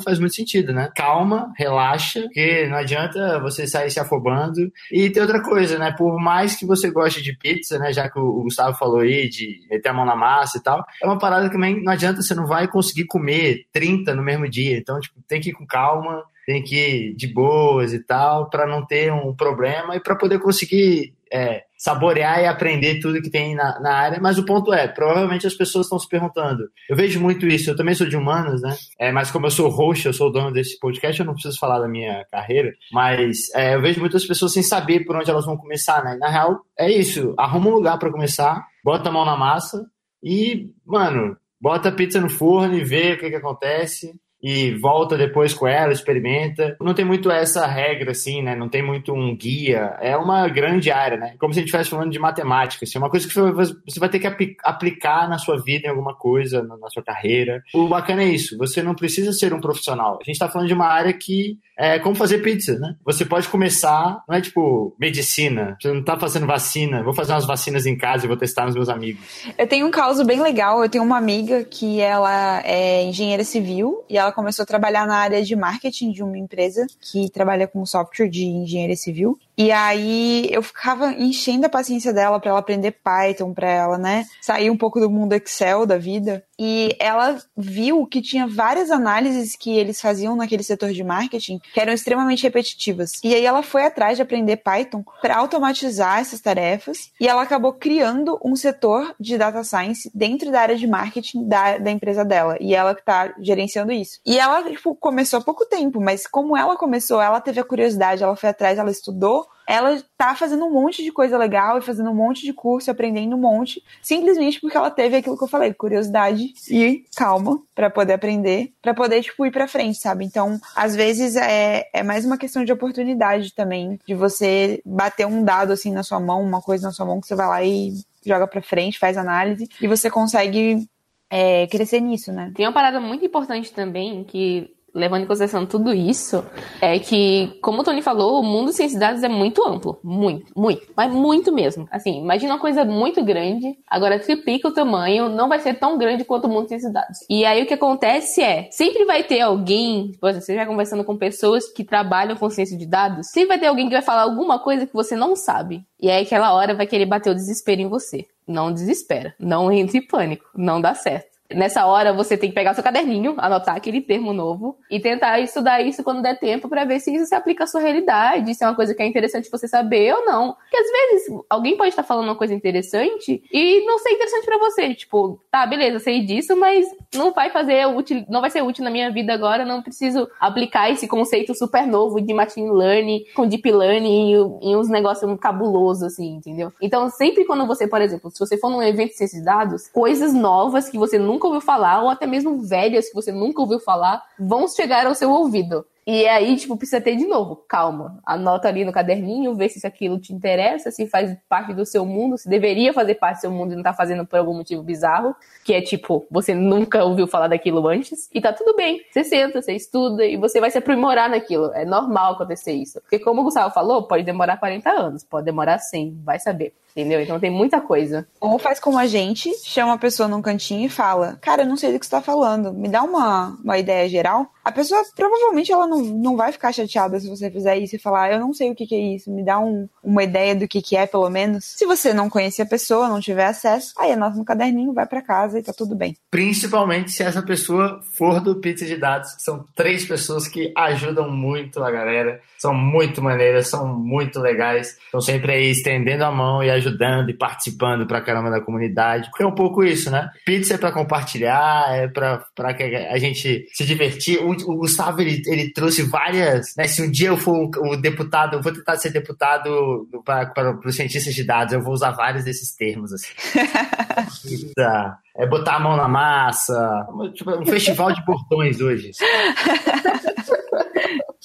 faz 0.00 0.18
muito 0.18 0.34
sentido, 0.34 0.72
né? 0.72 0.90
Calma, 0.94 1.52
relaxa, 1.56 2.22
porque 2.22 2.66
não 2.68 2.76
adianta 2.76 3.40
você 3.40 3.66
sair 3.66 3.90
se 3.90 4.00
afobando. 4.00 4.70
E 4.90 5.10
tem 5.10 5.22
outra 5.22 5.42
coisa, 5.42 5.78
né? 5.78 5.94
Por 5.96 6.20
mais 6.20 6.56
que 6.56 6.66
você 6.66 6.90
goste 6.90 7.22
de 7.22 7.36
pizza, 7.36 7.78
né? 7.78 7.92
Já 7.92 8.08
que 8.08 8.18
o 8.18 8.42
Gustavo 8.42 8.76
falou 8.76 9.00
aí 9.00 9.28
de 9.28 9.60
meter 9.70 9.88
a 9.88 9.92
mão 9.92 10.04
na 10.04 10.16
massa 10.16 10.58
e 10.58 10.62
tal, 10.62 10.84
é 11.02 11.06
uma 11.06 11.18
parada 11.18 11.46
que 11.46 11.54
também 11.54 11.82
não 11.82 11.92
adianta, 11.92 12.22
você 12.22 12.34
não 12.34 12.46
vai 12.46 12.68
conseguir 12.68 13.06
comer 13.06 13.66
30 13.72 14.14
no 14.14 14.22
mesmo 14.22 14.48
dia. 14.48 14.76
Então, 14.76 14.98
tipo, 15.00 15.20
tem 15.26 15.40
que 15.40 15.50
ir 15.50 15.52
com 15.52 15.66
calma, 15.66 16.22
tem 16.46 16.62
que 16.62 16.76
ir 16.76 17.14
de 17.14 17.26
boas 17.26 17.92
e 17.92 17.98
tal, 17.98 18.50
pra 18.50 18.66
não 18.66 18.84
ter 18.84 19.12
um 19.12 19.34
problema 19.34 19.96
e 19.96 20.00
pra 20.00 20.16
poder 20.16 20.38
conseguir 20.40 21.14
é, 21.32 21.62
saborear 21.82 22.40
e 22.40 22.46
aprender 22.46 23.00
tudo 23.00 23.20
que 23.20 23.28
tem 23.28 23.56
na, 23.56 23.80
na 23.80 23.92
área. 23.92 24.20
Mas 24.20 24.38
o 24.38 24.44
ponto 24.44 24.72
é, 24.72 24.86
provavelmente 24.86 25.48
as 25.48 25.54
pessoas 25.54 25.86
estão 25.86 25.98
se 25.98 26.08
perguntando. 26.08 26.62
Eu 26.88 26.94
vejo 26.94 27.20
muito 27.20 27.44
isso, 27.44 27.70
eu 27.70 27.76
também 27.76 27.92
sou 27.92 28.06
de 28.06 28.16
humanas, 28.16 28.62
né? 28.62 28.76
É, 28.96 29.10
mas 29.10 29.32
como 29.32 29.46
eu 29.46 29.50
sou 29.50 29.68
host, 29.68 30.06
eu 30.06 30.12
sou 30.12 30.28
o 30.28 30.30
dono 30.30 30.52
desse 30.52 30.78
podcast, 30.78 31.18
eu 31.18 31.26
não 31.26 31.32
preciso 31.34 31.58
falar 31.58 31.80
da 31.80 31.88
minha 31.88 32.24
carreira. 32.30 32.72
Mas 32.92 33.52
é, 33.56 33.74
eu 33.74 33.82
vejo 33.82 33.98
muitas 33.98 34.24
pessoas 34.24 34.52
sem 34.52 34.62
saber 34.62 35.04
por 35.04 35.16
onde 35.16 35.28
elas 35.28 35.44
vão 35.44 35.56
começar, 35.56 36.04
né? 36.04 36.16
Na 36.20 36.28
real, 36.28 36.60
é 36.78 36.88
isso. 36.88 37.34
Arruma 37.36 37.70
um 37.70 37.74
lugar 37.74 37.98
pra 37.98 38.12
começar, 38.12 38.64
bota 38.84 39.08
a 39.08 39.12
mão 39.12 39.24
na 39.24 39.36
massa 39.36 39.84
e, 40.22 40.70
mano, 40.86 41.36
bota 41.60 41.88
a 41.88 41.92
pizza 41.92 42.20
no 42.20 42.30
forno 42.30 42.76
e 42.76 42.84
vê 42.84 43.14
o 43.14 43.18
que, 43.18 43.28
que 43.28 43.36
acontece 43.36 44.14
e 44.42 44.72
volta 44.74 45.16
depois 45.16 45.54
com 45.54 45.68
ela, 45.68 45.92
experimenta. 45.92 46.76
Não 46.80 46.94
tem 46.94 47.04
muito 47.04 47.30
essa 47.30 47.66
regra, 47.66 48.10
assim, 48.10 48.42
né? 48.42 48.56
Não 48.56 48.68
tem 48.68 48.82
muito 48.82 49.12
um 49.12 49.36
guia. 49.36 49.96
É 50.00 50.16
uma 50.16 50.48
grande 50.48 50.90
área, 50.90 51.16
né? 51.16 51.34
Como 51.38 51.52
se 51.52 51.58
a 51.58 51.60
gente 51.60 51.68
estivesse 51.68 51.90
falando 51.90 52.10
de 52.10 52.18
matemática, 52.18 52.84
assim. 52.84 52.98
É 52.98 53.00
uma 53.00 53.10
coisa 53.10 53.28
que 53.28 53.34
você 53.34 54.00
vai 54.00 54.08
ter 54.08 54.18
que 54.18 54.26
apli- 54.26 54.56
aplicar 54.64 55.28
na 55.28 55.38
sua 55.38 55.62
vida, 55.62 55.86
em 55.86 55.90
alguma 55.90 56.14
coisa, 56.14 56.62
na 56.62 56.88
sua 56.88 57.02
carreira. 57.02 57.62
O 57.72 57.86
bacana 57.86 58.22
é 58.22 58.26
isso. 58.26 58.58
Você 58.58 58.82
não 58.82 58.94
precisa 58.94 59.32
ser 59.32 59.54
um 59.54 59.60
profissional. 59.60 60.18
A 60.20 60.24
gente 60.24 60.38
tá 60.38 60.48
falando 60.48 60.68
de 60.68 60.74
uma 60.74 60.86
área 60.86 61.12
que 61.12 61.58
é 61.78 61.98
como 61.98 62.14
fazer 62.14 62.38
pizza, 62.38 62.78
né? 62.78 62.96
Você 63.04 63.24
pode 63.24 63.48
começar, 63.48 64.22
não 64.28 64.36
é 64.36 64.40
tipo 64.40 64.94
medicina. 64.98 65.76
Você 65.80 65.92
não 65.92 66.02
tá 66.02 66.18
fazendo 66.18 66.46
vacina. 66.46 67.02
Vou 67.02 67.14
fazer 67.14 67.32
umas 67.32 67.46
vacinas 67.46 67.86
em 67.86 67.96
casa 67.96 68.24
e 68.24 68.28
vou 68.28 68.36
testar 68.36 68.66
nos 68.66 68.74
meus 68.74 68.88
amigos. 68.88 69.22
Eu 69.56 69.66
tenho 69.66 69.86
um 69.86 69.90
caso 69.90 70.24
bem 70.24 70.40
legal. 70.40 70.82
Eu 70.82 70.88
tenho 70.88 71.04
uma 71.04 71.16
amiga 71.16 71.64
que 71.64 72.00
ela 72.00 72.60
é 72.64 73.04
engenheira 73.04 73.44
civil 73.44 74.04
e 74.08 74.18
ela 74.18 74.31
começou 74.32 74.62
a 74.62 74.66
trabalhar 74.66 75.06
na 75.06 75.16
área 75.16 75.42
de 75.42 75.54
marketing 75.54 76.12
de 76.12 76.22
uma 76.22 76.38
empresa 76.38 76.86
que 77.00 77.30
trabalha 77.30 77.66
com 77.66 77.84
software 77.86 78.28
de 78.28 78.44
engenharia 78.44 78.96
civil. 78.96 79.38
E 79.56 79.70
aí 79.70 80.48
eu 80.50 80.62
ficava 80.62 81.12
enchendo 81.12 81.66
a 81.66 81.70
paciência 81.70 82.12
dela 82.12 82.40
para 82.40 82.50
ela 82.50 82.58
aprender 82.58 82.92
Python, 82.92 83.52
para 83.52 83.68
ela, 83.68 83.98
né, 83.98 84.24
sair 84.40 84.70
um 84.70 84.76
pouco 84.76 84.98
do 84.98 85.10
mundo 85.10 85.34
Excel 85.34 85.84
da 85.86 85.98
vida. 85.98 86.42
E 86.58 86.94
ela 86.98 87.38
viu 87.56 88.06
que 88.06 88.22
tinha 88.22 88.46
várias 88.46 88.90
análises 88.90 89.56
que 89.56 89.76
eles 89.76 90.00
faziam 90.00 90.36
naquele 90.36 90.62
setor 90.62 90.92
de 90.92 91.02
marketing 91.02 91.60
que 91.72 91.80
eram 91.80 91.92
extremamente 91.92 92.44
repetitivas. 92.44 93.20
E 93.22 93.34
aí 93.34 93.44
ela 93.44 93.62
foi 93.62 93.84
atrás 93.84 94.16
de 94.16 94.22
aprender 94.22 94.58
Python 94.58 95.04
para 95.20 95.36
automatizar 95.36 96.20
essas 96.20 96.40
tarefas 96.40 97.10
e 97.20 97.26
ela 97.26 97.42
acabou 97.42 97.72
criando 97.72 98.38
um 98.44 98.54
setor 98.54 99.14
de 99.18 99.36
data 99.36 99.64
science 99.64 100.10
dentro 100.14 100.52
da 100.52 100.60
área 100.60 100.76
de 100.76 100.86
marketing 100.86 101.48
da, 101.48 101.78
da 101.78 101.90
empresa 101.90 102.24
dela. 102.24 102.56
E 102.60 102.74
ela 102.74 102.94
que 102.94 103.04
tá 103.04 103.34
gerenciando 103.40 103.90
isso. 103.90 104.20
E 104.24 104.38
ela 104.38 104.62
tipo, 104.70 104.94
começou 104.94 105.40
há 105.40 105.42
pouco 105.42 105.66
tempo, 105.66 106.00
mas 106.00 106.26
como 106.26 106.56
ela 106.56 106.76
começou, 106.76 107.20
ela 107.20 107.40
teve 107.40 107.60
a 107.60 107.64
curiosidade, 107.64 108.22
ela 108.22 108.36
foi 108.36 108.50
atrás, 108.50 108.78
ela 108.78 108.90
estudou 108.90 109.41
ela 109.66 110.02
tá 110.16 110.34
fazendo 110.34 110.64
um 110.64 110.72
monte 110.72 111.02
de 111.02 111.12
coisa 111.12 111.38
legal 111.38 111.78
e 111.78 111.82
fazendo 111.82 112.10
um 112.10 112.14
monte 112.14 112.42
de 112.42 112.52
curso, 112.52 112.90
aprendendo 112.90 113.36
um 113.36 113.40
monte, 113.40 113.82
simplesmente 114.02 114.60
porque 114.60 114.76
ela 114.76 114.90
teve 114.90 115.16
aquilo 115.16 115.38
que 115.38 115.44
eu 115.44 115.48
falei, 115.48 115.72
curiosidade 115.72 116.52
e 116.70 117.04
calma 117.16 117.60
pra 117.74 117.88
poder 117.88 118.14
aprender, 118.14 118.72
pra 118.82 118.94
poder 118.94 119.22
tipo 119.22 119.46
ir 119.46 119.52
para 119.52 119.68
frente, 119.68 119.98
sabe? 119.98 120.24
Então, 120.24 120.60
às 120.74 120.94
vezes 120.94 121.36
é, 121.36 121.88
é 121.92 122.02
mais 122.02 122.24
uma 122.24 122.38
questão 122.38 122.64
de 122.64 122.72
oportunidade 122.72 123.54
também, 123.54 123.98
de 124.06 124.14
você 124.14 124.82
bater 124.84 125.26
um 125.26 125.44
dado 125.44 125.72
assim 125.72 125.92
na 125.92 126.02
sua 126.02 126.20
mão, 126.20 126.42
uma 126.42 126.60
coisa 126.60 126.88
na 126.88 126.92
sua 126.92 127.06
mão 127.06 127.20
que 127.20 127.26
você 127.26 127.34
vai 127.34 127.46
lá 127.46 127.64
e 127.64 127.92
joga 128.24 128.46
pra 128.46 128.62
frente, 128.62 128.98
faz 128.98 129.16
análise 129.16 129.68
e 129.80 129.88
você 129.88 130.10
consegue 130.10 130.88
é, 131.30 131.66
crescer 131.66 132.00
nisso, 132.00 132.30
né? 132.30 132.52
Tem 132.54 132.66
uma 132.66 132.74
parada 132.74 133.00
muito 133.00 133.24
importante 133.24 133.72
também 133.72 134.22
que 134.24 134.70
levando 134.94 135.22
em 135.22 135.26
consideração 135.26 135.64
tudo 135.66 135.92
isso, 135.92 136.44
é 136.80 136.98
que, 136.98 137.58
como 137.62 137.80
o 137.80 137.84
Tony 137.84 138.02
falou, 138.02 138.40
o 138.40 138.42
mundo 138.42 138.72
de 138.72 138.98
dados 138.98 139.22
é 139.22 139.28
muito 139.28 139.66
amplo. 139.66 139.98
Muito, 140.02 140.52
muito. 140.56 140.86
Mas 140.96 141.12
muito 141.12 141.52
mesmo. 141.52 141.88
Assim, 141.90 142.20
imagina 142.20 142.54
uma 142.54 142.60
coisa 142.60 142.84
muito 142.84 143.24
grande, 143.24 143.76
agora 143.86 144.18
triplica 144.18 144.68
o 144.68 144.74
tamanho, 144.74 145.28
não 145.28 145.48
vai 145.48 145.58
ser 145.60 145.74
tão 145.74 145.96
grande 145.96 146.24
quanto 146.24 146.46
o 146.46 146.50
mundo 146.50 146.68
de 146.68 146.92
dados. 146.92 147.18
E 147.28 147.44
aí 147.44 147.62
o 147.62 147.66
que 147.66 147.74
acontece 147.74 148.42
é, 148.42 148.68
sempre 148.70 149.04
vai 149.04 149.22
ter 149.22 149.40
alguém, 149.40 150.12
por 150.20 150.30
exemplo, 150.30 150.46
você 150.46 150.56
vai 150.56 150.66
conversando 150.66 151.04
com 151.04 151.16
pessoas 151.16 151.68
que 151.68 151.84
trabalham 151.84 152.36
com 152.36 152.50
ciência 152.50 152.76
de 152.76 152.86
dados, 152.86 153.28
sempre 153.28 153.48
vai 153.48 153.58
ter 153.58 153.66
alguém 153.66 153.86
que 153.86 153.94
vai 153.94 154.02
falar 154.02 154.22
alguma 154.22 154.58
coisa 154.58 154.86
que 154.86 154.92
você 154.92 155.16
não 155.16 155.34
sabe. 155.36 155.84
E 156.00 156.10
aí 156.10 156.24
aquela 156.24 156.52
hora 156.52 156.74
vai 156.74 156.86
querer 156.86 157.06
bater 157.06 157.30
o 157.30 157.34
desespero 157.34 157.80
em 157.80 157.88
você. 157.88 158.26
Não 158.46 158.72
desespera. 158.72 159.34
Não 159.38 159.70
entre 159.70 159.98
em 159.98 160.06
pânico. 160.06 160.44
Não 160.54 160.80
dá 160.80 160.94
certo. 160.94 161.31
Nessa 161.54 161.86
hora 161.86 162.12
você 162.12 162.36
tem 162.36 162.48
que 162.48 162.54
pegar 162.54 162.72
o 162.72 162.74
seu 162.74 162.82
caderninho, 162.82 163.34
anotar 163.38 163.76
aquele 163.76 164.00
termo 164.00 164.32
novo 164.32 164.76
e 164.90 165.00
tentar 165.00 165.40
estudar 165.40 165.80
isso 165.82 166.02
quando 166.02 166.22
der 166.22 166.38
tempo 166.38 166.68
para 166.68 166.84
ver 166.84 167.00
se 167.00 167.14
isso 167.14 167.26
se 167.26 167.34
aplica 167.34 167.64
à 167.64 167.66
sua 167.66 167.80
realidade, 167.80 168.54
se 168.54 168.64
é 168.64 168.66
uma 168.66 168.76
coisa 168.76 168.94
que 168.94 169.02
é 169.02 169.06
interessante 169.06 169.50
você 169.50 169.68
saber 169.68 170.14
ou 170.14 170.24
não. 170.24 170.54
Porque 170.54 170.76
às 170.76 170.90
vezes 170.90 171.40
alguém 171.48 171.76
pode 171.76 171.90
estar 171.90 172.02
falando 172.02 172.26
uma 172.26 172.36
coisa 172.36 172.54
interessante 172.54 173.42
e 173.52 173.84
não 173.86 173.98
ser 173.98 174.10
interessante 174.10 174.44
para 174.44 174.58
você. 174.58 174.94
Tipo, 174.94 175.40
tá, 175.50 175.66
beleza, 175.66 175.98
sei 175.98 176.24
disso, 176.24 176.56
mas 176.56 176.86
não 177.14 177.32
vai 177.32 177.50
fazer 177.50 177.86
útil, 177.86 178.24
não 178.28 178.40
vai 178.40 178.50
ser 178.50 178.62
útil 178.62 178.84
na 178.84 178.90
minha 178.90 179.10
vida 179.10 179.32
agora, 179.32 179.64
não 179.64 179.82
preciso 179.82 180.28
aplicar 180.40 180.90
esse 180.90 181.06
conceito 181.06 181.54
super 181.54 181.86
novo 181.86 182.20
de 182.20 182.32
machine 182.32 182.70
learning 182.70 183.24
com 183.34 183.46
deep 183.46 183.70
learning 183.70 184.32
em 184.62 184.76
uns 184.76 184.88
negócios 184.88 185.30
cabulosos 185.40 186.02
assim, 186.04 186.36
entendeu? 186.36 186.72
Então, 186.80 187.08
sempre 187.10 187.44
quando 187.44 187.66
você, 187.66 187.86
por 187.86 188.00
exemplo, 188.00 188.30
se 188.30 188.38
você 188.38 188.56
for 188.56 188.70
num 188.70 188.82
evento 188.82 189.10
de 189.10 189.16
ciência 189.16 189.38
de 189.38 189.44
dados, 189.44 189.88
coisas 189.88 190.32
novas 190.32 190.88
que 190.88 190.98
você 190.98 191.18
nunca 191.18 191.41
ouviu 191.46 191.60
falar, 191.60 192.02
ou 192.02 192.08
até 192.08 192.26
mesmo 192.26 192.60
velhas 192.62 193.08
que 193.08 193.14
você 193.14 193.32
nunca 193.32 193.60
ouviu 193.60 193.78
falar, 193.80 194.22
vão 194.38 194.68
chegar 194.68 195.06
ao 195.06 195.14
seu 195.14 195.30
ouvido. 195.30 195.84
E 196.06 196.26
aí, 196.26 196.56
tipo, 196.56 196.76
precisa 196.76 197.00
ter 197.00 197.14
de 197.14 197.26
novo, 197.26 197.56
calma. 197.68 198.18
Anota 198.26 198.66
ali 198.66 198.84
no 198.84 198.92
caderninho, 198.92 199.54
vê 199.54 199.68
se 199.68 199.86
aquilo 199.86 200.18
te 200.18 200.32
interessa, 200.32 200.90
se 200.90 201.06
faz 201.06 201.36
parte 201.48 201.72
do 201.72 201.86
seu 201.86 202.04
mundo, 202.04 202.36
se 202.36 202.48
deveria 202.48 202.92
fazer 202.92 203.14
parte 203.14 203.38
do 203.38 203.40
seu 203.42 203.50
mundo 203.52 203.72
e 203.72 203.76
não 203.76 203.82
tá 203.82 203.92
fazendo 203.92 204.26
por 204.26 204.38
algum 204.38 204.54
motivo 204.54 204.82
bizarro, 204.82 205.34
que 205.64 205.72
é 205.72 205.80
tipo, 205.80 206.26
você 206.30 206.54
nunca 206.54 207.04
ouviu 207.04 207.28
falar 207.28 207.48
daquilo 207.48 207.86
antes, 207.86 208.28
e 208.34 208.40
tá 208.40 208.52
tudo 208.52 208.74
bem. 208.74 209.00
Você 209.10 209.22
senta, 209.22 209.62
você 209.62 209.74
estuda 209.74 210.24
e 210.24 210.36
você 210.36 210.60
vai 210.60 210.70
se 210.70 210.78
aprimorar 210.78 211.30
naquilo. 211.30 211.72
É 211.72 211.84
normal 211.84 212.34
acontecer 212.34 212.72
isso. 212.72 213.00
Porque 213.02 213.20
como 213.20 213.42
o 213.42 213.44
Gustavo 213.44 213.72
falou, 213.72 214.02
pode 214.02 214.24
demorar 214.24 214.56
40 214.56 214.90
anos, 214.90 215.24
pode 215.24 215.44
demorar 215.44 215.78
100, 215.78 216.20
vai 216.24 216.40
saber. 216.40 216.74
Entendeu? 216.94 217.22
Então 217.22 217.40
tem 217.40 217.50
muita 217.50 217.80
coisa. 217.80 218.28
Ou 218.38 218.58
faz 218.58 218.78
como 218.78 218.98
a 218.98 219.06
gente, 219.06 219.50
chama 219.64 219.94
a 219.94 219.98
pessoa 219.98 220.28
num 220.28 220.42
cantinho 220.42 220.84
e 220.84 220.90
fala: 220.90 221.38
Cara, 221.40 221.62
eu 221.62 221.66
não 221.66 221.76
sei 221.76 221.90
do 221.90 221.98
que 221.98 222.04
você 222.04 222.10
tá 222.10 222.20
falando, 222.20 222.70
me 222.70 222.86
dá 222.86 223.02
uma, 223.02 223.58
uma 223.64 223.78
ideia 223.78 224.06
geral. 224.08 224.52
A 224.64 224.72
pessoa 224.72 225.02
provavelmente 225.14 225.72
ela 225.72 225.86
não, 225.86 226.00
não 226.00 226.36
vai 226.36 226.52
ficar 226.52 226.72
chateada 226.72 227.18
se 227.18 227.28
você 227.28 227.50
fizer 227.50 227.78
isso 227.78 227.96
e 227.96 227.98
falar, 227.98 228.32
eu 228.32 228.40
não 228.40 228.52
sei 228.52 228.70
o 228.70 228.74
que, 228.74 228.86
que 228.86 228.94
é 228.94 229.14
isso, 229.14 229.30
me 229.30 229.44
dá 229.44 229.58
um, 229.58 229.88
uma 230.02 230.22
ideia 230.22 230.54
do 230.54 230.68
que, 230.68 230.80
que 230.80 230.96
é, 230.96 231.06
pelo 231.06 231.28
menos. 231.28 231.64
Se 231.64 231.86
você 231.86 232.12
não 232.12 232.30
conhecer 232.30 232.62
a 232.62 232.66
pessoa, 232.66 233.08
não 233.08 233.20
tiver 233.20 233.46
acesso, 233.46 233.92
aí 233.98 234.12
anota 234.12 234.36
no 234.36 234.44
caderninho, 234.44 234.92
vai 234.92 235.06
para 235.06 235.22
casa 235.22 235.58
e 235.58 235.62
tá 235.62 235.72
tudo 235.72 235.94
bem. 235.94 236.16
Principalmente 236.30 237.10
se 237.10 237.22
essa 237.22 237.42
pessoa 237.42 238.00
for 238.16 238.40
do 238.40 238.56
Pizza 238.60 238.86
de 238.86 238.96
Dados, 238.96 239.34
que 239.34 239.42
são 239.42 239.64
três 239.74 240.04
pessoas 240.04 240.46
que 240.48 240.72
ajudam 240.76 241.30
muito 241.30 241.82
a 241.82 241.90
galera, 241.90 242.40
são 242.58 242.72
muito 242.72 243.20
maneiras, 243.20 243.68
são 243.68 243.98
muito 243.98 244.38
legais, 244.40 244.96
estão 245.04 245.20
sempre 245.20 245.52
aí 245.52 245.70
estendendo 245.70 246.24
a 246.24 246.30
mão 246.30 246.62
e 246.62 246.70
ajudando 246.70 247.30
e 247.30 247.34
participando 247.34 248.06
pra 248.06 248.20
caramba 248.20 248.50
da 248.50 248.60
comunidade, 248.60 249.28
porque 249.30 249.42
é 249.42 249.46
um 249.46 249.54
pouco 249.54 249.82
isso, 249.82 250.10
né? 250.10 250.30
Pizza 250.44 250.74
é 250.74 250.78
pra 250.78 250.92
compartilhar, 250.92 251.92
é 251.92 252.06
pra, 252.06 252.44
pra 252.54 252.72
que 252.74 252.82
a 252.82 253.18
gente 253.18 253.66
se 253.72 253.84
divertir. 253.84 254.40
O, 254.52 254.72
o 254.72 254.76
Gustavo, 254.76 255.20
ele, 255.20 255.42
ele 255.46 255.72
trouxe 255.72 256.02
várias, 256.02 256.74
né? 256.76 256.86
Se 256.86 257.02
um 257.02 257.10
dia 257.10 257.28
eu 257.28 257.36
for 257.36 257.70
o, 257.76 257.96
deputado, 257.96 258.56
eu 258.56 258.62
vou 258.62 258.72
tentar 258.72 258.96
ser 258.96 259.10
deputado 259.10 260.08
para, 260.24 260.78
os 260.84 260.94
cientistas 260.94 261.34
de 261.34 261.44
dados, 261.44 261.72
eu 261.72 261.82
vou 261.82 261.92
usar 261.92 262.12
vários 262.12 262.44
desses 262.44 262.74
termos, 262.74 263.12
assim. 263.12 263.32
É 265.34 265.46
botar 265.46 265.76
a 265.76 265.80
mão 265.80 265.96
na 265.96 266.06
massa, 266.06 267.06
tipo, 267.32 267.50
um 267.52 267.64
festival 267.64 268.12
de 268.12 268.22
portões 268.22 268.78
hoje. 268.82 269.12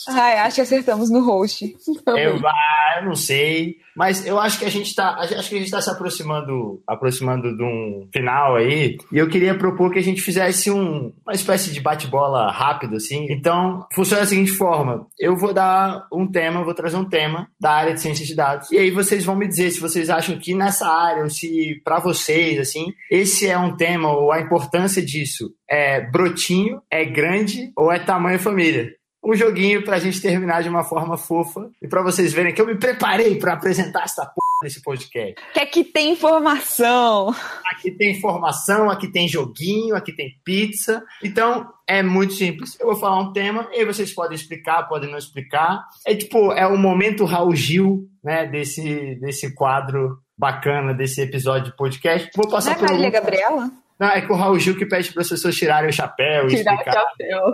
Ai, 0.10 0.38
acho 0.40 0.56
que 0.56 0.62
acertamos 0.62 1.10
no 1.10 1.22
host. 1.22 1.76
Eu, 2.08 2.40
ah, 2.46 3.00
eu 3.00 3.06
não 3.06 3.16
sei, 3.16 3.78
mas 3.96 4.26
eu 4.26 4.40
acho 4.40 4.60
que 4.60 4.66
a 4.66 4.70
gente 4.70 4.94
tá, 4.94 5.16
acho 5.20 5.50
que 5.50 5.56
a 5.56 5.60
gente 5.60 5.72
tá 5.72 5.82
se 5.82 5.90
aproximando, 5.90 6.82
aproximando 6.86 7.56
de 7.56 7.64
um 7.64 8.08
final 8.14 8.56
aí, 8.56 8.98
e 9.12 9.18
eu 9.18 9.28
queria 9.28 9.58
propor 9.58 9.92
que 9.92 9.98
a 9.98 10.04
gente 10.04 10.22
fizesse 10.22 10.70
um, 10.70 11.12
uma 11.26 11.34
espécie 11.34 11.72
de 11.72 11.82
bate-bola 11.82 12.52
rápido 12.52 12.96
assim. 12.96 13.26
Então, 13.30 13.88
funciona 13.92 14.22
da 14.22 14.28
seguinte 14.28 14.52
forma: 14.52 15.08
eu 15.20 15.36
vou 15.36 15.54
dar 15.54 16.08
um 16.14 16.30
tema, 16.30 16.64
vou 16.64 16.76
trazer 16.76 16.98
um 16.98 17.10
tema 17.10 17.48
da 17.60 17.72
área 17.72 17.94
de 17.94 18.02
ciência 18.02 18.26
de 18.26 18.36
dados, 18.36 18.72
e 18.72 18.78
aí 18.78 18.92
vocês 18.92 19.26
vão 19.26 19.36
me 19.36 19.48
dizer 19.48 19.72
se 19.72 19.80
vocês 19.80 20.10
acham 20.10 20.38
que 20.38 20.54
nessa 20.54 20.88
área, 20.88 21.24
ou 21.24 21.30
se 21.30 21.82
para 21.84 22.00
vocês 22.00 22.60
assim, 22.60 22.94
esse 23.10 23.48
é 23.48 23.58
um 23.58 23.76
tema 23.76 24.12
ou 24.12 24.32
a 24.32 24.40
importância 24.40 25.04
disso 25.04 25.52
é 25.70 26.00
brotinho, 26.00 26.82
é 26.90 27.04
grande 27.04 27.72
ou 27.76 27.92
é 27.92 28.00
tamanho 28.00 28.40
família 28.40 28.97
um 29.28 29.36
joguinho 29.36 29.84
pra 29.84 30.00
gente 30.00 30.22
terminar 30.22 30.64
de 30.64 30.70
uma 30.70 30.86
forma 30.86 31.18
fofa 31.18 31.70
e 31.82 31.88
pra 31.88 32.02
vocês 32.02 32.32
verem 32.32 32.54
que 32.54 32.62
eu 32.62 32.66
me 32.66 32.76
preparei 32.76 33.36
pra 33.38 33.54
apresentar 33.54 34.04
essa 34.04 34.22
porra 34.22 34.60
nesse 34.64 34.82
podcast. 34.82 35.36
Que 35.54 35.60
aqui 35.60 35.84
tem 35.84 36.12
informação. 36.12 37.36
Aqui 37.66 37.92
tem 37.92 38.12
informação, 38.12 38.90
aqui 38.90 39.12
tem 39.12 39.28
joguinho, 39.28 39.96
aqui 39.96 40.14
tem 40.14 40.34
pizza. 40.46 41.04
Então, 41.22 41.68
é 41.86 42.02
muito 42.02 42.34
simples. 42.34 42.80
Eu 42.80 42.88
vou 42.88 42.96
falar 42.96 43.20
um 43.20 43.34
tema 43.34 43.68
e 43.74 43.84
vocês 43.84 44.14
podem 44.14 44.36
explicar, 44.36 44.88
podem 44.88 45.12
não 45.12 45.18
explicar. 45.18 45.86
É 46.06 46.16
tipo, 46.16 46.54
é 46.54 46.66
o 46.66 46.78
momento 46.78 47.26
Raul 47.26 47.54
Gil, 47.54 48.08
né, 48.24 48.48
desse, 48.48 49.16
desse 49.16 49.54
quadro 49.54 50.20
bacana, 50.38 50.94
desse 50.94 51.22
episódio 51.22 51.72
de 51.72 51.78
podcast. 51.78 52.30
Vou 52.34 52.50
passar 52.50 52.78
Não 52.78 52.86
é 52.86 52.90
Marília 52.92 53.10
Gabriela? 53.10 53.72
Não, 54.00 54.08
é 54.10 54.22
com 54.22 54.34
o 54.34 54.38
Raul 54.38 54.60
Gil 54.60 54.78
que 54.78 54.86
pede 54.86 55.12
para 55.12 55.22
as 55.24 55.30
pessoas 55.30 55.56
tirarem 55.56 55.90
o 55.90 55.94
chapéu 55.94 56.46
e 56.48 56.56
Tirar 56.56 56.74
o 56.74 56.76
explicar. 56.76 56.94
chapéu. 56.94 57.54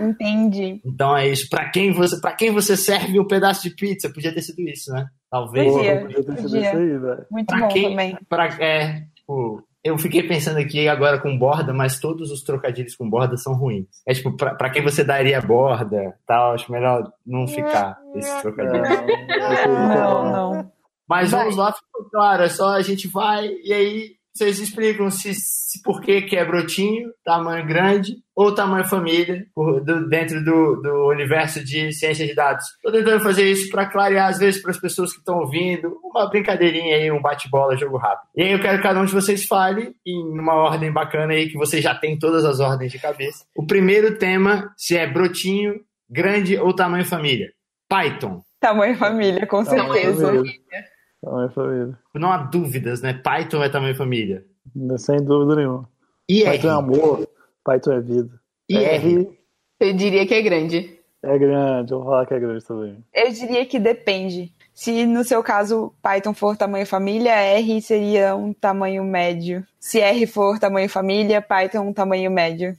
Entendi. 0.00 0.80
Então 0.84 1.16
é 1.16 1.28
isso. 1.28 1.48
Para 1.48 1.68
quem 1.70 1.92
você, 1.92 2.20
para 2.20 2.32
quem 2.32 2.50
você 2.50 2.76
serve 2.76 3.18
um 3.20 3.26
pedaço 3.26 3.62
de 3.62 3.74
pizza, 3.74 4.10
podia 4.12 4.32
ter 4.34 4.42
sido 4.42 4.60
isso, 4.68 4.92
né? 4.92 5.06
Talvez. 5.30 5.72
Podia. 5.72 6.00
Podia 6.00 6.16
ter 6.16 6.22
sido 6.36 6.42
podia. 6.42 6.60
isso 6.68 6.76
aí, 6.76 6.98
velho. 6.98 7.26
Muito 7.30 7.46
Pra 7.46 7.58
bom 7.60 7.68
quem, 7.68 7.90
também. 7.90 8.18
pra, 8.28 8.46
é, 8.60 9.02
tipo, 9.14 9.62
eu 9.84 9.96
fiquei 9.98 10.22
pensando 10.22 10.58
aqui 10.58 10.88
agora 10.88 11.18
com 11.20 11.38
borda, 11.38 11.72
mas 11.72 12.00
todos 12.00 12.30
os 12.30 12.42
trocadilhos 12.42 12.96
com 12.96 13.08
borda 13.08 13.36
são 13.36 13.54
ruins. 13.54 13.86
É 14.06 14.12
tipo, 14.14 14.36
pra, 14.36 14.54
pra 14.54 14.70
quem 14.70 14.82
você 14.82 15.04
daria 15.04 15.40
borda, 15.40 16.14
tal, 16.26 16.54
acho 16.54 16.70
melhor 16.72 17.10
não 17.26 17.46
ficar 17.46 17.98
esse 18.16 18.42
trocadilho. 18.42 18.82
Não, 19.66 20.32
não. 20.32 20.72
Mas 21.08 21.30
Vai. 21.30 21.40
vamos 21.40 21.56
lá, 21.56 21.72
ficou 21.72 22.10
claro, 22.10 22.42
é 22.42 22.48
só 22.50 22.74
a 22.74 22.82
gente 22.82 23.08
vai 23.08 23.48
e 23.64 23.72
aí 23.72 24.17
vocês 24.38 24.58
explicam 24.60 25.10
se, 25.10 25.34
se 25.34 25.82
por 25.82 26.00
que, 26.00 26.22
que 26.22 26.36
é 26.36 26.44
brotinho, 26.44 27.10
tamanho 27.24 27.66
grande 27.66 28.12
ou 28.34 28.54
tamanho 28.54 28.84
família, 28.86 29.44
por- 29.54 29.84
do- 29.84 30.08
dentro 30.08 30.42
do, 30.44 30.76
do 30.80 31.08
universo 31.08 31.62
de 31.64 31.92
ciência 31.92 32.26
de 32.26 32.34
dados. 32.34 32.64
Estou 32.76 32.92
tentando 32.92 33.22
fazer 33.22 33.44
isso 33.50 33.68
para 33.70 33.86
clarear, 33.86 34.28
às 34.28 34.38
vezes, 34.38 34.62
para 34.62 34.70
as 34.70 34.80
pessoas 34.80 35.12
que 35.12 35.18
estão 35.18 35.38
ouvindo, 35.40 35.98
uma 36.04 36.28
brincadeirinha 36.30 36.96
aí, 36.96 37.10
um 37.10 37.20
bate-bola, 37.20 37.76
jogo 37.76 37.96
rápido. 37.96 38.28
E 38.36 38.42
aí 38.42 38.52
eu 38.52 38.60
quero 38.60 38.76
que 38.78 38.82
cada 38.84 39.00
um 39.00 39.04
de 39.04 39.12
vocês 39.12 39.44
fale 39.44 39.92
em 40.06 40.22
uma 40.38 40.54
ordem 40.54 40.92
bacana 40.92 41.32
aí, 41.32 41.48
que 41.48 41.58
vocês 41.58 41.82
já 41.82 41.94
têm 41.94 42.18
todas 42.18 42.44
as 42.44 42.60
ordens 42.60 42.92
de 42.92 42.98
cabeça. 42.98 43.44
O 43.56 43.66
primeiro 43.66 44.16
tema, 44.18 44.72
se 44.76 44.96
é 44.96 45.06
brotinho, 45.06 45.74
grande 46.08 46.56
ou 46.56 46.72
tamanho 46.74 47.04
família. 47.04 47.48
Python. 47.88 48.40
Tamanho 48.60 48.96
família, 48.96 49.46
com 49.46 49.62
Tamanho 49.64 49.92
certeza. 49.92 50.26
família. 50.26 50.52
Tamanho 51.22 51.50
família. 51.50 51.98
Não 52.14 52.30
há 52.30 52.38
dúvidas, 52.38 53.02
né? 53.02 53.12
Python 53.14 53.62
é 53.62 53.68
tamanho 53.68 53.94
família. 53.94 54.44
Sem 54.98 55.22
dúvida 55.24 55.56
nenhuma. 55.56 55.88
E 56.28 56.42
R. 56.42 56.52
Python 56.52 56.68
é 56.68 56.72
amor, 56.72 57.28
Python 57.64 57.92
é 57.92 58.00
vida. 58.00 58.40
E 58.68 58.76
R. 58.76 59.38
Eu 59.80 59.92
diria 59.94 60.26
que 60.26 60.34
é 60.34 60.42
grande. 60.42 60.98
é 61.22 61.38
grande, 61.38 61.92
eu 61.92 61.98
vou 61.98 62.06
falar 62.08 62.26
que 62.26 62.34
é 62.34 62.38
grande 62.40 62.64
também. 62.64 63.04
Eu 63.14 63.30
diria 63.32 63.64
que 63.66 63.78
depende. 63.78 64.52
Se 64.74 65.04
no 65.06 65.24
seu 65.24 65.42
caso 65.42 65.92
Python 66.02 66.32
for 66.34 66.56
tamanho 66.56 66.86
família, 66.86 67.32
R 67.34 67.80
seria 67.82 68.36
um 68.36 68.52
tamanho 68.52 69.02
médio. 69.04 69.64
Se 69.80 70.00
R 70.00 70.26
for 70.26 70.58
tamanho 70.58 70.88
família, 70.88 71.42
Python 71.42 71.80
um 71.80 71.92
tamanho 71.92 72.30
médio. 72.30 72.76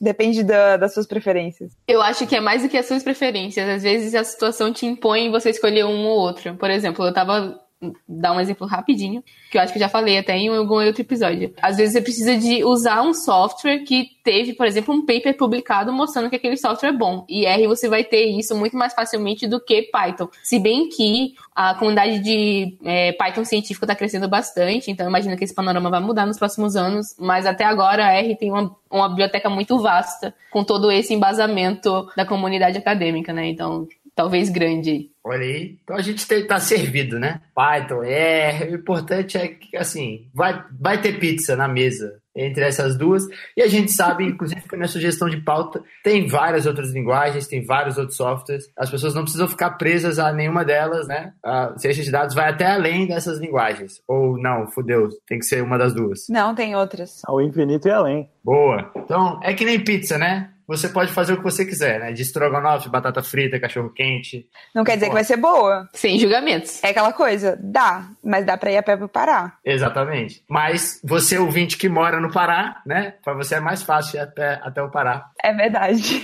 Depende 0.00 0.42
da- 0.44 0.76
das 0.78 0.94
suas 0.94 1.06
preferências. 1.06 1.72
Eu 1.86 2.00
acho 2.00 2.26
que 2.26 2.34
é 2.36 2.40
mais 2.40 2.62
do 2.62 2.68
que 2.68 2.76
as 2.78 2.86
suas 2.86 3.02
preferências. 3.02 3.68
Às 3.68 3.82
vezes 3.82 4.14
a 4.14 4.24
situação 4.24 4.72
te 4.72 4.86
impõe 4.86 5.30
você 5.30 5.50
escolher 5.50 5.84
um 5.84 6.06
ou 6.06 6.18
outro. 6.18 6.54
Por 6.54 6.70
exemplo, 6.70 7.04
eu 7.04 7.12
tava. 7.12 7.59
Dar 8.06 8.32
um 8.32 8.40
exemplo 8.40 8.66
rapidinho, 8.66 9.24
que 9.50 9.56
eu 9.56 9.62
acho 9.62 9.72
que 9.72 9.78
eu 9.78 9.80
já 9.80 9.88
falei 9.88 10.18
até 10.18 10.36
em 10.36 10.48
algum 10.48 10.84
outro 10.84 11.00
episódio. 11.00 11.54
Às 11.62 11.78
vezes 11.78 11.94
você 11.94 12.02
precisa 12.02 12.36
de 12.36 12.62
usar 12.62 13.02
um 13.02 13.14
software 13.14 13.84
que 13.84 14.10
teve, 14.22 14.52
por 14.52 14.66
exemplo, 14.66 14.94
um 14.94 15.04
paper 15.04 15.36
publicado 15.36 15.90
mostrando 15.90 16.28
que 16.28 16.36
aquele 16.36 16.58
software 16.58 16.90
é 16.90 16.92
bom. 16.92 17.24
E 17.28 17.46
R 17.46 17.66
você 17.66 17.88
vai 17.88 18.04
ter 18.04 18.26
isso 18.26 18.54
muito 18.54 18.76
mais 18.76 18.92
facilmente 18.92 19.46
do 19.46 19.58
que 19.58 19.82
Python. 19.82 20.28
Se 20.42 20.58
bem 20.58 20.88
que 20.88 21.34
a 21.54 21.74
comunidade 21.74 22.18
de 22.20 22.76
é, 22.84 23.12
Python 23.12 23.44
científico 23.44 23.84
está 23.84 23.94
crescendo 23.94 24.28
bastante, 24.28 24.90
então 24.90 25.06
eu 25.06 25.10
imagino 25.10 25.36
que 25.36 25.44
esse 25.44 25.54
panorama 25.54 25.88
vai 25.88 26.00
mudar 26.00 26.26
nos 26.26 26.38
próximos 26.38 26.76
anos. 26.76 27.16
Mas 27.18 27.46
até 27.46 27.64
agora 27.64 28.06
a 28.06 28.12
R 28.12 28.36
tem 28.36 28.50
uma, 28.50 28.76
uma 28.90 29.08
biblioteca 29.08 29.48
muito 29.48 29.78
vasta, 29.78 30.34
com 30.50 30.62
todo 30.62 30.90
esse 30.92 31.14
embasamento 31.14 32.08
da 32.16 32.26
comunidade 32.26 32.76
acadêmica, 32.76 33.32
né? 33.32 33.48
Então, 33.48 33.88
talvez 34.14 34.48
grande. 34.50 35.10
Olha 35.24 35.42
aí. 35.44 35.76
Então 35.82 35.96
a 35.96 36.00
gente 36.02 36.26
tem- 36.26 36.46
tá 36.46 36.58
servido, 36.58 37.18
né? 37.18 37.40
Python, 37.54 38.02
R. 38.02 38.72
O 38.72 38.74
importante 38.76 39.36
é 39.36 39.48
que, 39.48 39.76
assim, 39.76 40.28
vai, 40.34 40.64
vai 40.80 41.00
ter 41.00 41.18
pizza 41.18 41.54
na 41.54 41.68
mesa 41.68 42.18
entre 42.34 42.64
essas 42.64 42.96
duas. 42.96 43.24
E 43.56 43.60
a 43.62 43.66
gente 43.66 43.90
sabe, 43.92 44.24
inclusive, 44.24 44.62
que 44.62 44.76
na 44.76 44.86
sugestão 44.88 45.28
de 45.28 45.36
pauta 45.42 45.82
tem 46.02 46.26
várias 46.26 46.64
outras 46.64 46.90
linguagens, 46.92 47.46
tem 47.48 47.62
vários 47.64 47.98
outros 47.98 48.16
softwares. 48.16 48.64
As 48.78 48.88
pessoas 48.88 49.14
não 49.14 49.22
precisam 49.22 49.46
ficar 49.48 49.72
presas 49.72 50.18
a 50.18 50.32
nenhuma 50.32 50.64
delas, 50.64 51.06
né? 51.06 51.32
A 51.44 51.74
ciência 51.76 52.02
de 52.02 52.10
dados 52.10 52.34
vai 52.34 52.48
até 52.48 52.66
além 52.66 53.06
dessas 53.06 53.38
linguagens. 53.38 54.00
Ou 54.08 54.38
não, 54.40 54.68
fudeu, 54.68 55.08
tem 55.26 55.38
que 55.38 55.44
ser 55.44 55.62
uma 55.62 55.76
das 55.76 55.92
duas. 55.92 56.20
Não, 56.30 56.54
tem 56.54 56.74
outras. 56.74 57.20
Ao 57.26 57.42
infinito 57.42 57.88
e 57.88 57.90
além. 57.90 58.30
Boa. 58.42 58.90
Então, 58.96 59.38
é 59.42 59.52
que 59.52 59.64
nem 59.66 59.78
pizza, 59.84 60.16
né? 60.16 60.50
Você 60.70 60.88
pode 60.88 61.10
fazer 61.12 61.32
o 61.32 61.38
que 61.38 61.42
você 61.42 61.64
quiser, 61.66 61.98
né? 61.98 62.12
De 62.12 62.22
estrogonofe, 62.22 62.88
batata 62.88 63.22
frita, 63.24 63.58
cachorro 63.58 63.90
quente. 63.90 64.46
Não 64.72 64.84
quer 64.84 64.94
dizer 64.94 65.08
que 65.08 65.12
vai 65.14 65.24
ser 65.24 65.36
boa. 65.36 65.88
Sem 65.92 66.16
julgamentos. 66.16 66.82
É 66.84 66.90
aquela 66.90 67.12
coisa, 67.12 67.58
dá, 67.60 68.04
mas 68.22 68.46
dá 68.46 68.56
pra 68.56 68.70
ir 68.70 68.76
a 68.76 68.82
pé 68.82 68.96
pro 68.96 69.08
Pará. 69.08 69.54
Exatamente. 69.64 70.44
Mas 70.48 71.00
você, 71.02 71.36
ouvinte 71.38 71.76
que 71.76 71.88
mora 71.88 72.20
no 72.20 72.30
Pará, 72.32 72.80
né? 72.86 73.14
Para 73.24 73.34
você 73.34 73.56
é 73.56 73.60
mais 73.60 73.82
fácil 73.82 74.18
ir 74.18 74.20
até, 74.20 74.60
até 74.62 74.80
o 74.80 74.88
Pará. 74.90 75.26
É 75.42 75.52
verdade. 75.52 76.22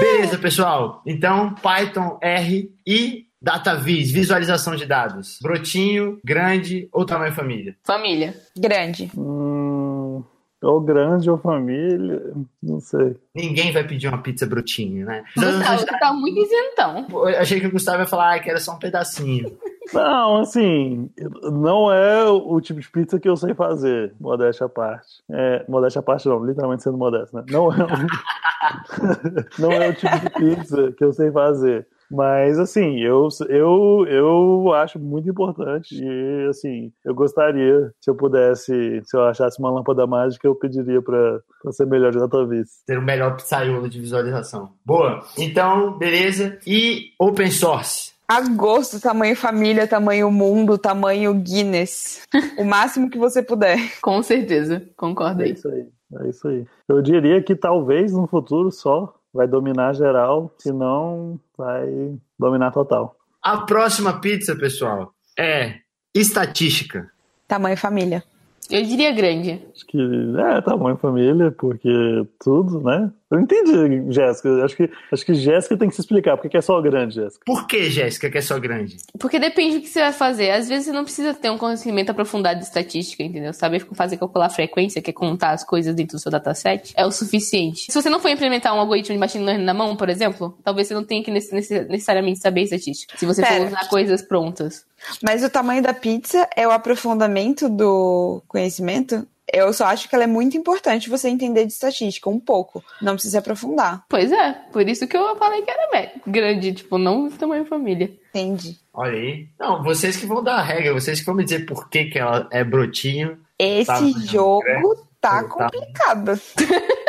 Beleza, 0.00 0.38
pessoal. 0.38 1.02
Então, 1.06 1.54
Python 1.54 2.18
R 2.22 2.70
e 2.86 3.25
DataVis, 3.46 4.10
visualização 4.10 4.74
de 4.74 4.84
dados. 4.84 5.38
Brotinho, 5.40 6.18
grande 6.24 6.88
ou 6.92 7.06
tamanho 7.06 7.32
família? 7.32 7.76
Família. 7.84 8.34
Grande. 8.58 9.08
Hum, 9.16 10.20
ou 10.60 10.80
grande 10.80 11.30
ou 11.30 11.38
família, 11.38 12.20
não 12.60 12.80
sei. 12.80 13.16
Ninguém 13.32 13.70
vai 13.70 13.86
pedir 13.86 14.08
uma 14.08 14.20
pizza 14.20 14.44
brotinho, 14.46 15.06
né? 15.06 15.22
Gustavo, 15.38 15.78
você 15.78 15.86
tá 15.86 16.12
muito 16.12 16.40
isentão. 16.40 17.06
Eu 17.08 17.38
achei 17.38 17.60
que 17.60 17.68
o 17.68 17.70
Gustavo 17.70 18.00
ia 18.00 18.06
falar 18.08 18.34
ah, 18.34 18.40
que 18.40 18.50
era 18.50 18.58
só 18.58 18.74
um 18.74 18.80
pedacinho. 18.80 19.56
Não, 19.92 20.38
assim, 20.38 21.08
não 21.44 21.92
é 21.92 22.24
o 22.28 22.60
tipo 22.60 22.80
de 22.80 22.90
pizza 22.90 23.20
que 23.20 23.28
eu 23.28 23.36
sei 23.36 23.54
fazer, 23.54 24.12
modéstia 24.18 24.66
à 24.66 24.68
parte. 24.68 25.22
É, 25.30 25.64
modéstia 25.68 26.00
à 26.00 26.02
parte 26.02 26.26
não, 26.26 26.44
literalmente 26.44 26.82
sendo 26.82 26.98
modesto, 26.98 27.36
né? 27.36 27.44
Não 27.48 27.72
é, 27.72 27.84
o... 27.84 27.86
não 29.62 29.70
é 29.70 29.88
o 29.88 29.94
tipo 29.94 30.18
de 30.18 30.30
pizza 30.30 30.90
que 30.90 31.04
eu 31.04 31.12
sei 31.12 31.30
fazer. 31.30 31.86
Mas, 32.10 32.58
assim, 32.58 33.00
eu, 33.00 33.28
eu, 33.48 34.06
eu 34.08 34.72
acho 34.74 34.98
muito 34.98 35.28
importante 35.28 35.94
e, 35.94 36.46
assim, 36.48 36.92
eu 37.04 37.14
gostaria, 37.14 37.92
se 38.00 38.10
eu 38.10 38.14
pudesse, 38.14 39.02
se 39.04 39.16
eu 39.16 39.24
achasse 39.24 39.58
uma 39.58 39.70
lâmpada 39.70 40.06
mágica, 40.06 40.46
eu 40.46 40.54
pediria 40.54 41.02
pra, 41.02 41.40
pra 41.62 41.72
ser 41.72 41.86
melhor 41.86 42.12
de 42.12 42.18
data 42.18 42.44
vez. 42.46 42.68
Ter 42.86 42.98
o 42.98 43.02
melhor 43.02 43.36
pizzaiolo 43.36 43.88
de 43.88 44.00
visualização. 44.00 44.70
Boa. 44.84 45.22
Então, 45.38 45.98
beleza. 45.98 46.58
E 46.66 47.10
open 47.18 47.50
source. 47.50 48.14
Agosto, 48.28 49.00
tamanho 49.00 49.36
família, 49.36 49.86
tamanho 49.86 50.30
mundo, 50.32 50.76
tamanho 50.76 51.32
Guinness. 51.34 52.22
O 52.58 52.64
máximo 52.64 53.08
que 53.10 53.18
você 53.18 53.42
puder. 53.42 53.78
Com 54.00 54.22
certeza, 54.22 54.82
concordo 54.96 55.42
É 55.42 55.46
aí. 55.46 55.52
isso 55.52 55.68
aí. 55.68 55.86
É 56.22 56.28
isso 56.28 56.48
aí. 56.48 56.64
Eu 56.88 57.02
diria 57.02 57.42
que 57.42 57.54
talvez 57.54 58.12
no 58.12 58.26
futuro 58.26 58.70
só 58.70 59.14
vai 59.36 59.46
dominar 59.46 59.94
geral, 59.94 60.52
se 60.58 60.72
não 60.72 61.38
vai 61.56 62.18
dominar 62.38 62.72
total. 62.72 63.16
A 63.42 63.58
próxima 63.58 64.20
pizza, 64.20 64.56
pessoal, 64.56 65.12
é 65.38 65.74
estatística. 66.14 67.08
Tamanho 67.46 67.76
família. 67.76 68.24
Eu 68.68 68.82
diria 68.82 69.12
grande. 69.12 69.62
Acho 69.72 69.86
que 69.86 69.98
é 70.38 70.60
tamanho 70.60 70.96
família, 70.96 71.52
porque 71.52 72.26
tudo, 72.42 72.80
né? 72.80 73.12
Eu 73.30 73.40
entendi, 73.40 74.12
Jéssica. 74.12 74.64
Acho 74.64 74.76
que, 74.76 74.90
acho 75.12 75.26
que 75.26 75.34
Jéssica 75.34 75.76
tem 75.76 75.88
que 75.88 75.94
se 75.96 76.00
explicar. 76.00 76.36
Por 76.36 76.48
que 76.48 76.56
é 76.56 76.60
só 76.60 76.80
grande, 76.80 77.16
Jéssica? 77.16 77.42
Por 77.44 77.66
que, 77.66 77.90
Jéssica, 77.90 78.30
que 78.30 78.38
é 78.38 78.40
só 78.40 78.56
grande? 78.60 78.98
Porque 79.18 79.38
depende 79.40 79.76
do 79.78 79.80
que 79.82 79.88
você 79.88 80.00
vai 80.00 80.12
fazer. 80.12 80.50
Às 80.52 80.68
vezes 80.68 80.84
você 80.86 80.92
não 80.92 81.02
precisa 81.02 81.34
ter 81.34 81.50
um 81.50 81.58
conhecimento 81.58 82.10
aprofundado 82.10 82.60
de 82.60 82.64
estatística, 82.66 83.24
entendeu? 83.24 83.52
Saber 83.52 83.84
fazer 83.94 84.16
calcular 84.16 84.46
a 84.46 84.50
frequência, 84.50 85.02
que 85.02 85.10
é 85.10 85.12
contar 85.12 85.50
as 85.50 85.64
coisas 85.64 85.92
dentro 85.94 86.16
do 86.16 86.20
seu 86.20 86.30
dataset, 86.30 86.92
é 86.96 87.04
o 87.04 87.10
suficiente. 87.10 87.90
Se 87.90 88.00
você 88.00 88.08
não 88.08 88.20
for 88.20 88.28
implementar 88.28 88.72
um 88.74 88.78
algoritmo 88.78 89.14
de 89.14 89.18
machine 89.18 89.44
learning 89.44 89.64
na 89.64 89.74
mão, 89.74 89.96
por 89.96 90.08
exemplo, 90.08 90.56
talvez 90.62 90.86
você 90.86 90.94
não 90.94 91.02
tenha 91.04 91.24
que 91.24 91.30
nece- 91.32 91.52
nece- 91.52 91.84
necessariamente 91.84 92.38
saber 92.38 92.62
estatística. 92.62 93.18
Se 93.18 93.26
você 93.26 93.42
for 93.42 93.48
Pera. 93.48 93.64
usar 93.66 93.88
coisas 93.88 94.22
prontas. 94.22 94.84
Mas 95.22 95.42
o 95.42 95.50
tamanho 95.50 95.82
da 95.82 95.92
pizza 95.92 96.48
é 96.56 96.66
o 96.66 96.70
aprofundamento 96.70 97.68
do 97.68 98.40
conhecimento? 98.46 99.26
Eu 99.52 99.72
só 99.72 99.86
acho 99.86 100.08
que 100.08 100.14
ela 100.14 100.24
é 100.24 100.26
muito 100.26 100.56
importante 100.56 101.08
você 101.08 101.28
entender 101.28 101.64
de 101.64 101.72
estatística, 101.72 102.28
um 102.28 102.40
pouco. 102.40 102.82
Não 103.00 103.12
precisa 103.12 103.32
se 103.32 103.38
aprofundar. 103.38 104.04
Pois 104.08 104.32
é, 104.32 104.52
por 104.72 104.88
isso 104.88 105.06
que 105.06 105.16
eu 105.16 105.36
falei 105.36 105.62
que 105.62 105.70
era 105.70 106.12
grande, 106.26 106.72
tipo, 106.72 106.98
não 106.98 107.30
tamanho 107.30 107.64
família. 107.64 108.12
Entende? 108.30 108.76
Olha 108.92 109.12
aí. 109.12 109.46
Não, 109.58 109.82
vocês 109.84 110.16
que 110.16 110.26
vão 110.26 110.42
dar 110.42 110.56
a 110.56 110.62
regra, 110.62 110.92
vocês 110.92 111.20
que 111.20 111.26
vão 111.26 111.34
me 111.34 111.44
dizer 111.44 111.64
por 111.66 111.88
que, 111.88 112.06
que 112.06 112.18
ela 112.18 112.48
é 112.50 112.64
brotinho. 112.64 113.38
Esse 113.58 113.86
Tá, 113.86 114.00
jogo 114.26 114.96
tá 115.20 115.42
Tá. 115.42 115.44
complicado. 115.44 116.40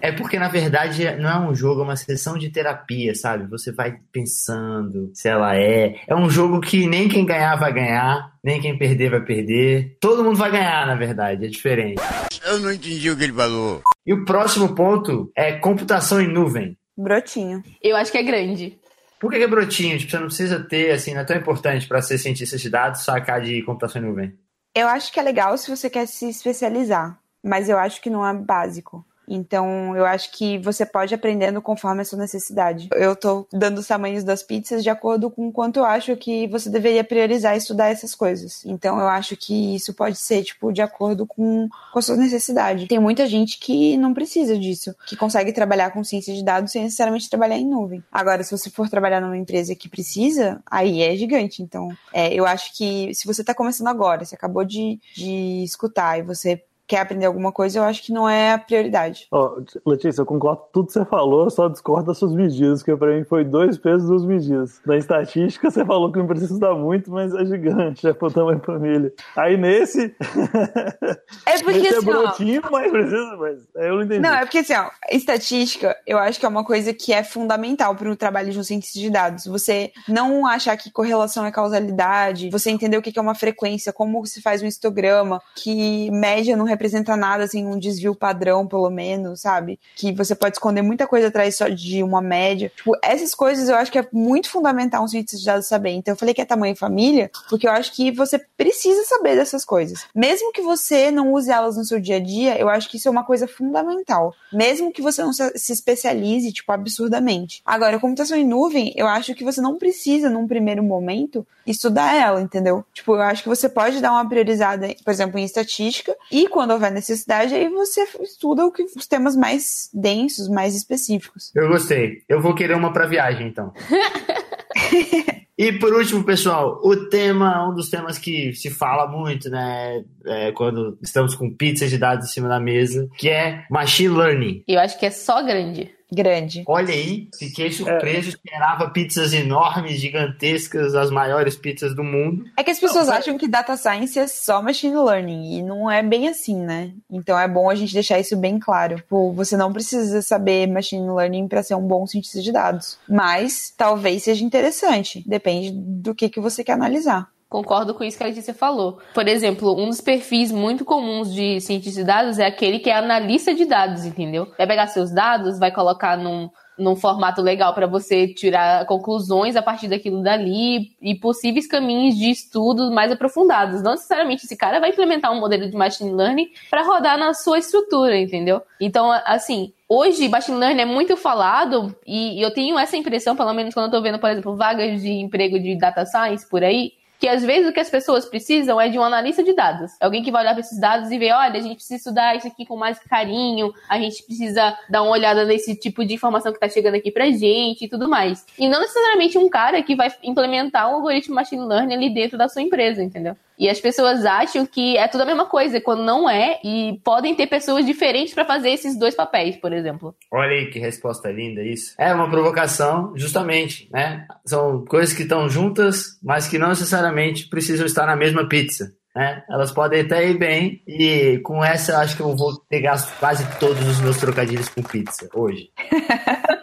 É 0.00 0.10
porque, 0.10 0.38
na 0.38 0.48
verdade, 0.48 1.04
não 1.16 1.30
é 1.30 1.38
um 1.50 1.54
jogo, 1.54 1.80
é 1.80 1.84
uma 1.84 1.96
sessão 1.96 2.36
de 2.36 2.50
terapia, 2.50 3.14
sabe? 3.14 3.48
Você 3.48 3.70
vai 3.70 3.96
pensando 4.10 5.10
se 5.14 5.28
ela 5.28 5.56
é. 5.56 5.94
É 6.08 6.14
um 6.14 6.28
jogo 6.28 6.60
que 6.60 6.86
nem 6.86 7.08
quem 7.08 7.24
ganhar 7.24 7.54
vai 7.56 7.72
ganhar, 7.72 8.32
nem 8.42 8.60
quem 8.60 8.76
perder 8.76 9.10
vai 9.10 9.20
perder. 9.20 9.96
Todo 10.00 10.24
mundo 10.24 10.36
vai 10.36 10.50
ganhar, 10.50 10.86
na 10.86 10.96
verdade, 10.96 11.46
é 11.46 11.48
diferente. 11.48 12.02
Eu 12.44 12.58
não 12.58 12.72
entendi 12.72 13.10
o 13.10 13.16
que 13.16 13.24
ele 13.24 13.32
falou. 13.32 13.82
E 14.04 14.12
o 14.12 14.24
próximo 14.24 14.74
ponto 14.74 15.30
é 15.36 15.52
computação 15.52 16.20
em 16.20 16.26
nuvem. 16.26 16.76
Brotinho. 16.96 17.62
Eu 17.80 17.96
acho 17.96 18.10
que 18.10 18.18
é 18.18 18.22
grande. 18.22 18.78
Por 19.20 19.30
que 19.30 19.36
é 19.36 19.46
brotinho? 19.46 19.96
Tipo, 19.96 20.10
você 20.10 20.18
não 20.18 20.26
precisa 20.26 20.58
ter, 20.58 20.90
assim, 20.90 21.14
não 21.14 21.20
é 21.20 21.24
tão 21.24 21.36
importante 21.36 21.86
para 21.86 22.02
ser 22.02 22.18
cientista 22.18 22.56
de 22.56 22.68
dados 22.68 23.04
sacar 23.04 23.40
de 23.40 23.62
computação 23.62 24.02
em 24.02 24.06
nuvem. 24.06 24.34
Eu 24.74 24.88
acho 24.88 25.12
que 25.12 25.20
é 25.20 25.22
legal 25.22 25.56
se 25.56 25.70
você 25.70 25.88
quer 25.88 26.08
se 26.08 26.28
especializar, 26.28 27.16
mas 27.40 27.68
eu 27.68 27.78
acho 27.78 28.02
que 28.02 28.10
não 28.10 28.26
é 28.26 28.34
básico. 28.34 29.06
Então, 29.26 29.96
eu 29.96 30.04
acho 30.04 30.32
que 30.32 30.58
você 30.58 30.84
pode 30.84 31.14
aprendendo 31.14 31.60
conforme 31.62 32.02
a 32.02 32.04
sua 32.04 32.18
necessidade. 32.18 32.88
Eu 32.94 33.14
tô 33.14 33.46
dando 33.52 33.78
os 33.78 33.86
tamanhos 33.86 34.24
das 34.24 34.42
pizzas 34.42 34.82
de 34.82 34.90
acordo 34.90 35.30
com 35.30 35.50
quanto 35.50 35.78
eu 35.78 35.84
acho 35.84 36.16
que 36.16 36.46
você 36.48 36.68
deveria 36.68 37.04
priorizar 37.04 37.56
estudar 37.56 37.88
essas 37.88 38.14
coisas. 38.14 38.64
Então, 38.64 38.98
eu 38.98 39.08
acho 39.08 39.36
que 39.36 39.74
isso 39.74 39.94
pode 39.94 40.16
ser, 40.16 40.42
tipo, 40.42 40.72
de 40.72 40.82
acordo 40.82 41.26
com, 41.26 41.68
com 41.92 41.98
a 41.98 42.02
sua 42.02 42.16
necessidade. 42.16 42.86
Tem 42.86 42.98
muita 42.98 43.26
gente 43.26 43.58
que 43.58 43.96
não 43.96 44.12
precisa 44.12 44.58
disso, 44.58 44.94
que 45.06 45.16
consegue 45.16 45.52
trabalhar 45.52 45.90
com 45.90 46.04
ciência 46.04 46.34
de 46.34 46.44
dados 46.44 46.72
sem 46.72 46.82
necessariamente 46.82 47.30
trabalhar 47.30 47.56
em 47.56 47.66
nuvem. 47.66 48.02
Agora, 48.10 48.42
se 48.42 48.50
você 48.50 48.70
for 48.70 48.88
trabalhar 48.88 49.20
numa 49.20 49.36
empresa 49.36 49.74
que 49.74 49.88
precisa, 49.88 50.62
aí 50.66 51.02
é 51.02 51.16
gigante. 51.16 51.62
Então, 51.62 51.88
é, 52.12 52.32
eu 52.32 52.46
acho 52.46 52.76
que 52.76 53.14
se 53.14 53.26
você 53.26 53.44
tá 53.44 53.54
começando 53.54 53.88
agora, 53.88 54.24
você 54.24 54.34
acabou 54.34 54.64
de, 54.64 54.98
de 55.14 55.62
escutar 55.62 56.18
e 56.18 56.22
você 56.22 56.62
quer 56.86 57.00
aprender 57.00 57.26
alguma 57.26 57.52
coisa, 57.52 57.78
eu 57.78 57.84
acho 57.84 58.02
que 58.02 58.12
não 58.12 58.28
é 58.28 58.52
a 58.52 58.58
prioridade. 58.58 59.26
Ó, 59.30 59.56
Letícia, 59.86 60.20
eu 60.20 60.26
concordo 60.26 60.62
com 60.62 60.68
tudo 60.72 60.86
que 60.86 60.92
você 60.92 61.04
falou, 61.04 61.50
só 61.50 61.68
discordo 61.68 62.06
das 62.06 62.18
suas 62.18 62.34
medidas, 62.34 62.82
que 62.82 62.94
pra 62.96 63.16
mim 63.16 63.24
foi 63.24 63.44
dois 63.44 63.78
pesos, 63.78 64.08
duas 64.08 64.24
medidas. 64.24 64.80
Na 64.84 64.96
estatística, 64.96 65.70
você 65.70 65.84
falou 65.84 66.12
que 66.12 66.18
não 66.18 66.26
precisa 66.26 66.52
estudar 66.52 66.74
muito, 66.74 67.10
mas 67.10 67.34
é 67.34 67.44
gigante, 67.46 68.06
é 68.06 68.12
pro 68.12 68.30
tamanho 68.30 68.58
da 68.58 68.64
família. 68.64 69.12
Aí 69.36 69.56
nesse, 69.56 70.14
É 71.46 71.58
porque 71.62 71.78
esse 71.78 71.94
é 71.94 71.98
assim, 71.98 72.10
ó, 72.10 72.22
brotinho, 72.22 72.62
mas 72.70 72.90
precisa, 72.90 73.36
mas 73.38 73.58
eu 73.74 73.94
não 73.96 74.02
entendi. 74.02 74.20
Não, 74.20 74.34
é 74.34 74.40
porque 74.40 74.58
assim, 74.58 74.74
ó, 74.74 74.90
estatística, 75.10 75.96
eu 76.06 76.18
acho 76.18 76.38
que 76.38 76.44
é 76.44 76.48
uma 76.48 76.64
coisa 76.64 76.92
que 76.92 77.12
é 77.12 77.24
fundamental 77.24 77.94
para 77.94 78.10
o 78.10 78.16
trabalho 78.16 78.52
de 78.52 78.58
um 78.58 78.62
cientista 78.62 78.98
de 78.98 79.08
dados. 79.08 79.46
Você 79.46 79.92
não 80.06 80.46
achar 80.46 80.76
que 80.76 80.90
correlação 80.90 81.46
é 81.46 81.50
causalidade, 81.50 82.50
você 82.50 82.70
entender 82.70 82.98
o 82.98 83.02
que 83.02 83.12
que 83.12 83.18
é 83.18 83.22
uma 83.22 83.34
frequência, 83.34 83.92
como 83.92 84.24
se 84.26 84.42
faz 84.42 84.62
um 84.62 84.66
histograma, 84.66 85.40
que 85.56 86.10
média 86.10 86.56
não 86.56 86.64
representa 86.64 86.81
nada, 87.16 87.44
assim, 87.44 87.66
um 87.66 87.78
desvio 87.78 88.14
padrão, 88.14 88.66
pelo 88.66 88.90
menos, 88.90 89.40
sabe? 89.40 89.78
Que 89.96 90.12
você 90.12 90.34
pode 90.34 90.56
esconder 90.56 90.82
muita 90.82 91.06
coisa 91.06 91.28
atrás 91.28 91.56
só 91.56 91.68
de 91.68 92.02
uma 92.02 92.20
média. 92.20 92.72
Tipo, 92.76 92.96
essas 93.02 93.34
coisas 93.34 93.68
eu 93.68 93.76
acho 93.76 93.90
que 93.90 93.98
é 93.98 94.06
muito 94.12 94.50
fundamental 94.50 95.04
um 95.04 95.08
cientista 95.08 95.38
de 95.38 95.44
dados 95.44 95.66
saber. 95.66 95.90
Então 95.90 96.12
eu 96.12 96.18
falei 96.18 96.34
que 96.34 96.40
é 96.40 96.44
tamanho 96.44 96.76
família, 96.76 97.30
porque 97.48 97.66
eu 97.66 97.72
acho 97.72 97.92
que 97.94 98.10
você 98.10 98.38
precisa 98.38 99.04
saber 99.04 99.36
dessas 99.36 99.64
coisas. 99.64 100.06
Mesmo 100.14 100.52
que 100.52 100.62
você 100.62 101.10
não 101.10 101.32
use 101.32 101.50
elas 101.50 101.76
no 101.76 101.84
seu 101.84 102.00
dia 102.00 102.16
a 102.16 102.20
dia, 102.20 102.58
eu 102.58 102.68
acho 102.68 102.88
que 102.88 102.96
isso 102.96 103.08
é 103.08 103.10
uma 103.10 103.24
coisa 103.24 103.46
fundamental. 103.46 104.34
Mesmo 104.52 104.92
que 104.92 105.02
você 105.02 105.22
não 105.22 105.32
se 105.32 105.42
se 105.56 105.72
especialize, 105.72 106.52
tipo, 106.52 106.70
absurdamente. 106.72 107.62
Agora, 107.64 107.98
computação 107.98 108.36
em 108.36 108.46
nuvem, 108.46 108.92
eu 108.96 109.06
acho 109.06 109.34
que 109.34 109.44
você 109.44 109.60
não 109.60 109.78
precisa, 109.78 110.28
num 110.28 110.46
primeiro 110.46 110.82
momento, 110.82 111.46
estudar 111.66 112.14
ela, 112.14 112.40
entendeu? 112.40 112.84
Tipo, 112.92 113.14
eu 113.14 113.22
acho 113.22 113.42
que 113.42 113.48
você 113.48 113.68
pode 113.68 114.00
dar 114.00 114.12
uma 114.12 114.28
priorizada, 114.28 114.88
por 115.04 115.10
exemplo, 115.10 115.38
em 115.38 115.44
estatística, 115.44 116.14
e 116.30 116.48
quando 116.48 116.61
houver 116.70 116.92
necessidade, 116.92 117.54
aí 117.54 117.68
você 117.68 118.06
estuda 118.20 118.64
o 118.64 118.72
que, 118.72 118.82
os 118.82 119.06
temas 119.06 119.36
mais 119.36 119.90
densos, 119.92 120.48
mais 120.48 120.74
específicos. 120.74 121.50
Eu 121.54 121.68
gostei. 121.68 122.22
Eu 122.28 122.40
vou 122.40 122.54
querer 122.54 122.74
uma 122.74 122.92
pra 122.92 123.06
viagem, 123.06 123.48
então. 123.48 123.72
E 125.62 125.70
por 125.70 125.92
último, 125.92 126.24
pessoal, 126.24 126.80
o 126.82 127.08
tema, 127.08 127.68
um 127.68 127.74
dos 127.74 127.88
temas 127.88 128.18
que 128.18 128.52
se 128.52 128.68
fala 128.68 129.06
muito, 129.06 129.48
né, 129.48 130.02
é, 130.26 130.50
quando 130.50 130.98
estamos 131.00 131.36
com 131.36 131.54
pizzas 131.54 131.88
de 131.88 131.98
dados 131.98 132.28
em 132.28 132.32
cima 132.32 132.48
da 132.48 132.58
mesa, 132.58 133.08
que 133.16 133.28
é 133.28 133.64
machine 133.70 134.08
learning. 134.08 134.64
Eu 134.66 134.80
acho 134.80 134.98
que 134.98 135.06
é 135.06 135.10
só 135.10 135.40
grande. 135.40 135.88
Grande. 136.12 136.62
Olha 136.66 136.92
aí, 136.92 137.28
fiquei 137.38 137.72
surpreso, 137.72 138.28
esperava 138.28 138.90
pizzas 138.90 139.32
enormes, 139.32 139.98
gigantescas, 139.98 140.94
as 140.94 141.10
maiores 141.10 141.56
pizzas 141.56 141.94
do 141.94 142.04
mundo. 142.04 142.44
É 142.54 142.62
que 142.62 142.70
as 142.70 142.78
pessoas 142.78 143.06
Não, 143.06 143.14
acham 143.14 143.38
que 143.38 143.48
data 143.48 143.76
science 143.78 144.18
é 144.18 144.26
só 144.26 144.60
machine 144.60 144.96
learning, 144.96 145.58
e 145.58 145.62
não 145.62 145.90
é 145.90 146.02
bem 146.02 146.28
assim, 146.28 146.56
né? 146.56 146.92
Então 147.10 147.38
é 147.38 147.48
bom 147.48 147.70
a 147.70 147.74
gente 147.74 147.94
deixar 147.94 148.18
isso 148.20 148.36
bem 148.36 148.58
claro. 148.58 148.96
Tipo, 148.96 149.32
você 149.32 149.56
não 149.56 149.72
precisa 149.72 150.20
saber 150.20 150.66
machine 150.66 151.10
learning 151.10 151.48
para 151.48 151.62
ser 151.62 151.76
um 151.76 151.86
bom 151.86 152.06
cientista 152.06 152.42
de 152.42 152.52
dados. 152.52 152.98
Mas 153.08 153.72
talvez 153.74 154.24
seja 154.24 154.44
interessante. 154.44 155.24
Depende 155.26 155.70
do 155.72 156.14
que, 156.14 156.28
que 156.28 156.40
você 156.40 156.62
quer 156.62 156.72
analisar. 156.72 157.30
Concordo 157.52 157.92
com 157.92 158.02
isso 158.02 158.16
que 158.16 158.24
a 158.24 158.26
Letícia 158.26 158.54
falou. 158.54 158.98
Por 159.12 159.28
exemplo, 159.28 159.78
um 159.78 159.86
dos 159.90 160.00
perfis 160.00 160.50
muito 160.50 160.86
comuns 160.86 161.30
de 161.30 161.60
cientista 161.60 162.00
de 162.00 162.06
dados 162.06 162.38
é 162.38 162.46
aquele 162.46 162.78
que 162.78 162.88
é 162.88 162.96
analista 162.96 163.54
de 163.54 163.66
dados, 163.66 164.06
entendeu? 164.06 164.50
Vai 164.56 164.66
pegar 164.66 164.86
seus 164.86 165.12
dados, 165.12 165.58
vai 165.58 165.70
colocar 165.70 166.16
num, 166.16 166.48
num 166.78 166.96
formato 166.96 167.42
legal 167.42 167.74
para 167.74 167.86
você 167.86 168.26
tirar 168.26 168.86
conclusões 168.86 169.54
a 169.54 169.60
partir 169.60 169.86
daquilo 169.86 170.22
dali 170.22 170.96
e 171.02 171.14
possíveis 171.14 171.66
caminhos 171.66 172.16
de 172.16 172.30
estudo 172.30 172.90
mais 172.90 173.12
aprofundados. 173.12 173.82
Não 173.82 173.90
necessariamente 173.90 174.46
esse 174.46 174.56
cara 174.56 174.80
vai 174.80 174.88
implementar 174.88 175.30
um 175.30 175.38
modelo 175.38 175.68
de 175.68 175.76
machine 175.76 176.10
learning 176.10 176.48
para 176.70 176.82
rodar 176.82 177.18
na 177.18 177.34
sua 177.34 177.58
estrutura, 177.58 178.16
entendeu? 178.16 178.62
Então, 178.80 179.12
assim, 179.26 179.74
hoje 179.86 180.26
machine 180.26 180.56
learning 180.56 180.80
é 180.80 180.86
muito 180.86 181.18
falado 181.18 181.94
e 182.06 182.42
eu 182.42 182.50
tenho 182.50 182.78
essa 182.78 182.96
impressão, 182.96 183.36
pelo 183.36 183.52
menos 183.52 183.74
quando 183.74 183.92
eu 183.92 183.98
tô 183.98 184.00
vendo, 184.00 184.18
por 184.18 184.30
exemplo, 184.30 184.56
vagas 184.56 185.02
de 185.02 185.10
emprego 185.10 185.60
de 185.60 185.76
data 185.76 186.06
science 186.06 186.48
por 186.48 186.64
aí, 186.64 186.92
que 187.22 187.28
às 187.28 187.44
vezes 187.44 187.70
o 187.70 187.72
que 187.72 187.78
as 187.78 187.88
pessoas 187.88 188.24
precisam 188.24 188.80
é 188.80 188.88
de 188.88 188.98
um 188.98 189.02
analista 189.04 189.44
de 189.44 189.54
dados. 189.54 189.92
Alguém 190.00 190.24
que 190.24 190.32
vai 190.32 190.42
olhar 190.42 190.54
para 190.54 190.60
esses 190.60 190.80
dados 190.80 191.08
e 191.08 191.16
ver, 191.16 191.30
olha, 191.30 191.56
a 191.56 191.62
gente 191.62 191.76
precisa 191.76 191.94
estudar 191.94 192.34
isso 192.34 192.48
aqui 192.48 192.66
com 192.66 192.76
mais 192.76 192.98
carinho, 192.98 193.72
a 193.88 193.96
gente 193.96 194.24
precisa 194.24 194.76
dar 194.90 195.04
uma 195.04 195.12
olhada 195.12 195.44
nesse 195.44 195.76
tipo 195.76 196.04
de 196.04 196.14
informação 196.14 196.50
que 196.50 196.56
está 196.56 196.68
chegando 196.68 196.96
aqui 196.96 197.12
pra 197.12 197.30
gente 197.30 197.84
e 197.84 197.88
tudo 197.88 198.08
mais. 198.08 198.44
E 198.58 198.68
não 198.68 198.80
necessariamente 198.80 199.38
um 199.38 199.48
cara 199.48 199.80
que 199.84 199.94
vai 199.94 200.12
implementar 200.24 200.90
um 200.90 200.96
algoritmo 200.96 201.36
machine 201.36 201.64
learning 201.64 201.94
ali 201.94 202.10
dentro 202.12 202.36
da 202.36 202.48
sua 202.48 202.60
empresa, 202.60 203.00
entendeu? 203.00 203.36
E 203.58 203.68
as 203.68 203.80
pessoas 203.80 204.24
acham 204.24 204.66
que 204.66 204.96
é 204.96 205.06
tudo 205.08 205.22
a 205.22 205.26
mesma 205.26 205.46
coisa, 205.46 205.80
quando 205.80 206.02
não 206.02 206.28
é, 206.28 206.58
e 206.64 207.00
podem 207.04 207.34
ter 207.34 207.46
pessoas 207.46 207.84
diferentes 207.84 208.34
para 208.34 208.44
fazer 208.44 208.70
esses 208.70 208.98
dois 208.98 209.14
papéis, 209.14 209.56
por 209.56 209.72
exemplo. 209.72 210.14
Olha 210.30 210.52
aí 210.52 210.70
que 210.70 210.78
resposta 210.78 211.30
linda 211.30 211.62
isso. 211.62 211.94
É 211.98 212.12
uma 212.12 212.30
provocação, 212.30 213.12
justamente, 213.16 213.88
né? 213.92 214.26
São 214.44 214.84
coisas 214.84 215.14
que 215.14 215.22
estão 215.22 215.48
juntas, 215.48 216.18
mas 216.22 216.48
que 216.48 216.58
não 216.58 216.68
necessariamente 216.68 217.48
precisam 217.48 217.86
estar 217.86 218.06
na 218.06 218.16
mesma 218.16 218.48
pizza. 218.48 218.92
Né? 219.14 219.42
Elas 219.50 219.70
podem 219.70 220.00
até 220.00 220.28
ir 220.28 220.38
bem, 220.38 220.82
e 220.86 221.38
com 221.44 221.62
essa 221.62 221.92
eu 221.92 221.98
acho 221.98 222.16
que 222.16 222.22
eu 222.22 222.34
vou 222.34 222.58
ter 222.68 222.80
gasto 222.80 223.14
quase 223.18 223.44
todos 223.58 223.86
os 223.86 224.00
meus 224.00 224.16
trocadilhos 224.16 224.68
com 224.70 224.82
pizza 224.82 225.28
hoje. 225.34 225.70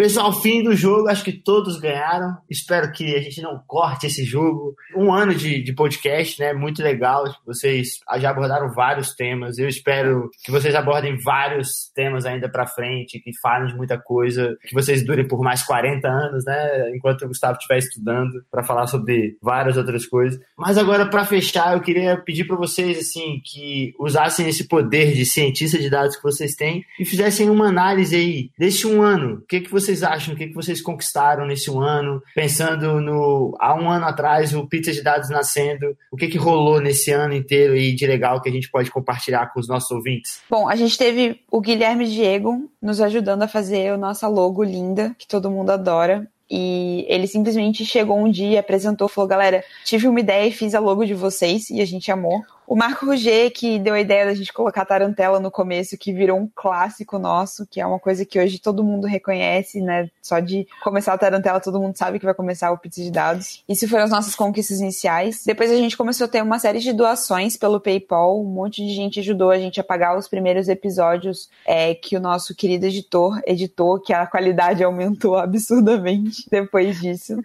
Pessoal, 0.00 0.32
fim 0.32 0.62
do 0.62 0.74
jogo, 0.74 1.08
acho 1.08 1.22
que 1.22 1.30
todos 1.30 1.78
ganharam. 1.78 2.34
Espero 2.48 2.90
que 2.90 3.14
a 3.14 3.20
gente 3.20 3.42
não 3.42 3.62
corte 3.66 4.06
esse 4.06 4.24
jogo. 4.24 4.74
Um 4.96 5.12
ano 5.12 5.34
de, 5.34 5.62
de 5.62 5.74
podcast, 5.74 6.40
né? 6.40 6.54
Muito 6.54 6.82
legal. 6.82 7.24
Vocês 7.44 8.00
já 8.18 8.30
abordaram 8.30 8.72
vários 8.72 9.14
temas. 9.14 9.58
Eu 9.58 9.68
espero 9.68 10.30
que 10.42 10.50
vocês 10.50 10.74
abordem 10.74 11.18
vários 11.22 11.92
temas 11.94 12.24
ainda 12.24 12.48
para 12.48 12.66
frente, 12.66 13.20
que 13.20 13.30
falem 13.42 13.68
de 13.68 13.76
muita 13.76 13.98
coisa, 13.98 14.56
que 14.62 14.72
vocês 14.72 15.04
durem 15.04 15.28
por 15.28 15.42
mais 15.42 15.62
40 15.62 16.08
anos, 16.08 16.46
né? 16.46 16.96
Enquanto 16.96 17.26
o 17.26 17.28
Gustavo 17.28 17.58
estiver 17.58 17.76
estudando 17.76 18.42
para 18.50 18.64
falar 18.64 18.86
sobre 18.86 19.36
várias 19.42 19.76
outras 19.76 20.06
coisas. 20.06 20.40
Mas 20.56 20.78
agora, 20.78 21.04
para 21.04 21.26
fechar, 21.26 21.74
eu 21.74 21.82
queria 21.82 22.16
pedir 22.16 22.46
para 22.46 22.56
vocês 22.56 23.00
assim 23.00 23.38
que 23.44 23.92
usassem 24.00 24.48
esse 24.48 24.66
poder 24.66 25.12
de 25.12 25.26
cientista 25.26 25.78
de 25.78 25.90
dados 25.90 26.16
que 26.16 26.22
vocês 26.22 26.54
têm 26.54 26.86
e 26.98 27.04
fizessem 27.04 27.50
uma 27.50 27.68
análise 27.68 28.16
aí 28.16 28.50
desse 28.58 28.86
um 28.86 29.02
ano. 29.02 29.34
O 29.34 29.46
que, 29.46 29.60
que 29.60 29.70
vocês 29.70 29.89
acham? 30.02 30.34
O 30.34 30.36
que, 30.36 30.48
que 30.48 30.54
vocês 30.54 30.80
conquistaram 30.80 31.46
nesse 31.46 31.70
um 31.70 31.80
ano? 31.80 32.22
Pensando 32.34 33.00
no 33.00 33.56
há 33.60 33.74
um 33.74 33.90
ano 33.90 34.06
atrás, 34.06 34.54
o 34.54 34.66
Pizza 34.66 34.92
de 34.92 35.02
Dados 35.02 35.28
nascendo, 35.30 35.96
o 36.10 36.16
que, 36.16 36.28
que 36.28 36.38
rolou 36.38 36.80
nesse 36.80 37.10
ano 37.10 37.34
inteiro 37.34 37.74
aí 37.74 37.94
de 37.94 38.06
legal 38.06 38.40
que 38.40 38.48
a 38.48 38.52
gente 38.52 38.70
pode 38.70 38.90
compartilhar 38.90 39.52
com 39.52 39.60
os 39.60 39.68
nossos 39.68 39.90
ouvintes? 39.90 40.40
Bom, 40.48 40.68
a 40.68 40.76
gente 40.76 40.96
teve 40.96 41.40
o 41.50 41.60
Guilherme 41.60 42.06
Diego 42.06 42.70
nos 42.80 43.00
ajudando 43.00 43.42
a 43.42 43.48
fazer 43.48 43.88
a 43.88 43.96
nossa 43.96 44.28
logo 44.28 44.62
linda, 44.62 45.14
que 45.18 45.26
todo 45.26 45.50
mundo 45.50 45.70
adora. 45.70 46.26
E 46.50 47.06
ele 47.08 47.28
simplesmente 47.28 47.86
chegou 47.86 48.18
um 48.18 48.28
dia, 48.28 48.58
apresentou, 48.58 49.06
falou: 49.06 49.28
galera, 49.28 49.62
tive 49.84 50.08
uma 50.08 50.18
ideia 50.18 50.48
e 50.48 50.52
fiz 50.52 50.74
a 50.74 50.80
logo 50.80 51.04
de 51.04 51.14
vocês, 51.14 51.70
e 51.70 51.80
a 51.80 51.84
gente 51.84 52.10
amou. 52.10 52.42
O 52.70 52.76
Marco 52.76 53.04
Ruger, 53.04 53.52
que 53.52 53.80
deu 53.80 53.94
a 53.94 54.00
ideia 54.00 54.26
da 54.26 54.32
gente 54.32 54.52
colocar 54.52 54.84
tarantela 54.84 55.40
no 55.40 55.50
começo, 55.50 55.98
que 55.98 56.12
virou 56.12 56.38
um 56.38 56.48
clássico 56.54 57.18
nosso, 57.18 57.66
que 57.66 57.80
é 57.80 57.84
uma 57.84 57.98
coisa 57.98 58.24
que 58.24 58.38
hoje 58.38 58.60
todo 58.60 58.84
mundo 58.84 59.08
reconhece, 59.08 59.80
né? 59.80 60.08
Só 60.22 60.38
de 60.38 60.68
começar 60.80 61.12
a 61.12 61.18
tarantela, 61.18 61.58
todo 61.58 61.80
mundo 61.80 61.96
sabe 61.96 62.20
que 62.20 62.24
vai 62.24 62.32
começar 62.32 62.70
o 62.70 62.78
pizza 62.78 63.02
de 63.02 63.10
dados. 63.10 63.64
Isso 63.68 63.88
foram 63.88 64.04
as 64.04 64.10
nossas 64.12 64.36
conquistas 64.36 64.78
iniciais. 64.78 65.42
Depois 65.44 65.68
a 65.68 65.74
gente 65.74 65.96
começou 65.96 66.26
a 66.26 66.28
ter 66.28 66.44
uma 66.44 66.60
série 66.60 66.78
de 66.78 66.92
doações 66.92 67.56
pelo 67.56 67.80
PayPal. 67.80 68.40
Um 68.40 68.44
monte 68.44 68.86
de 68.86 68.94
gente 68.94 69.18
ajudou 69.18 69.50
a 69.50 69.58
gente 69.58 69.80
a 69.80 69.82
pagar 69.82 70.16
os 70.16 70.28
primeiros 70.28 70.68
episódios 70.68 71.50
é, 71.66 71.92
que 71.96 72.16
o 72.16 72.20
nosso 72.20 72.54
querido 72.54 72.86
editor 72.86 73.40
editou, 73.48 73.98
que 73.98 74.12
a 74.12 74.28
qualidade 74.28 74.84
aumentou 74.84 75.36
absurdamente 75.36 76.44
depois 76.48 77.00
disso. 77.00 77.36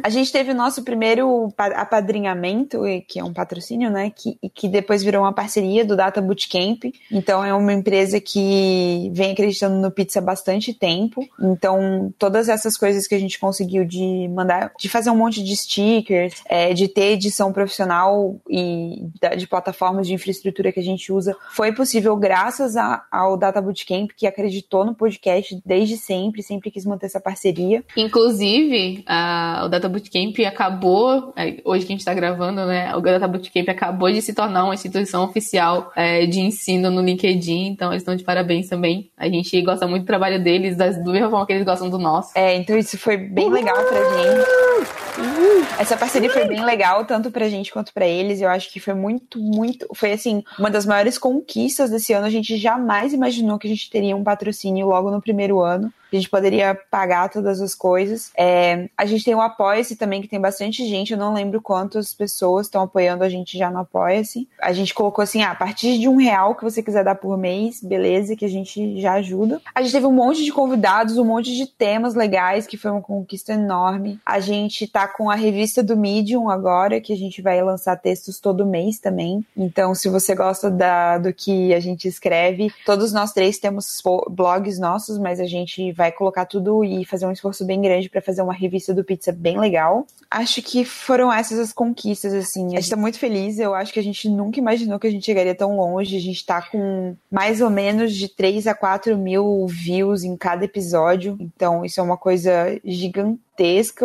A 0.00 0.08
gente 0.08 0.30
teve 0.30 0.52
o 0.52 0.54
nosso 0.54 0.84
primeiro 0.84 1.52
apadrinhamento, 1.58 2.82
que 3.08 3.18
é 3.18 3.24
um 3.24 3.32
patrocínio, 3.32 3.90
né? 3.90 4.10
Que, 4.10 4.38
que 4.60 4.68
depois 4.68 5.02
virou 5.02 5.22
uma 5.22 5.32
parceria 5.32 5.86
do 5.86 5.96
Data 5.96 6.20
Bootcamp. 6.20 6.84
Então 7.10 7.42
é 7.42 7.54
uma 7.54 7.72
empresa 7.72 8.20
que 8.20 9.10
vem 9.10 9.32
acreditando 9.32 9.76
no 9.76 9.90
pizza 9.90 10.18
há 10.18 10.22
bastante 10.22 10.74
tempo. 10.74 11.26
Então 11.40 12.12
todas 12.18 12.46
essas 12.46 12.76
coisas 12.76 13.06
que 13.06 13.14
a 13.14 13.18
gente 13.18 13.38
conseguiu 13.38 13.86
de 13.86 14.28
mandar, 14.28 14.70
de 14.78 14.86
fazer 14.86 15.08
um 15.08 15.16
monte 15.16 15.42
de 15.42 15.56
stickers, 15.56 16.42
é, 16.44 16.74
de 16.74 16.88
ter 16.88 17.12
edição 17.12 17.54
profissional 17.54 18.38
e 18.50 19.08
de 19.38 19.46
plataformas 19.46 20.06
de 20.06 20.12
infraestrutura 20.12 20.70
que 20.70 20.80
a 20.80 20.84
gente 20.84 21.10
usa, 21.10 21.34
foi 21.52 21.72
possível 21.72 22.14
graças 22.14 22.76
a, 22.76 23.02
ao 23.10 23.38
Data 23.38 23.62
Bootcamp 23.62 24.10
que 24.14 24.26
acreditou 24.26 24.84
no 24.84 24.94
podcast 24.94 25.58
desde 25.64 25.96
sempre, 25.96 26.42
sempre 26.42 26.70
quis 26.70 26.84
manter 26.84 27.06
essa 27.06 27.18
parceria. 27.18 27.82
Inclusive, 27.96 29.04
a, 29.06 29.62
o 29.64 29.70
Data 29.70 29.88
Bootcamp 29.88 30.38
acabou, 30.46 31.32
é, 31.34 31.62
hoje 31.64 31.86
que 31.86 31.92
a 31.92 31.94
gente 31.94 32.00
está 32.00 32.12
gravando, 32.12 32.66
né? 32.66 32.94
O 32.94 33.00
Data 33.00 33.26
Bootcamp 33.26 33.66
acabou 33.70 34.12
de 34.12 34.20
se 34.20 34.34
tornar 34.34 34.49
tornar 34.50 34.64
uma 34.64 34.74
instituição 34.74 35.24
oficial 35.24 35.92
é, 35.94 36.26
de 36.26 36.40
ensino 36.40 36.90
no 36.90 37.00
LinkedIn, 37.00 37.68
então 37.68 37.92
eles 37.92 38.02
estão 38.02 38.16
de 38.16 38.24
parabéns 38.24 38.68
também. 38.68 39.10
A 39.16 39.28
gente 39.28 39.60
gosta 39.62 39.86
muito 39.86 40.02
do 40.02 40.06
trabalho 40.06 40.42
deles, 40.42 40.76
das, 40.76 41.02
do 41.02 41.12
mesma 41.12 41.30
forma 41.30 41.46
que 41.46 41.52
eles 41.52 41.64
gostam 41.64 41.88
do 41.88 41.98
nosso. 41.98 42.36
É, 42.36 42.56
então 42.56 42.76
isso 42.76 42.98
foi 42.98 43.16
bem 43.16 43.48
legal 43.48 43.76
pra 43.76 43.98
gente. 43.98 45.78
Essa 45.78 45.96
parceria 45.96 46.30
foi 46.30 46.46
bem 46.46 46.64
legal, 46.64 47.04
tanto 47.04 47.30
pra 47.30 47.48
gente 47.48 47.72
quanto 47.72 47.92
pra 47.94 48.06
eles. 48.06 48.40
Eu 48.40 48.48
acho 48.48 48.70
que 48.72 48.80
foi 48.80 48.94
muito, 48.94 49.38
muito. 49.38 49.86
Foi 49.94 50.12
assim, 50.12 50.42
uma 50.58 50.70
das 50.70 50.84
maiores 50.84 51.16
conquistas 51.16 51.90
desse 51.90 52.12
ano. 52.12 52.26
A 52.26 52.30
gente 52.30 52.56
jamais 52.56 53.12
imaginou 53.12 53.58
que 53.58 53.66
a 53.66 53.70
gente 53.70 53.88
teria 53.88 54.16
um 54.16 54.24
patrocínio 54.24 54.88
logo 54.88 55.10
no 55.10 55.20
primeiro 55.20 55.60
ano 55.60 55.92
a 56.16 56.20
gente 56.20 56.30
poderia 56.30 56.78
pagar 56.90 57.28
todas 57.28 57.60
as 57.60 57.74
coisas. 57.74 58.30
É, 58.36 58.88
a 58.96 59.06
gente 59.06 59.24
tem 59.24 59.34
o 59.34 59.40
Apoia-se 59.40 59.96
também, 59.96 60.20
que 60.22 60.28
tem 60.28 60.40
bastante 60.40 60.86
gente, 60.86 61.12
eu 61.12 61.18
não 61.18 61.32
lembro 61.32 61.60
quantas 61.60 62.14
pessoas 62.14 62.66
estão 62.66 62.82
apoiando 62.82 63.24
a 63.24 63.28
gente 63.28 63.56
já 63.56 63.70
no 63.70 63.78
Apoia-se. 63.78 64.48
A 64.60 64.72
gente 64.72 64.94
colocou 64.94 65.22
assim, 65.22 65.42
ah, 65.42 65.52
a 65.52 65.54
partir 65.54 65.98
de 65.98 66.08
um 66.08 66.16
real 66.16 66.54
que 66.54 66.64
você 66.64 66.82
quiser 66.82 67.04
dar 67.04 67.14
por 67.14 67.36
mês, 67.36 67.82
beleza, 67.82 68.36
que 68.36 68.44
a 68.44 68.48
gente 68.48 69.00
já 69.00 69.14
ajuda. 69.14 69.60
A 69.74 69.82
gente 69.82 69.92
teve 69.92 70.06
um 70.06 70.12
monte 70.12 70.44
de 70.44 70.52
convidados, 70.52 71.18
um 71.18 71.24
monte 71.24 71.54
de 71.54 71.66
temas 71.66 72.14
legais, 72.14 72.66
que 72.66 72.76
foi 72.76 72.90
uma 72.90 73.00
conquista 73.00 73.52
enorme. 73.52 74.20
A 74.24 74.40
gente 74.40 74.86
tá 74.86 75.06
com 75.06 75.30
a 75.30 75.34
revista 75.34 75.82
do 75.82 75.96
Medium 75.96 76.48
agora, 76.48 77.00
que 77.00 77.12
a 77.12 77.16
gente 77.16 77.42
vai 77.42 77.62
lançar 77.62 77.96
textos 77.96 78.38
todo 78.38 78.66
mês 78.66 78.98
também. 78.98 79.44
Então, 79.56 79.94
se 79.94 80.08
você 80.08 80.34
gosta 80.34 80.70
da, 80.70 81.18
do 81.18 81.32
que 81.32 81.74
a 81.74 81.80
gente 81.80 82.06
escreve, 82.08 82.72
todos 82.84 83.12
nós 83.12 83.32
três 83.32 83.58
temos 83.58 84.02
blogs 84.30 84.78
nossos, 84.78 85.18
mas 85.18 85.40
a 85.40 85.46
gente 85.46 85.92
vai 86.00 86.10
colocar 86.10 86.46
tudo 86.46 86.82
e 86.82 87.04
fazer 87.04 87.26
um 87.26 87.30
esforço 87.30 87.62
bem 87.62 87.82
grande 87.82 88.08
para 88.08 88.22
fazer 88.22 88.40
uma 88.40 88.54
revista 88.54 88.94
do 88.94 89.04
Pizza 89.04 89.30
bem 89.30 89.60
legal. 89.60 90.06
Acho 90.30 90.62
que 90.62 90.82
foram 90.82 91.30
essas 91.30 91.58
as 91.58 91.74
conquistas, 91.74 92.32
assim. 92.32 92.74
A 92.74 92.80
gente 92.80 92.88
tá 92.88 92.96
muito 92.96 93.18
feliz. 93.18 93.58
Eu 93.58 93.74
acho 93.74 93.92
que 93.92 94.00
a 94.00 94.02
gente 94.02 94.30
nunca 94.30 94.58
imaginou 94.58 94.98
que 94.98 95.06
a 95.06 95.10
gente 95.10 95.26
chegaria 95.26 95.54
tão 95.54 95.76
longe. 95.76 96.16
A 96.16 96.20
gente 96.20 96.46
tá 96.46 96.62
com 96.62 97.14
mais 97.30 97.60
ou 97.60 97.68
menos 97.68 98.14
de 98.14 98.28
3 98.28 98.66
a 98.66 98.74
4 98.74 99.18
mil 99.18 99.66
views 99.66 100.24
em 100.24 100.38
cada 100.38 100.64
episódio. 100.64 101.36
Então, 101.38 101.84
isso 101.84 102.00
é 102.00 102.02
uma 102.02 102.16
coisa 102.16 102.80
gigantesca 102.82 103.49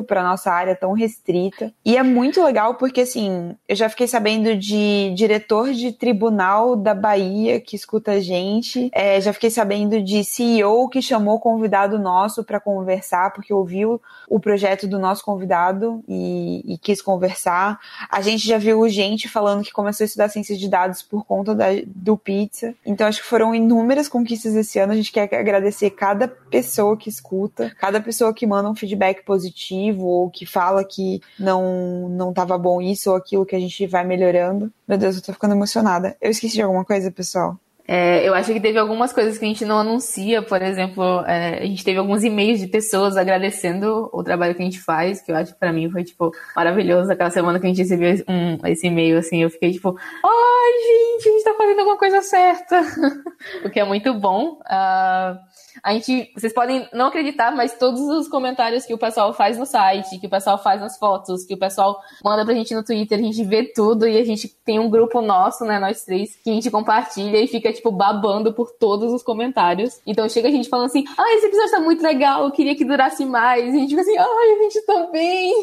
para 0.04 0.24
nossa 0.24 0.52
área 0.52 0.76
tão 0.76 0.94
restrita. 0.94 1.74
E 1.84 1.98
é 1.98 2.04
muito 2.04 2.44
legal 2.44 2.76
porque, 2.76 3.02
assim, 3.02 3.56
eu 3.68 3.76
já 3.76 3.90
fiquei 3.90 4.08
sabendo 4.08 4.56
de 4.56 5.14
diretor 5.16 5.72
de 5.72 5.92
tribunal 5.92 6.76
da 6.76 6.94
Bahia 6.94 7.60
que 7.60 7.76
escuta 7.76 8.14
a 8.14 8.20
gente, 8.20 8.90
é, 8.94 9.20
já 9.22 9.34
fiquei 9.34 9.50
sabendo 9.50 10.02
de 10.02 10.24
CEO 10.24 10.90
que 10.90 11.02
chamou 11.02 11.40
convidado 11.40 11.98
nosso 11.98 12.44
para 12.44 12.60
conversar 12.60 13.34
porque 13.34 13.54
ouviu 13.54 14.02
o 14.28 14.40
projeto 14.40 14.88
do 14.88 15.00
nosso 15.00 15.24
convidado 15.24 16.04
e, 16.08 16.74
e, 16.74 16.78
quis 16.78 17.02
conversar. 17.02 17.80
A 18.10 18.22
gente 18.22 18.48
já 18.48 18.58
viu 18.58 18.88
gente 18.90 19.28
falando 19.28 19.64
que 19.64 19.72
começou 19.72 20.04
a 20.04 20.08
estudar 20.08 20.30
ciência 20.30 20.56
de 20.58 20.68
dados 20.68 21.02
por 21.02 21.26
conta 21.26 21.54
da, 21.56 21.68
do 21.86 22.18
pizza. 22.18 22.74
Então, 22.86 23.08
acho 23.08 23.22
que 23.22 23.28
foram 23.28 23.54
inúmeras 23.54 24.08
conquistas 24.08 24.56
esse 24.56 24.80
ano. 24.80 24.94
A 24.94 24.96
gente 24.96 25.12
quer 25.12 25.34
agradecer 25.34 25.92
cada 25.92 26.28
pessoa 26.28 26.98
que 26.98 27.10
escuta, 27.10 27.72
cada 27.80 28.02
pessoa 28.02 28.34
que 28.34 28.46
manda 28.46 28.70
um 28.70 28.76
feedback 28.76 29.24
positivo 29.24 29.45
positivo 29.46 30.06
ou 30.06 30.30
que 30.30 30.46
fala 30.46 30.84
que 30.84 31.22
não 31.40 32.10
não 32.10 32.30
estava 32.30 32.58
bom 32.58 32.82
isso 32.82 33.10
ou 33.10 33.16
aquilo 33.16 33.46
que 33.46 33.56
a 33.56 33.60
gente 33.60 33.86
vai 33.88 34.04
melhorando. 34.04 34.72
Meu 34.88 34.98
Deus, 34.98 35.16
eu 35.16 35.22
tô 35.22 35.34
ficando 35.34 35.54
emocionada. 35.54 36.16
Eu 36.22 36.32
esqueci 36.32 36.56
de 36.56 36.62
alguma 36.62 36.86
coisa, 36.86 37.12
pessoal? 37.12 37.58
É, 37.88 38.28
eu 38.28 38.34
acho 38.34 38.52
que 38.52 38.60
teve 38.60 38.80
algumas 38.80 39.14
coisas 39.14 39.38
que 39.38 39.46
a 39.46 39.48
gente 39.48 39.64
não 39.64 39.78
anuncia, 39.78 40.42
por 40.42 40.60
exemplo, 40.62 41.24
é, 41.28 41.60
a 41.60 41.66
gente 41.66 41.84
teve 41.84 42.00
alguns 42.00 42.24
e-mails 42.24 42.60
de 42.60 42.68
pessoas 42.68 43.16
agradecendo 43.16 44.10
o 44.12 44.24
trabalho 44.24 44.56
que 44.56 44.62
a 44.62 44.66
gente 44.66 44.80
faz, 44.80 45.22
que 45.22 45.32
eu 45.32 45.36
acho 45.36 45.54
que 45.54 45.60
pra 45.60 45.72
mim 45.72 45.90
foi, 45.92 46.04
tipo, 46.04 46.32
maravilhoso. 46.56 47.12
Aquela 47.12 47.30
semana 47.30 47.60
que 47.60 47.66
a 47.68 47.70
gente 47.70 47.78
recebeu 47.78 48.16
um, 48.28 48.58
esse 48.68 48.88
e-mail, 48.88 49.20
assim, 49.20 49.44
eu 49.44 49.52
fiquei, 49.52 49.72
tipo, 49.72 49.96
ai, 50.24 50.72
gente, 50.82 51.30
a 51.30 51.32
gente 51.32 51.44
tá 51.44 51.54
fazendo 51.56 51.80
alguma 51.80 51.98
coisa 51.98 52.22
certa. 52.24 52.82
o 53.64 53.70
que 53.70 53.80
é 53.80 53.84
muito 53.84 54.14
bom. 54.16 54.60
Uh, 54.62 55.38
a 55.84 55.94
gente, 55.94 56.32
vocês 56.36 56.54
podem 56.54 56.88
não 56.94 57.08
acreditar, 57.08 57.52
mas 57.52 57.78
todos 57.78 58.02
os 58.02 58.28
comentários 58.28 58.86
que 58.86 58.94
o 58.94 58.98
pessoal 58.98 59.34
faz 59.34 59.58
no 59.58 59.66
site, 59.66 60.20
que 60.20 60.28
o 60.28 60.30
pessoal 60.30 60.58
faz 60.58 60.82
nas 60.82 60.98
fotos, 60.98 61.46
que 61.46 61.54
o 61.54 61.60
pessoal 61.60 62.00
manda 62.24 62.46
pra 62.46 62.54
gente 62.54 62.74
no 62.74 62.84
Twitter, 62.84 63.20
a 63.20 63.22
gente 63.22 63.44
vê 63.44 63.64
tudo 63.64 64.08
e 64.08 64.18
a 64.18 64.24
gente 64.24 64.48
tem 64.66 64.80
um 64.80 64.90
grupo 64.90 65.22
nosso, 65.22 65.66
né, 65.66 65.78
nós 65.78 66.04
três, 66.04 66.36
que 66.38 66.50
a 66.50 66.54
gente 66.54 66.72
compartilha 66.72 67.38
e 67.38 67.48
fica 67.48 67.72
tipo, 67.76 67.92
babando 67.92 68.54
por 68.54 68.72
todos 68.72 69.14
os 69.14 69.22
comentários. 69.22 70.00
Então 70.06 70.28
chega 70.28 70.48
a 70.48 70.52
gente 70.52 70.70
falando 70.70 70.88
assim, 70.88 71.04
ah, 71.18 71.36
esse 71.36 71.48
episódio 71.48 71.72
tá 71.72 71.80
muito 71.80 72.02
legal, 72.02 72.46
eu 72.46 72.52
queria 72.52 72.76
que 72.76 72.86
durasse 72.86 73.26
mais. 73.26 73.66
E 73.66 73.78
a 73.78 73.80
gente 73.80 73.90
fica 73.90 74.02
assim, 74.02 74.18
ai, 74.18 74.50
a 74.50 74.64
gente 74.64 74.86
também. 74.86 75.54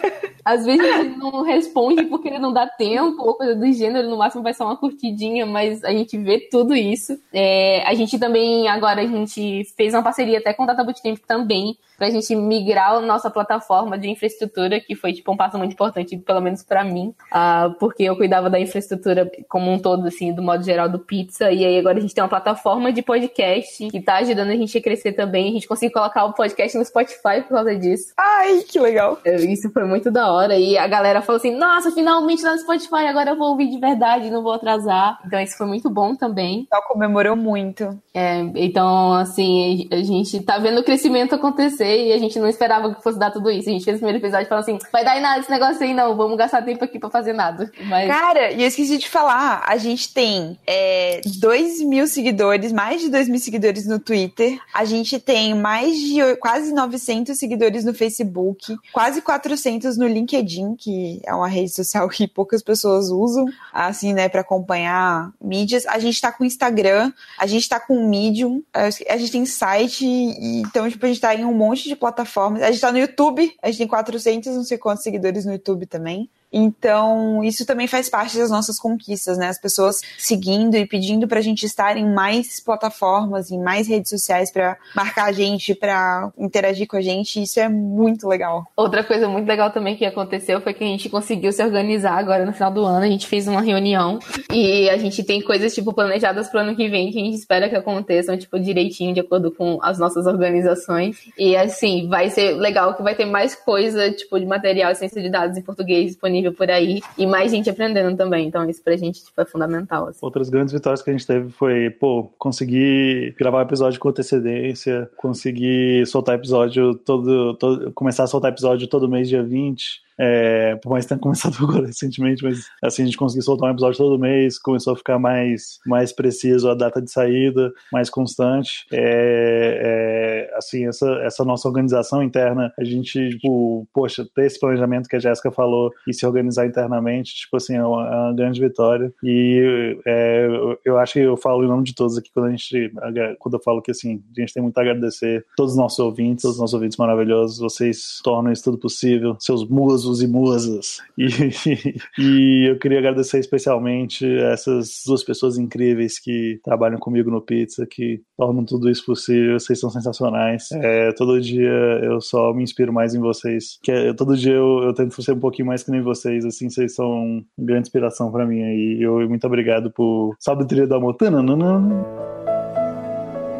Às 0.44 0.64
vezes 0.64 0.84
ele 0.84 1.16
não 1.16 1.42
responde 1.42 2.04
porque 2.04 2.28
ele 2.28 2.38
não 2.38 2.52
dá 2.52 2.66
tempo, 2.66 3.22
ou 3.22 3.34
coisa 3.34 3.54
do 3.54 3.72
gênero, 3.72 4.08
no 4.08 4.16
máximo 4.16 4.42
vai 4.42 4.54
ser 4.54 4.64
uma 4.64 4.76
curtidinha, 4.76 5.46
mas 5.46 5.84
a 5.84 5.90
gente 5.90 6.16
vê 6.18 6.48
tudo 6.50 6.74
isso. 6.74 7.18
É, 7.32 7.82
a 7.86 7.94
gente 7.94 8.18
também, 8.18 8.68
agora, 8.68 9.00
a 9.00 9.06
gente 9.06 9.64
fez 9.76 9.94
uma 9.94 10.02
parceria 10.02 10.38
até 10.38 10.52
com 10.52 10.64
o 10.64 10.66
Data 10.66 10.82
Bootcamp 10.82 11.18
também, 11.26 11.76
pra 11.96 12.08
gente 12.08 12.34
migrar 12.34 12.94
a 12.94 13.00
nossa 13.00 13.30
plataforma 13.30 13.98
de 13.98 14.08
infraestrutura, 14.08 14.80
que 14.80 14.94
foi, 14.94 15.12
tipo, 15.12 15.30
um 15.30 15.36
passo 15.36 15.58
muito 15.58 15.72
importante, 15.72 16.16
pelo 16.16 16.40
menos 16.40 16.62
para 16.62 16.82
mim, 16.82 17.14
uh, 17.30 17.74
porque 17.78 18.04
eu 18.04 18.16
cuidava 18.16 18.48
da 18.48 18.58
infraestrutura 18.58 19.30
como 19.48 19.70
um 19.70 19.78
todo, 19.78 20.06
assim, 20.06 20.32
do 20.32 20.42
modo 20.42 20.64
geral 20.64 20.88
do 20.88 20.98
Pizza, 20.98 21.52
e 21.60 21.66
aí 21.66 21.78
agora 21.78 21.98
a 21.98 22.00
gente 22.00 22.14
tem 22.14 22.22
uma 22.22 22.28
plataforma 22.28 22.92
de 22.92 23.02
podcast 23.02 23.88
que 23.90 24.00
tá 24.00 24.16
ajudando 24.16 24.50
a 24.50 24.56
gente 24.56 24.76
a 24.76 24.82
crescer 24.82 25.12
também, 25.12 25.50
a 25.50 25.52
gente 25.52 25.68
conseguiu 25.68 25.92
colocar 25.92 26.24
o 26.24 26.32
podcast 26.32 26.76
no 26.76 26.84
Spotify 26.84 27.42
por 27.42 27.54
causa 27.54 27.76
disso. 27.76 28.12
Ai, 28.16 28.62
que 28.62 28.78
legal! 28.78 29.18
Isso 29.24 29.70
foi 29.70 29.84
muito 29.84 30.10
da 30.10 30.32
hora, 30.32 30.56
e 30.56 30.78
a 30.78 30.86
galera 30.86 31.22
falou 31.22 31.38
assim, 31.38 31.54
nossa, 31.54 31.90
finalmente 31.90 32.42
tá 32.42 32.52
no 32.52 32.58
Spotify, 32.58 33.06
agora 33.06 33.30
eu 33.30 33.36
vou 33.36 33.50
ouvir 33.50 33.68
de 33.68 33.78
verdade, 33.78 34.30
não 34.30 34.42
vou 34.42 34.52
atrasar. 34.52 35.18
Então 35.26 35.40
isso 35.40 35.56
foi 35.56 35.66
muito 35.66 35.90
bom 35.90 36.14
também. 36.14 36.66
Só 36.72 36.80
comemorou 36.82 37.36
muito. 37.36 37.98
É, 38.14 38.38
então, 38.56 39.14
assim, 39.14 39.88
a 39.90 39.96
gente 39.96 40.42
tá 40.42 40.58
vendo 40.58 40.80
o 40.80 40.84
crescimento 40.84 41.34
acontecer, 41.34 42.08
e 42.08 42.12
a 42.12 42.18
gente 42.18 42.38
não 42.38 42.48
esperava 42.48 42.94
que 42.94 43.02
fosse 43.02 43.18
dar 43.18 43.30
tudo 43.30 43.50
isso. 43.50 43.68
A 43.68 43.72
gente 43.72 43.84
fez 43.84 43.96
o 43.96 44.00
primeiro 44.00 44.18
episódio 44.18 44.46
e 44.46 44.48
falou 44.48 44.62
assim: 44.62 44.78
vai 44.92 45.04
dar 45.04 45.18
em 45.18 45.20
nada 45.20 45.40
esse 45.40 45.50
negócio 45.50 45.82
aí, 45.82 45.92
não, 45.92 46.16
vamos 46.16 46.36
gastar 46.36 46.62
tempo 46.62 46.84
aqui 46.84 46.98
pra 46.98 47.10
fazer 47.10 47.32
nada. 47.32 47.70
Mas... 47.84 48.08
Cara, 48.08 48.52
e 48.52 48.62
eu 48.62 48.68
esqueci 48.68 48.98
de 48.98 49.08
falar: 49.08 49.62
a 49.66 49.76
gente 49.76 50.12
tem 50.12 50.58
é, 50.66 51.20
2 51.50 51.82
mil 51.82 52.06
seguidores, 52.06 52.70
mais 52.70 53.00
de 53.00 53.08
2 53.08 53.28
mil 53.28 53.40
seguidores 53.40 53.84
no 53.84 53.98
Twitter, 53.98 54.56
a 54.72 54.84
gente 54.84 55.18
tem 55.18 55.52
mais 55.52 55.98
de 55.98 56.36
quase 56.36 56.72
900 56.72 57.36
seguidores 57.36 57.84
no 57.84 57.92
Facebook, 57.92 58.76
quase 58.92 59.20
400 59.20 59.96
no 59.96 60.06
LinkedIn, 60.06 60.76
que 60.76 61.20
é 61.24 61.34
uma 61.34 61.48
rede 61.48 61.74
social 61.74 62.06
que 62.08 62.28
poucas 62.28 62.62
pessoas 62.62 63.10
usam, 63.10 63.46
assim, 63.72 64.12
né, 64.12 64.28
pra 64.28 64.42
acompanhar 64.42 65.32
mídias. 65.42 65.86
A 65.86 65.98
gente 65.98 66.20
tá 66.20 66.30
com 66.30 66.44
Instagram, 66.44 67.12
a 67.36 67.48
gente 67.48 67.68
tá 67.68 67.80
com 67.80 68.08
Medium, 68.08 68.62
a 68.72 69.16
gente 69.16 69.32
tem 69.32 69.44
site, 69.44 70.06
então, 70.06 70.88
tipo, 70.88 71.04
a 71.04 71.08
gente 71.08 71.20
tá 71.20 71.34
em 71.34 71.44
um 71.44 71.52
monte 71.52 71.88
de 71.88 71.96
plataformas. 71.96 72.62
A 72.62 72.70
gente 72.70 72.80
tá 72.80 72.92
no 72.92 72.98
YouTube, 72.98 73.52
a 73.60 73.66
gente 73.66 73.78
tem 73.78 73.88
400 73.88 74.54
não 74.54 74.62
sei 74.62 74.78
quantos 74.78 75.02
seguidores 75.02 75.44
no 75.44 75.50
YouTube 75.50 75.84
também. 75.86 76.30
Então, 76.52 77.42
isso 77.44 77.64
também 77.64 77.86
faz 77.86 78.08
parte 78.08 78.36
das 78.36 78.50
nossas 78.50 78.78
conquistas, 78.78 79.38
né? 79.38 79.48
As 79.48 79.60
pessoas 79.60 80.00
seguindo 80.18 80.76
e 80.76 80.86
pedindo 80.86 81.28
pra 81.28 81.40
gente 81.40 81.64
estar 81.64 81.96
em 81.96 82.12
mais 82.12 82.60
plataformas, 82.60 83.50
em 83.50 83.62
mais 83.62 83.88
redes 83.88 84.10
sociais 84.10 84.50
para 84.50 84.76
marcar 84.94 85.26
a 85.26 85.32
gente, 85.32 85.74
para 85.74 86.30
interagir 86.38 86.86
com 86.86 86.96
a 86.96 87.00
gente. 87.00 87.42
Isso 87.42 87.60
é 87.60 87.68
muito 87.68 88.26
legal. 88.26 88.66
Outra 88.76 89.04
coisa 89.04 89.28
muito 89.28 89.46
legal 89.46 89.70
também 89.70 89.96
que 89.96 90.04
aconteceu 90.04 90.60
foi 90.60 90.74
que 90.74 90.82
a 90.82 90.86
gente 90.86 91.08
conseguiu 91.08 91.52
se 91.52 91.62
organizar 91.62 92.18
agora 92.18 92.44
no 92.44 92.52
final 92.52 92.72
do 92.72 92.84
ano. 92.84 93.04
A 93.04 93.08
gente 93.08 93.26
fez 93.26 93.46
uma 93.46 93.60
reunião 93.60 94.18
e 94.52 94.88
a 94.90 94.96
gente 94.96 95.22
tem 95.22 95.40
coisas, 95.40 95.74
tipo, 95.74 95.92
planejadas 95.92 96.48
pro 96.48 96.60
ano 96.60 96.74
que 96.74 96.88
vem 96.88 97.10
que 97.10 97.20
a 97.20 97.24
gente 97.24 97.36
espera 97.36 97.68
que 97.68 97.76
aconteçam, 97.76 98.36
tipo, 98.36 98.58
direitinho, 98.58 99.14
de 99.14 99.20
acordo 99.20 99.52
com 99.52 99.78
as 99.82 99.98
nossas 99.98 100.26
organizações. 100.26 101.16
E, 101.38 101.56
assim, 101.56 102.08
vai 102.08 102.30
ser 102.30 102.54
legal 102.54 102.94
que 102.94 103.02
vai 103.02 103.14
ter 103.14 103.24
mais 103.24 103.54
coisa, 103.54 104.10
tipo, 104.10 104.38
de 104.38 104.46
material 104.46 104.94
ciência 104.94 105.22
de 105.22 105.30
dados 105.30 105.56
em 105.56 105.62
português 105.62 106.06
disponível 106.06 106.39
disponível 106.40 106.52
por 106.52 106.70
aí 106.70 107.00
e 107.16 107.26
mais 107.26 107.50
gente 107.50 107.68
aprendendo 107.68 108.16
também. 108.16 108.48
Então 108.48 108.68
isso 108.68 108.82
pra 108.82 108.96
gente 108.96 109.24
tipo, 109.24 109.40
é 109.40 109.44
fundamental. 109.44 110.08
Assim. 110.08 110.18
Outras 110.22 110.48
grandes 110.48 110.72
vitórias 110.72 111.02
que 111.02 111.10
a 111.10 111.12
gente 111.12 111.26
teve 111.26 111.50
foi, 111.50 111.90
pô, 111.90 112.24
conseguir 112.38 113.34
gravar 113.38 113.62
episódio 113.62 114.00
com 114.00 114.08
antecedência, 114.08 115.08
conseguir 115.16 116.06
soltar 116.06 116.34
episódio 116.34 116.94
todo, 116.94 117.54
todo 117.54 117.92
começar 117.92 118.24
a 118.24 118.26
soltar 118.26 118.50
episódio 118.50 118.88
todo 118.88 119.08
mês 119.08 119.28
dia 119.28 119.42
20 119.42 120.09
é, 120.20 120.76
por 120.76 120.90
mais 120.90 121.06
que 121.06 121.08
tenha 121.08 121.18
começado 121.18 121.56
agora 121.64 121.86
recentemente, 121.86 122.44
mas 122.44 122.66
assim, 122.84 123.02
a 123.02 123.04
gente 123.06 123.16
conseguiu 123.16 123.42
soltar 123.42 123.70
um 123.70 123.72
episódio 123.72 123.96
todo 123.96 124.18
mês, 124.18 124.58
começou 124.58 124.92
a 124.92 124.96
ficar 124.96 125.18
mais, 125.18 125.78
mais 125.86 126.12
preciso 126.12 126.68
a 126.68 126.74
data 126.74 127.00
de 127.00 127.10
saída, 127.10 127.72
mais 127.90 128.10
constante. 128.10 128.84
É, 128.92 130.50
é, 130.52 130.56
assim, 130.56 130.86
essa, 130.86 131.10
essa 131.22 131.42
nossa 131.44 131.66
organização 131.66 132.22
interna, 132.22 132.70
a 132.78 132.84
gente, 132.84 133.30
tipo, 133.30 133.88
poxa, 133.94 134.26
ter 134.34 134.44
esse 134.44 134.60
planejamento 134.60 135.08
que 135.08 135.16
a 135.16 135.20
Jéssica 135.20 135.50
falou 135.50 135.90
e 136.06 136.12
se 136.12 136.26
organizar 136.26 136.66
internamente, 136.66 137.34
tipo 137.34 137.56
assim, 137.56 137.76
é 137.76 137.84
uma, 137.84 138.06
é 138.06 138.16
uma 138.16 138.34
grande 138.34 138.60
vitória. 138.60 139.10
E 139.22 139.98
é, 140.06 140.48
eu, 140.84 140.98
acho 140.98 141.14
que 141.14 141.20
eu 141.20 141.36
falo 141.36 141.64
em 141.64 141.68
nome 141.68 141.84
de 141.84 141.94
todos 141.94 142.18
aqui 142.18 142.30
quando 142.32 142.46
a 142.46 142.50
gente, 142.50 142.92
quando 143.38 143.54
eu 143.54 143.62
falo 143.62 143.80
que 143.80 143.90
assim, 143.90 144.22
a 144.36 144.40
gente 144.40 144.52
tem 144.52 144.62
muito 144.62 144.76
a 144.76 144.82
agradecer 144.82 145.46
todos 145.56 145.72
os 145.72 145.78
nossos 145.78 145.98
ouvintes, 145.98 146.42
todos 146.42 146.56
os 146.56 146.60
nossos 146.60 146.74
ouvintes 146.74 146.98
maravilhosos, 146.98 147.58
vocês 147.58 148.20
tornam 148.22 148.52
isso 148.52 148.64
tudo 148.64 148.78
possível, 148.78 149.36
seus 149.38 149.66
musos 149.66 150.09
musos 150.10 150.22
e 150.22 150.26
musas. 150.26 150.98
E, 151.16 151.28
e 152.18 152.70
eu 152.70 152.78
queria 152.78 152.98
agradecer 152.98 153.38
especialmente 153.38 154.26
essas 154.38 155.02
duas 155.06 155.22
pessoas 155.22 155.56
incríveis 155.56 156.18
que 156.18 156.60
trabalham 156.64 156.98
comigo 156.98 157.30
no 157.30 157.40
Pizza, 157.40 157.86
que 157.86 158.20
tornam 158.36 158.64
tudo 158.64 158.90
isso 158.90 159.04
possível. 159.06 159.58
Vocês 159.58 159.78
são 159.78 159.90
sensacionais. 159.90 160.70
É, 160.72 161.12
todo 161.12 161.40
dia 161.40 161.70
eu 162.02 162.20
só 162.20 162.52
me 162.52 162.62
inspiro 162.62 162.92
mais 162.92 163.14
em 163.14 163.20
vocês. 163.20 163.78
Que 163.82 163.92
é, 163.92 164.12
todo 164.12 164.36
dia 164.36 164.54
eu, 164.54 164.82
eu, 164.82 164.94
tento 164.94 165.22
ser 165.22 165.32
um 165.32 165.40
pouquinho 165.40 165.68
mais 165.68 165.82
que 165.82 165.90
nem 165.90 166.02
vocês. 166.02 166.44
Assim, 166.44 166.68
vocês 166.68 166.94
são 166.94 167.10
uma 167.10 167.44
grande 167.58 167.82
inspiração 167.82 168.30
para 168.30 168.46
mim. 168.46 168.60
E 168.60 169.02
eu 169.02 169.28
muito 169.28 169.46
obrigado 169.46 169.90
por. 169.90 170.34
Sabe 170.38 170.64
o 170.64 170.66
trilho 170.66 170.88
da 170.88 170.98
Motana? 170.98 171.42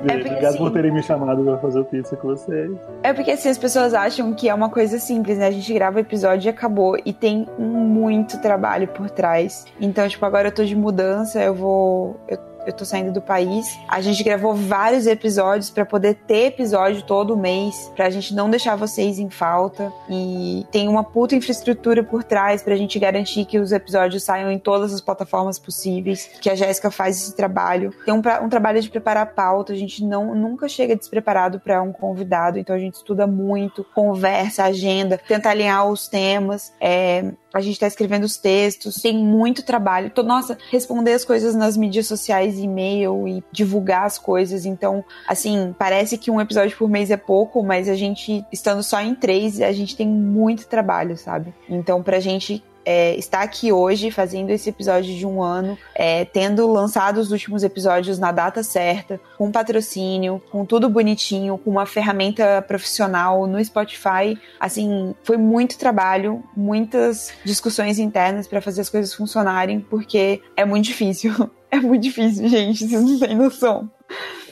É 0.04 0.14
porque, 0.14 0.28
Obrigado 0.28 0.46
assim, 0.46 0.58
por 0.58 0.70
terem 0.72 0.92
me 0.92 1.02
chamado 1.02 1.42
pra 1.44 1.58
fazer 1.58 1.80
o 1.80 1.84
pizza 1.84 2.16
com 2.16 2.28
vocês. 2.28 2.70
É 3.02 3.12
porque 3.12 3.32
assim, 3.32 3.48
as 3.48 3.58
pessoas 3.58 3.92
acham 3.94 4.32
que 4.32 4.48
é 4.48 4.54
uma 4.54 4.70
coisa 4.70 4.98
simples, 4.98 5.38
né? 5.38 5.46
A 5.46 5.50
gente 5.50 5.72
grava 5.72 5.96
o 5.96 6.00
episódio 6.00 6.48
e 6.48 6.50
acabou. 6.50 6.96
E 7.04 7.12
tem 7.12 7.46
muito 7.58 8.40
trabalho 8.40 8.88
por 8.88 9.10
trás. 9.10 9.66
Então, 9.80 10.08
tipo, 10.08 10.24
agora 10.24 10.48
eu 10.48 10.52
tô 10.52 10.64
de 10.64 10.74
mudança, 10.74 11.42
eu 11.42 11.54
vou. 11.54 12.18
Eu 12.28 12.49
eu 12.70 12.76
tô 12.76 12.84
saindo 12.84 13.12
do 13.12 13.20
país. 13.20 13.78
A 13.88 14.00
gente 14.00 14.22
gravou 14.22 14.54
vários 14.54 15.06
episódios 15.06 15.70
para 15.70 15.84
poder 15.84 16.14
ter 16.14 16.46
episódio 16.46 17.02
todo 17.02 17.36
mês, 17.36 17.90
pra 17.94 18.10
gente 18.10 18.34
não 18.34 18.50
deixar 18.50 18.76
vocês 18.76 19.18
em 19.18 19.28
falta. 19.28 19.92
E 20.08 20.66
tem 20.70 20.88
uma 20.88 21.04
puta 21.04 21.34
infraestrutura 21.34 22.02
por 22.02 22.24
trás 22.24 22.62
pra 22.62 22.76
gente 22.76 22.98
garantir 22.98 23.44
que 23.44 23.58
os 23.58 23.72
episódios 23.72 24.22
saiam 24.22 24.50
em 24.50 24.58
todas 24.58 24.92
as 24.92 25.00
plataformas 25.00 25.58
possíveis, 25.58 26.30
que 26.40 26.48
a 26.48 26.54
Jéssica 26.54 26.90
faz 26.90 27.16
esse 27.16 27.36
trabalho. 27.36 27.94
Tem 28.04 28.14
um, 28.14 28.22
um 28.42 28.48
trabalho 28.48 28.80
de 28.80 28.90
preparar 28.90 29.34
pauta, 29.34 29.72
a 29.72 29.76
gente 29.76 30.04
não 30.04 30.34
nunca 30.34 30.68
chega 30.68 30.96
despreparado 30.96 31.60
para 31.60 31.82
um 31.82 31.92
convidado, 31.92 32.58
então 32.58 32.74
a 32.74 32.78
gente 32.78 32.94
estuda 32.94 33.26
muito, 33.26 33.84
conversa, 33.94 34.64
agenda, 34.64 35.18
tenta 35.28 35.50
alinhar 35.50 35.86
os 35.88 36.08
temas. 36.08 36.72
É, 36.80 37.32
a 37.52 37.60
gente 37.60 37.74
está 37.74 37.86
escrevendo 37.86 38.24
os 38.24 38.36
textos, 38.36 38.96
tem 38.96 39.16
muito 39.16 39.62
trabalho. 39.62 40.10
Tô, 40.10 40.22
nossa, 40.22 40.56
responder 40.70 41.12
as 41.12 41.24
coisas 41.24 41.54
nas 41.54 41.76
mídias 41.76 42.06
sociais, 42.06 42.58
e-mail 42.58 43.26
e 43.26 43.42
divulgar 43.50 44.04
as 44.04 44.18
coisas. 44.18 44.64
Então, 44.64 45.04
assim, 45.26 45.74
parece 45.78 46.16
que 46.16 46.30
um 46.30 46.40
episódio 46.40 46.76
por 46.76 46.88
mês 46.88 47.10
é 47.10 47.16
pouco, 47.16 47.62
mas 47.62 47.88
a 47.88 47.94
gente, 47.94 48.44
estando 48.52 48.82
só 48.82 49.00
em 49.00 49.14
três, 49.14 49.60
a 49.60 49.72
gente 49.72 49.96
tem 49.96 50.08
muito 50.08 50.66
trabalho, 50.66 51.16
sabe? 51.16 51.52
Então, 51.68 52.02
pra 52.02 52.20
gente 52.20 52.62
é, 52.84 53.14
estar 53.16 53.42
aqui 53.42 53.72
hoje 53.72 54.10
fazendo 54.10 54.50
esse 54.50 54.68
episódio 54.68 55.14
de 55.14 55.26
um 55.26 55.42
ano, 55.42 55.76
é, 55.94 56.24
tendo 56.24 56.70
lançado 56.70 57.18
os 57.18 57.30
últimos 57.30 57.62
episódios 57.62 58.18
na 58.18 58.32
data 58.32 58.62
certa, 58.62 59.20
com 59.36 59.50
patrocínio, 59.50 60.42
com 60.50 60.64
tudo 60.64 60.88
bonitinho, 60.88 61.58
com 61.58 61.70
uma 61.70 61.86
ferramenta 61.86 62.62
profissional 62.62 63.46
no 63.46 63.62
Spotify. 63.64 64.38
Assim, 64.58 65.14
foi 65.22 65.36
muito 65.36 65.78
trabalho, 65.78 66.42
muitas 66.56 67.32
discussões 67.44 67.98
internas 67.98 68.46
para 68.46 68.60
fazer 68.60 68.80
as 68.80 68.88
coisas 68.88 69.14
funcionarem, 69.14 69.80
porque 69.80 70.42
é 70.56 70.64
muito 70.64 70.86
difícil. 70.86 71.32
É 71.72 71.78
muito 71.78 72.02
difícil, 72.02 72.48
gente, 72.48 72.84
vocês 72.84 73.00
não 73.00 73.20
têm 73.20 73.36
noção. 73.36 73.88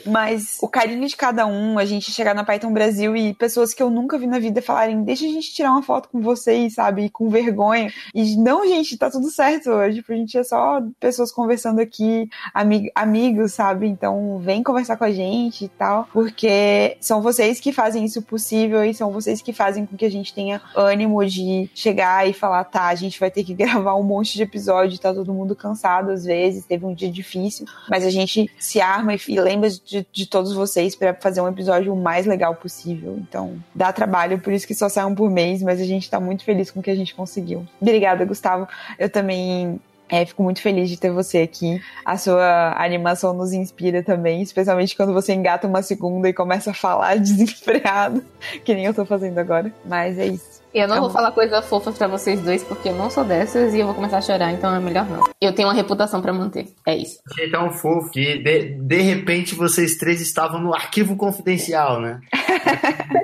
Mas 0.09 0.59
o 0.61 0.68
carinho 0.68 1.06
de 1.06 1.16
cada 1.16 1.46
um, 1.46 1.78
a 1.78 1.84
gente 1.84 2.11
chegar 2.11 2.34
na 2.34 2.44
Python 2.44 2.72
Brasil 2.72 3.16
e 3.16 3.34
pessoas 3.34 3.74
que 3.74 3.82
eu 3.82 3.90
nunca 3.90 4.18
vi 4.18 4.26
na 4.26 4.38
vida 4.38 4.62
falarem, 4.62 5.02
deixa 5.02 5.24
a 5.24 5.28
gente 5.28 5.52
tirar 5.52 5.72
uma 5.72 5.82
foto 5.82 6.09
com 6.09 6.20
vocês, 6.20 6.74
sabe? 6.74 7.04
E 7.04 7.11
com 7.11 7.28
vergonha. 7.28 7.92
E 8.14 8.36
não, 8.36 8.66
gente, 8.66 8.96
tá 8.96 9.11
tudo 9.11 9.30
certo 9.30 9.70
hoje. 9.70 9.96
Tipo, 9.96 10.12
a 10.12 10.16
gente 10.16 10.38
é 10.38 10.44
só 10.44 10.82
pessoas 10.98 11.32
conversando 11.32 11.80
aqui, 11.80 12.28
amig 12.54 12.90
amigos, 12.94 13.52
sabe? 13.52 13.86
Então 13.86 14.38
vem 14.38 14.62
conversar 14.62 14.96
com 14.96 15.04
a 15.04 15.12
gente 15.12 15.64
e 15.64 15.68
tal. 15.68 16.09
Porque 16.12 16.96
são 17.00 17.20
vocês 17.20 17.61
que 17.61 17.72
fazem 17.72 18.04
isso 18.04 18.22
possível 18.22 18.84
e 18.84 18.94
são 18.94 19.12
vocês 19.12 19.42
que 19.42 19.52
fazem 19.52 19.84
com 19.86 19.96
que 19.96 20.04
a 20.04 20.11
gente 20.11 20.34
tenha 20.34 20.61
ânimo 20.74 21.24
de 21.26 21.68
chegar 21.74 22.28
e 22.28 22.32
falar, 22.32 22.64
tá, 22.64 22.86
a 22.86 22.94
gente 22.94 23.18
vai 23.18 23.30
ter 23.30 23.44
que 23.44 23.54
gravar 23.54 23.94
um 23.94 24.02
monte 24.02 24.34
de 24.34 24.42
episódio, 24.42 24.98
tá 24.98 25.12
todo 25.12 25.32
mundo 25.34 25.54
cansado 25.54 26.11
às 26.11 26.24
vezes, 26.24 26.64
teve 26.64 26.84
um 26.84 26.94
dia 26.94 27.11
difícil, 27.11 27.66
mas 27.90 28.04
a 28.04 28.11
gente 28.11 28.50
se 28.59 28.80
arma 28.80 29.14
e 29.14 29.40
lembra 29.40 29.68
de 29.70 29.97
de, 30.01 30.07
de 30.12 30.26
todos 30.26 30.53
vocês 30.55 30.94
para 30.94 31.14
fazer 31.14 31.40
um 31.40 31.49
episódio 31.49 31.92
o 31.92 31.96
mais 31.96 32.26
legal 32.26 32.55
possível. 32.55 33.16
Então, 33.20 33.57
dá 33.74 33.92
trabalho, 33.92 34.38
por 34.38 34.53
isso 34.53 34.66
que 34.66 34.74
só 34.74 34.88
sai 34.88 35.05
um 35.05 35.14
por 35.14 35.30
mês, 35.30 35.62
mas 35.62 35.80
a 35.80 35.84
gente 35.84 36.09
tá 36.11 36.18
muito 36.20 36.44
feliz 36.44 36.70
com 36.70 36.80
o 36.80 36.82
que 36.82 36.90
a 36.90 36.96
gente 36.96 37.14
conseguiu. 37.14 37.66
Obrigada, 37.80 38.24
Gustavo. 38.24 38.66
Eu 38.99 39.11
também 39.11 39.80
É, 40.11 40.24
fico 40.24 40.42
muito 40.42 40.62
feliz 40.62 40.88
de 40.88 40.96
ter 40.99 41.11
você 41.11 41.38
aqui. 41.42 41.82
A 42.03 42.16
sua 42.16 42.74
animação 42.82 43.34
nos 43.34 43.53
inspira 43.53 44.03
também, 44.03 44.40
especialmente 44.40 44.96
quando 44.96 45.12
você 45.12 45.34
engata 45.34 45.66
uma 45.66 45.82
segunda 45.82 46.26
e 46.26 46.32
começa 46.32 46.70
a 46.70 46.74
falar 46.74 47.18
desenfreado, 47.20 48.24
que 48.64 48.74
nem 48.74 48.86
eu 48.86 48.94
tô 48.94 49.05
fazendo 49.05 49.36
agora. 49.38 49.70
Mas 49.84 50.18
é 50.18 50.26
isso. 50.26 50.57
Eu 50.74 50.86
não 50.86 50.96
É 50.96 51.00
vou 51.00 51.10
falar 51.10 51.32
coisas 51.32 51.64
fofas 51.66 51.96
pra 51.96 52.06
vocês 52.06 52.40
dois, 52.40 52.62
porque 52.62 52.88
eu 52.88 52.94
não 52.94 53.10
sou 53.10 53.24
dessas 53.24 53.74
e 53.74 53.80
eu 53.80 53.86
vou 53.86 53.94
começar 53.94 54.18
a 54.18 54.22
chorar, 54.22 54.52
então 54.52 54.74
é 54.74 54.80
melhor 54.80 55.06
não. 55.08 55.24
Eu 55.40 55.54
tenho 55.54 55.68
uma 55.68 55.74
reputação 55.74 56.20
pra 56.20 56.32
manter. 56.32 56.68
É 56.86 56.96
isso. 56.96 57.18
Achei 57.30 57.50
tão 57.50 57.70
fofo 57.70 58.10
que 58.10 58.38
de, 58.38 58.74
de 58.74 59.00
repente 59.00 59.54
vocês 59.54 59.96
três 59.96 60.20
estavam 60.20 60.60
no 60.60 60.74
arquivo 60.74 61.16
confidencial, 61.16 62.00
né? 62.00 62.20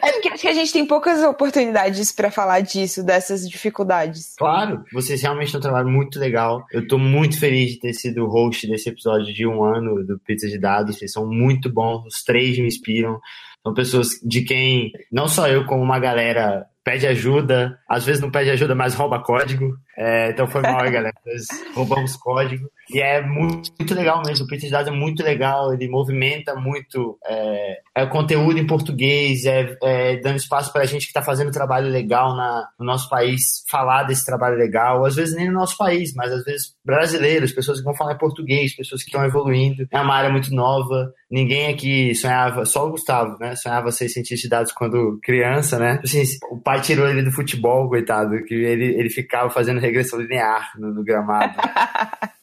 É 0.00 0.12
porque 0.12 0.28
acho 0.28 0.42
que 0.42 0.48
a 0.48 0.54
gente 0.54 0.72
tem 0.72 0.86
poucas 0.86 1.22
oportunidades 1.22 2.12
pra 2.12 2.30
falar 2.30 2.60
disso, 2.60 3.04
dessas 3.04 3.48
dificuldades. 3.48 4.34
Claro, 4.38 4.84
vocês 4.92 5.20
realmente 5.20 5.50
têm 5.50 5.58
um 5.58 5.62
trabalho 5.62 5.88
muito 5.88 6.18
legal. 6.18 6.64
Eu 6.72 6.86
tô 6.86 6.98
muito 6.98 7.38
feliz 7.38 7.72
de 7.72 7.80
ter 7.80 7.92
sido 7.92 8.24
o 8.24 8.28
host 8.28 8.66
desse 8.66 8.88
episódio 8.88 9.34
de 9.34 9.46
um 9.46 9.62
ano 9.62 10.04
do 10.06 10.18
Pizza 10.20 10.48
de 10.48 10.58
Dados. 10.58 10.96
Vocês 10.96 11.12
são 11.12 11.26
muito 11.26 11.70
bons, 11.70 12.06
os 12.06 12.22
três 12.22 12.58
me 12.58 12.66
inspiram. 12.66 13.20
São 13.62 13.74
pessoas 13.74 14.08
de 14.22 14.42
quem 14.42 14.92
não 15.10 15.28
só 15.28 15.48
eu, 15.48 15.66
como 15.66 15.82
uma 15.82 15.98
galera 15.98 16.64
pede 16.88 17.06
ajuda, 17.06 17.78
às 17.86 18.06
vezes 18.06 18.22
não 18.22 18.30
pede 18.30 18.48
ajuda, 18.48 18.74
mas 18.74 18.94
rouba 18.94 19.22
código. 19.22 19.76
É, 19.94 20.30
então 20.30 20.46
foi 20.46 20.62
mal, 20.62 20.86
hein, 20.86 20.92
galera. 20.92 21.14
Nós 21.26 21.46
roubamos 21.76 22.16
código. 22.16 22.66
E 22.90 22.98
é 22.98 23.20
muito, 23.20 23.70
muito 23.78 23.94
legal 23.94 24.22
mesmo. 24.24 24.46
O 24.46 24.48
de 24.48 24.70
Dados 24.70 24.90
é 24.90 24.96
muito 24.96 25.22
legal, 25.22 25.74
ele 25.74 25.86
movimenta 25.88 26.54
muito 26.54 27.18
é, 27.26 27.78
é 27.94 28.06
conteúdo 28.06 28.58
em 28.58 28.66
português, 28.66 29.44
é, 29.44 29.76
é 29.82 30.16
dando 30.16 30.36
espaço 30.36 30.72
para 30.72 30.82
a 30.82 30.86
gente 30.86 31.02
que 31.02 31.08
está 31.08 31.20
fazendo 31.20 31.50
trabalho 31.50 31.90
legal 31.90 32.34
na, 32.34 32.66
no 32.78 32.86
nosso 32.86 33.08
país 33.10 33.64
falar 33.68 34.04
desse 34.04 34.24
trabalho 34.24 34.56
legal. 34.56 35.04
Às 35.04 35.16
vezes 35.16 35.36
nem 35.36 35.48
no 35.48 35.52
nosso 35.52 35.76
país, 35.76 36.14
mas 36.14 36.32
às 36.32 36.44
vezes 36.44 36.74
brasileiros, 36.82 37.52
pessoas 37.52 37.78
que 37.78 37.84
vão 37.84 37.94
falar 37.94 38.14
português, 38.14 38.74
pessoas 38.74 39.02
que 39.02 39.10
estão 39.10 39.24
evoluindo. 39.26 39.86
É 39.92 40.00
uma 40.00 40.14
área 40.14 40.30
muito 40.30 40.54
nova. 40.54 41.12
Ninguém 41.30 41.66
aqui 41.66 42.14
sonhava, 42.14 42.64
só 42.64 42.86
o 42.86 42.92
Gustavo, 42.92 43.36
né? 43.38 43.54
Sonhava 43.56 43.92
ser 43.92 44.08
cientista 44.08 44.46
de 44.46 44.48
dados 44.48 44.72
quando 44.72 45.18
criança, 45.22 45.78
né? 45.78 46.00
Assim, 46.02 46.22
o 46.50 46.58
pai 46.58 46.77
tirou 46.80 47.08
ele 47.08 47.22
do 47.22 47.32
futebol, 47.32 47.88
coitado, 47.88 48.42
que 48.44 48.54
ele, 48.54 48.86
ele 48.86 49.10
ficava 49.10 49.50
fazendo 49.50 49.80
regressão 49.80 50.20
linear 50.20 50.72
no, 50.78 50.92
no 50.92 51.04
gramado. 51.04 51.54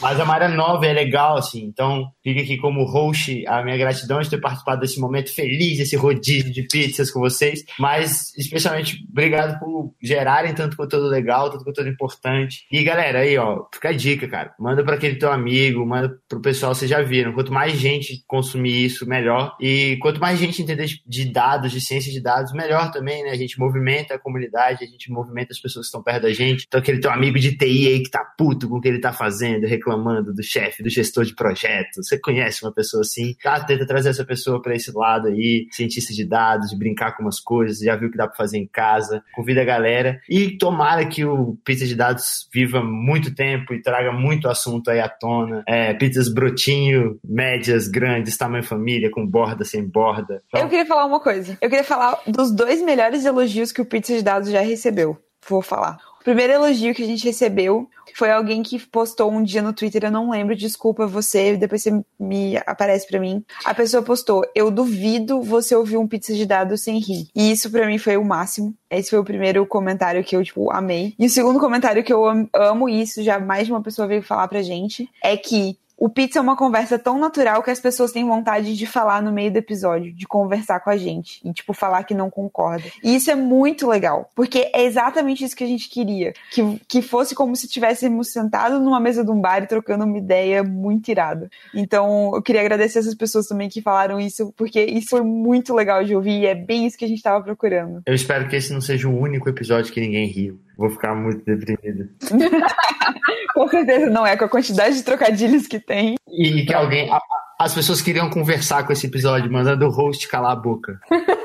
Mas 0.00 0.18
uma 0.18 0.34
área 0.34 0.48
nova 0.48 0.86
é 0.86 0.92
legal, 0.92 1.36
assim. 1.36 1.62
Então, 1.64 2.06
fica 2.22 2.40
aqui 2.40 2.56
como 2.56 2.84
host 2.84 3.46
a 3.46 3.62
minha 3.62 3.76
gratidão 3.76 4.20
de 4.20 4.28
ter 4.28 4.40
participado 4.40 4.80
desse 4.80 5.00
momento 5.00 5.32
feliz, 5.32 5.78
desse 5.78 5.96
rodízio 5.96 6.52
de 6.52 6.62
pizzas 6.64 7.10
com 7.10 7.20
vocês. 7.20 7.64
Mas, 7.78 8.36
especialmente, 8.36 8.96
obrigado 9.10 9.58
por 9.60 9.94
gerarem 10.02 10.54
tanto 10.54 10.76
conteúdo 10.76 11.08
legal, 11.08 11.50
tanto 11.50 11.64
conteúdo 11.64 11.90
importante. 11.90 12.66
E, 12.70 12.82
galera, 12.82 13.20
aí, 13.20 13.38
ó, 13.38 13.64
fica 13.72 13.90
a 13.90 13.92
dica, 13.92 14.26
cara. 14.26 14.52
Manda 14.58 14.82
para 14.82 14.96
aquele 14.96 15.16
teu 15.16 15.30
amigo, 15.30 15.86
manda 15.86 16.12
pro 16.28 16.40
pessoal, 16.40 16.74
vocês 16.74 16.90
já 16.90 17.00
viram. 17.02 17.32
Quanto 17.32 17.52
mais 17.52 17.78
gente 17.78 18.24
consumir 18.26 18.84
isso, 18.84 19.06
melhor. 19.06 19.54
E 19.60 19.96
quanto 20.00 20.20
mais 20.20 20.38
gente 20.38 20.60
entender 20.62 20.86
de 21.06 21.32
dados, 21.32 21.70
de 21.70 21.80
ciência 21.80 22.12
de 22.12 22.20
dados, 22.20 22.52
melhor 22.52 22.90
também, 22.90 23.22
né? 23.22 23.30
A 23.30 23.36
gente 23.36 23.58
movimenta 23.58 24.14
a 24.14 24.18
comunidade, 24.18 24.84
a 24.84 24.86
gente 24.86 25.10
movimenta 25.10 25.52
as 25.52 25.60
pessoas 25.60 25.86
que 25.86 25.88
estão 25.88 26.02
perto 26.02 26.22
da 26.22 26.32
gente. 26.32 26.64
Então, 26.66 26.80
aquele 26.80 27.00
teu 27.00 27.10
amigo 27.10 27.38
de 27.38 27.56
TI 27.56 27.88
aí 27.88 28.02
que 28.02 28.10
tá 28.10 28.24
puto 28.36 28.68
com 28.68 28.78
o 28.78 28.80
que 28.80 28.88
ele 28.88 28.98
tá 28.98 29.12
fazendo, 29.12 29.41
reclamando 29.66 30.32
do 30.32 30.42
chefe, 30.42 30.82
do 30.82 30.90
gestor 30.90 31.24
de 31.24 31.34
projeto. 31.34 32.02
Você 32.02 32.18
conhece 32.18 32.64
uma 32.64 32.72
pessoa 32.72 33.02
assim? 33.02 33.34
Tá, 33.42 33.62
tenta 33.64 33.86
trazer 33.86 34.10
essa 34.10 34.24
pessoa 34.24 34.60
para 34.60 34.74
esse 34.74 34.90
lado 34.92 35.28
aí, 35.28 35.66
cientista 35.70 36.12
de 36.12 36.24
dados, 36.24 36.70
de 36.70 36.76
brincar 36.76 37.16
com 37.16 37.22
umas 37.22 37.40
coisas, 37.40 37.78
já 37.78 37.96
viu 37.96 38.08
o 38.08 38.10
que 38.10 38.16
dá 38.16 38.26
para 38.26 38.36
fazer 38.36 38.58
em 38.58 38.66
casa. 38.66 39.22
Convida 39.34 39.62
a 39.62 39.64
galera. 39.64 40.20
E 40.28 40.56
tomara 40.56 41.04
que 41.06 41.24
o 41.24 41.56
Pizza 41.64 41.86
de 41.86 41.94
Dados 41.94 42.48
viva 42.52 42.82
muito 42.82 43.34
tempo 43.34 43.74
e 43.74 43.82
traga 43.82 44.12
muito 44.12 44.48
assunto 44.48 44.90
aí 44.90 45.00
à 45.00 45.08
tona. 45.08 45.62
É, 45.66 45.94
pizzas 45.94 46.32
brotinho, 46.32 47.18
médias, 47.24 47.88
grandes, 47.88 48.36
tamanho 48.36 48.64
família, 48.64 49.10
com 49.10 49.26
borda, 49.26 49.64
sem 49.64 49.86
borda. 49.86 50.42
Eu 50.52 50.68
queria 50.68 50.86
falar 50.86 51.04
uma 51.04 51.20
coisa. 51.20 51.56
Eu 51.60 51.68
queria 51.68 51.84
falar 51.84 52.20
dos 52.26 52.54
dois 52.54 52.82
melhores 52.82 53.24
elogios 53.24 53.72
que 53.72 53.80
o 53.80 53.86
Pizza 53.86 54.14
de 54.14 54.22
Dados 54.22 54.50
já 54.50 54.60
recebeu. 54.60 55.18
Vou 55.48 55.60
falar. 55.60 55.98
O 56.22 56.24
primeiro 56.24 56.52
elogio 56.52 56.94
que 56.94 57.02
a 57.02 57.06
gente 57.06 57.24
recebeu 57.24 57.88
foi 58.14 58.30
alguém 58.30 58.62
que 58.62 58.78
postou 58.78 59.28
um 59.32 59.42
dia 59.42 59.60
no 59.60 59.72
Twitter, 59.72 60.04
eu 60.04 60.10
não 60.10 60.30
lembro, 60.30 60.54
desculpa 60.54 61.04
você, 61.04 61.56
depois 61.56 61.82
você 61.82 62.00
me 62.20 62.56
aparece 62.64 63.08
pra 63.08 63.18
mim. 63.18 63.42
A 63.64 63.74
pessoa 63.74 64.04
postou: 64.04 64.44
"Eu 64.54 64.70
duvido 64.70 65.42
você 65.42 65.74
ouvir 65.74 65.96
um 65.96 66.06
pizza 66.06 66.32
de 66.32 66.46
dados 66.46 66.82
sem 66.82 66.98
rir". 67.00 67.26
E 67.34 67.50
isso 67.50 67.68
pra 67.70 67.86
mim 67.86 67.98
foi 67.98 68.16
o 68.16 68.24
máximo. 68.24 68.72
Esse 68.88 69.10
foi 69.10 69.18
o 69.18 69.24
primeiro 69.24 69.66
comentário 69.66 70.22
que 70.22 70.36
eu 70.36 70.44
tipo 70.44 70.70
amei. 70.70 71.14
E 71.18 71.26
o 71.26 71.30
segundo 71.30 71.58
comentário 71.58 72.04
que 72.04 72.12
eu 72.12 72.24
am- 72.24 72.48
amo 72.54 72.88
e 72.88 73.02
isso 73.02 73.20
já 73.22 73.40
mais 73.40 73.66
de 73.66 73.72
uma 73.72 73.82
pessoa 73.82 74.06
veio 74.06 74.22
falar 74.22 74.46
pra 74.46 74.62
gente 74.62 75.08
é 75.24 75.36
que 75.36 75.76
o 76.02 76.08
pizza 76.08 76.40
é 76.40 76.42
uma 76.42 76.56
conversa 76.56 76.98
tão 76.98 77.16
natural 77.16 77.62
que 77.62 77.70
as 77.70 77.78
pessoas 77.78 78.10
têm 78.10 78.26
vontade 78.26 78.76
de 78.76 78.86
falar 78.86 79.22
no 79.22 79.30
meio 79.30 79.52
do 79.52 79.58
episódio, 79.58 80.12
de 80.12 80.26
conversar 80.26 80.80
com 80.80 80.90
a 80.90 80.96
gente 80.96 81.40
e, 81.44 81.52
tipo, 81.52 81.72
falar 81.72 82.02
que 82.02 82.12
não 82.12 82.28
concorda. 82.28 82.82
E 83.04 83.14
isso 83.14 83.30
é 83.30 83.36
muito 83.36 83.86
legal, 83.86 84.28
porque 84.34 84.68
é 84.74 84.82
exatamente 84.82 85.44
isso 85.44 85.54
que 85.54 85.62
a 85.62 85.66
gente 85.66 85.88
queria. 85.88 86.32
Que, 86.50 86.80
que 86.88 87.02
fosse 87.02 87.36
como 87.36 87.54
se 87.54 87.66
estivéssemos 87.66 88.32
sentados 88.32 88.80
numa 88.80 88.98
mesa 88.98 89.24
de 89.24 89.30
um 89.30 89.40
bar 89.40 89.62
e 89.62 89.68
trocando 89.68 90.04
uma 90.04 90.18
ideia 90.18 90.64
muito 90.64 91.08
irada. 91.08 91.48
Então, 91.72 92.32
eu 92.34 92.42
queria 92.42 92.62
agradecer 92.62 92.98
essas 92.98 93.14
pessoas 93.14 93.46
também 93.46 93.68
que 93.68 93.80
falaram 93.80 94.18
isso, 94.18 94.52
porque 94.56 94.84
isso 94.84 95.10
foi 95.10 95.22
muito 95.22 95.72
legal 95.72 96.02
de 96.02 96.16
ouvir 96.16 96.40
e 96.40 96.46
é 96.46 96.54
bem 96.56 96.84
isso 96.84 96.98
que 96.98 97.04
a 97.04 97.08
gente 97.08 97.22
tava 97.22 97.44
procurando. 97.44 98.02
Eu 98.04 98.14
espero 98.14 98.48
que 98.48 98.56
esse 98.56 98.72
não 98.72 98.80
seja 98.80 99.08
o 99.08 99.16
único 99.16 99.48
episódio 99.48 99.92
que 99.92 100.00
ninguém 100.00 100.26
riu. 100.26 100.58
Vou 100.76 100.90
ficar 100.90 101.14
muito 101.14 101.44
deprimido. 101.44 102.08
Com 103.54 103.68
certeza 103.68 104.06
não 104.06 104.26
é, 104.26 104.36
com 104.36 104.46
a 104.46 104.48
quantidade 104.48 104.96
de 104.96 105.02
trocadilhos 105.02 105.66
que 105.66 105.78
tem. 105.78 106.14
E 106.26 106.64
que 106.64 106.72
alguém. 106.72 107.10
As 107.58 107.74
pessoas 107.74 108.00
queriam 108.00 108.30
conversar 108.30 108.86
com 108.86 108.92
esse 108.92 109.06
episódio, 109.06 109.52
mandando 109.52 109.86
o 109.86 109.90
host 109.90 110.26
calar 110.26 110.52
a 110.52 110.56
boca. 110.56 110.98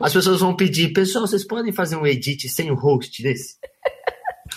As 0.00 0.12
pessoas 0.12 0.40
vão 0.40 0.56
pedir, 0.56 0.92
pessoal, 0.92 1.26
vocês 1.26 1.46
podem 1.46 1.72
fazer 1.72 1.96
um 1.96 2.06
edit 2.06 2.48
sem 2.48 2.70
o 2.70 2.74
host 2.74 3.22
desse? 3.22 3.56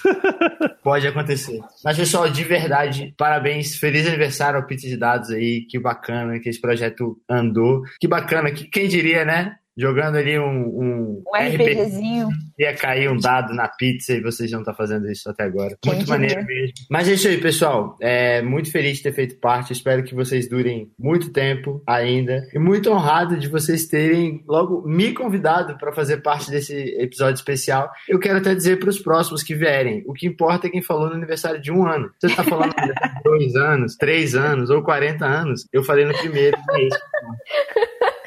Pode 0.83 1.07
acontecer. 1.07 1.59
Mas, 1.83 1.97
pessoal, 1.97 2.29
de 2.29 2.43
verdade, 2.43 3.13
parabéns. 3.17 3.75
Feliz 3.75 4.07
aniversário 4.07 4.59
ao 4.59 4.65
Pizza 4.65 4.87
de 4.87 4.97
Dados 4.97 5.29
aí. 5.29 5.65
Que 5.69 5.79
bacana 5.79 6.39
que 6.39 6.49
esse 6.49 6.59
projeto 6.59 7.19
andou. 7.29 7.81
Que 7.99 8.07
bacana 8.07 8.51
que, 8.51 8.65
quem 8.65 8.87
diria, 8.87 9.25
né? 9.25 9.55
Jogando 9.81 10.17
ali 10.17 10.37
um, 10.37 10.43
um, 10.45 11.23
Um 11.25 11.35
RPGzinho. 11.35 12.29
ia 12.59 12.75
cair 12.75 13.09
um 13.09 13.17
dado 13.17 13.51
na 13.55 13.67
pizza 13.67 14.13
e 14.13 14.21
vocês 14.21 14.51
não 14.51 14.59
estão 14.59 14.75
fazendo 14.75 15.09
isso 15.09 15.27
até 15.27 15.43
agora. 15.43 15.75
Quem 15.81 15.95
muito 15.95 16.07
maneiro 16.07 16.45
mesmo. 16.45 16.75
Mas 16.87 17.09
é 17.09 17.13
isso 17.13 17.27
aí, 17.27 17.39
pessoal. 17.39 17.97
É 17.99 18.43
muito 18.43 18.71
feliz 18.71 18.97
de 18.97 19.03
ter 19.03 19.11
feito 19.11 19.39
parte. 19.39 19.73
Espero 19.73 20.03
que 20.03 20.13
vocês 20.13 20.47
durem 20.47 20.91
muito 20.99 21.31
tempo 21.31 21.81
ainda. 21.87 22.47
E 22.53 22.59
muito 22.59 22.91
honrado 22.91 23.39
de 23.39 23.47
vocês 23.47 23.87
terem 23.87 24.43
logo 24.47 24.87
me 24.87 25.13
convidado 25.13 25.75
para 25.79 25.91
fazer 25.91 26.17
parte 26.17 26.51
desse 26.51 26.75
episódio 26.99 27.39
especial. 27.39 27.89
Eu 28.07 28.19
quero 28.19 28.37
até 28.37 28.53
dizer 28.53 28.77
para 28.77 28.89
os 28.89 28.99
próximos 28.99 29.41
que 29.41 29.55
vierem: 29.55 30.03
o 30.05 30.13
que 30.13 30.27
importa 30.27 30.67
é 30.67 30.69
quem 30.69 30.83
falou 30.83 31.07
no 31.07 31.15
aniversário 31.15 31.59
de 31.59 31.71
um 31.71 31.87
ano. 31.87 32.11
Você 32.19 32.27
está 32.27 32.43
falando 32.43 32.71
de 32.75 32.93
dois 33.25 33.55
anos, 33.55 33.95
três 33.95 34.35
anos 34.35 34.69
ou 34.69 34.83
40 34.83 35.25
anos. 35.25 35.65
Eu 35.73 35.83
falei 35.83 36.05
no 36.05 36.13
primeiro. 36.13 36.55
É 36.71 36.83
isso. 36.83 36.99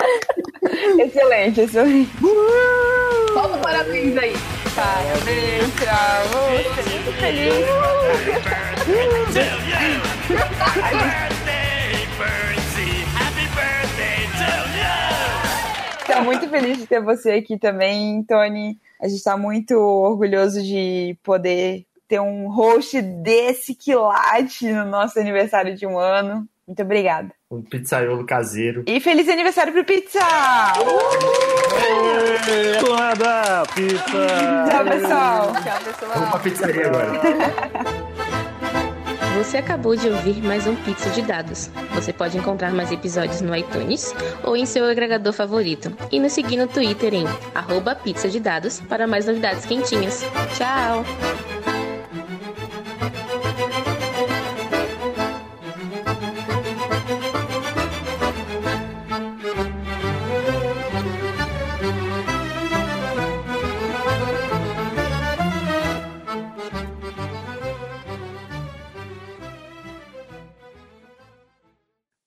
Excelente, 0.98 1.60
excelente. 1.60 2.10
Solta 3.32 3.56
o 3.56 3.60
parabéns 3.60 4.16
aí. 4.16 4.32
Parabéns 4.74 5.70
pra 5.74 6.22
você. 6.24 6.90
Muito 6.90 7.12
feliz. 7.20 7.66
Tô 16.06 16.22
muito 16.22 16.48
feliz 16.48 16.78
de 16.78 16.86
ter 16.86 17.00
você 17.02 17.32
aqui 17.32 17.58
também, 17.58 18.22
Tony. 18.24 18.78
A 19.00 19.08
gente 19.08 19.22
tá 19.22 19.36
muito 19.36 19.74
orgulhoso 19.74 20.62
de 20.62 21.16
poder 21.22 21.86
ter 22.06 22.20
um 22.20 22.48
host 22.48 23.00
desse 23.00 23.74
quilate 23.74 24.70
no 24.70 24.84
nosso 24.84 25.18
aniversário 25.18 25.74
de 25.76 25.86
um 25.86 25.98
ano. 25.98 26.48
Muito 26.66 26.82
obrigada. 26.82 27.30
Um 27.50 27.62
pizzaiolo 27.62 28.24
caseiro. 28.24 28.84
E 28.86 28.98
feliz 28.98 29.28
aniversário 29.28 29.72
pro 29.72 29.84
Pizza! 29.84 30.20
Conrada, 32.80 33.62
pizza! 33.74 34.70
Tchau, 34.70 34.84
pessoal! 34.84 35.52
Tchau, 35.52 35.78
pessoal. 35.84 36.12
Vamos 36.14 36.30
pra 36.30 36.38
pizzaria 36.40 36.86
agora. 36.86 37.12
Você 39.36 39.58
acabou 39.58 39.96
de 39.96 40.08
ouvir 40.08 40.40
mais 40.42 40.64
um 40.66 40.76
Pizza 40.76 41.10
de 41.10 41.20
Dados. 41.20 41.68
Você 41.92 42.12
pode 42.12 42.38
encontrar 42.38 42.72
mais 42.72 42.92
episódios 42.92 43.40
no 43.40 43.54
iTunes 43.54 44.14
ou 44.44 44.56
em 44.56 44.64
seu 44.64 44.84
agregador 44.84 45.32
favorito. 45.32 45.92
E 46.12 46.20
nos 46.20 46.32
seguir 46.32 46.56
no 46.56 46.68
Twitter 46.68 47.12
em 47.12 47.24
arroba 47.52 47.96
pizza 47.96 48.28
de 48.28 48.38
dados 48.38 48.80
para 48.82 49.08
mais 49.08 49.26
novidades 49.26 49.66
quentinhas. 49.66 50.22
Tchau! 50.56 51.04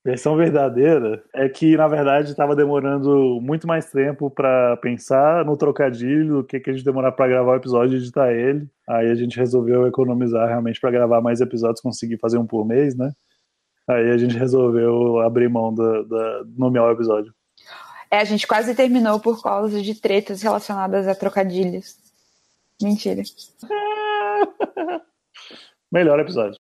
Versão 0.08 0.38
verdadeira 0.38 1.22
é 1.34 1.50
que, 1.50 1.76
na 1.76 1.86
verdade, 1.86 2.32
estava 2.32 2.56
demorando 2.56 3.42
muito 3.42 3.68
mais 3.68 3.92
tempo 3.92 4.32
para 4.32 4.78
pensar 4.78 5.44
no 5.44 5.58
trocadilho 5.58 6.38
do 6.38 6.44
que, 6.46 6.62
que 6.62 6.70
a 6.70 6.74
gente 6.74 6.86
demorar 6.86 7.12
para 7.12 7.28
gravar 7.28 7.52
o 7.52 7.56
episódio 7.58 7.96
e 7.96 7.98
editar 7.98 8.32
ele. 8.32 8.70
Aí 8.88 9.12
a 9.12 9.16
gente 9.16 9.38
resolveu 9.38 9.86
economizar 9.86 10.48
realmente 10.48 10.80
para 10.80 10.92
gravar 10.92 11.20
mais 11.20 11.42
episódios, 11.42 11.82
conseguir 11.82 12.18
fazer 12.20 12.38
um 12.38 12.48
por 12.48 12.66
mês, 12.66 12.96
né? 12.96 13.12
Aí 13.86 14.10
a 14.10 14.18
gente 14.18 14.38
resolveu 14.38 15.20
abrir 15.20 15.50
mão 15.50 15.76
da, 15.76 16.04
da 16.04 16.44
nomear 16.58 16.86
o 16.86 16.92
episódio. 16.92 17.34
É, 18.10 18.20
a 18.20 18.24
gente 18.24 18.48
quase 18.48 18.74
terminou 18.74 19.20
por 19.20 19.44
causa 19.44 19.82
de 19.82 19.94
tretas 19.94 20.42
relacionadas 20.42 21.06
a 21.06 21.16
trocadilhos. 21.16 21.98
Mentira. 22.82 23.24
Melhor 25.92 26.18
episódio. 26.18 26.58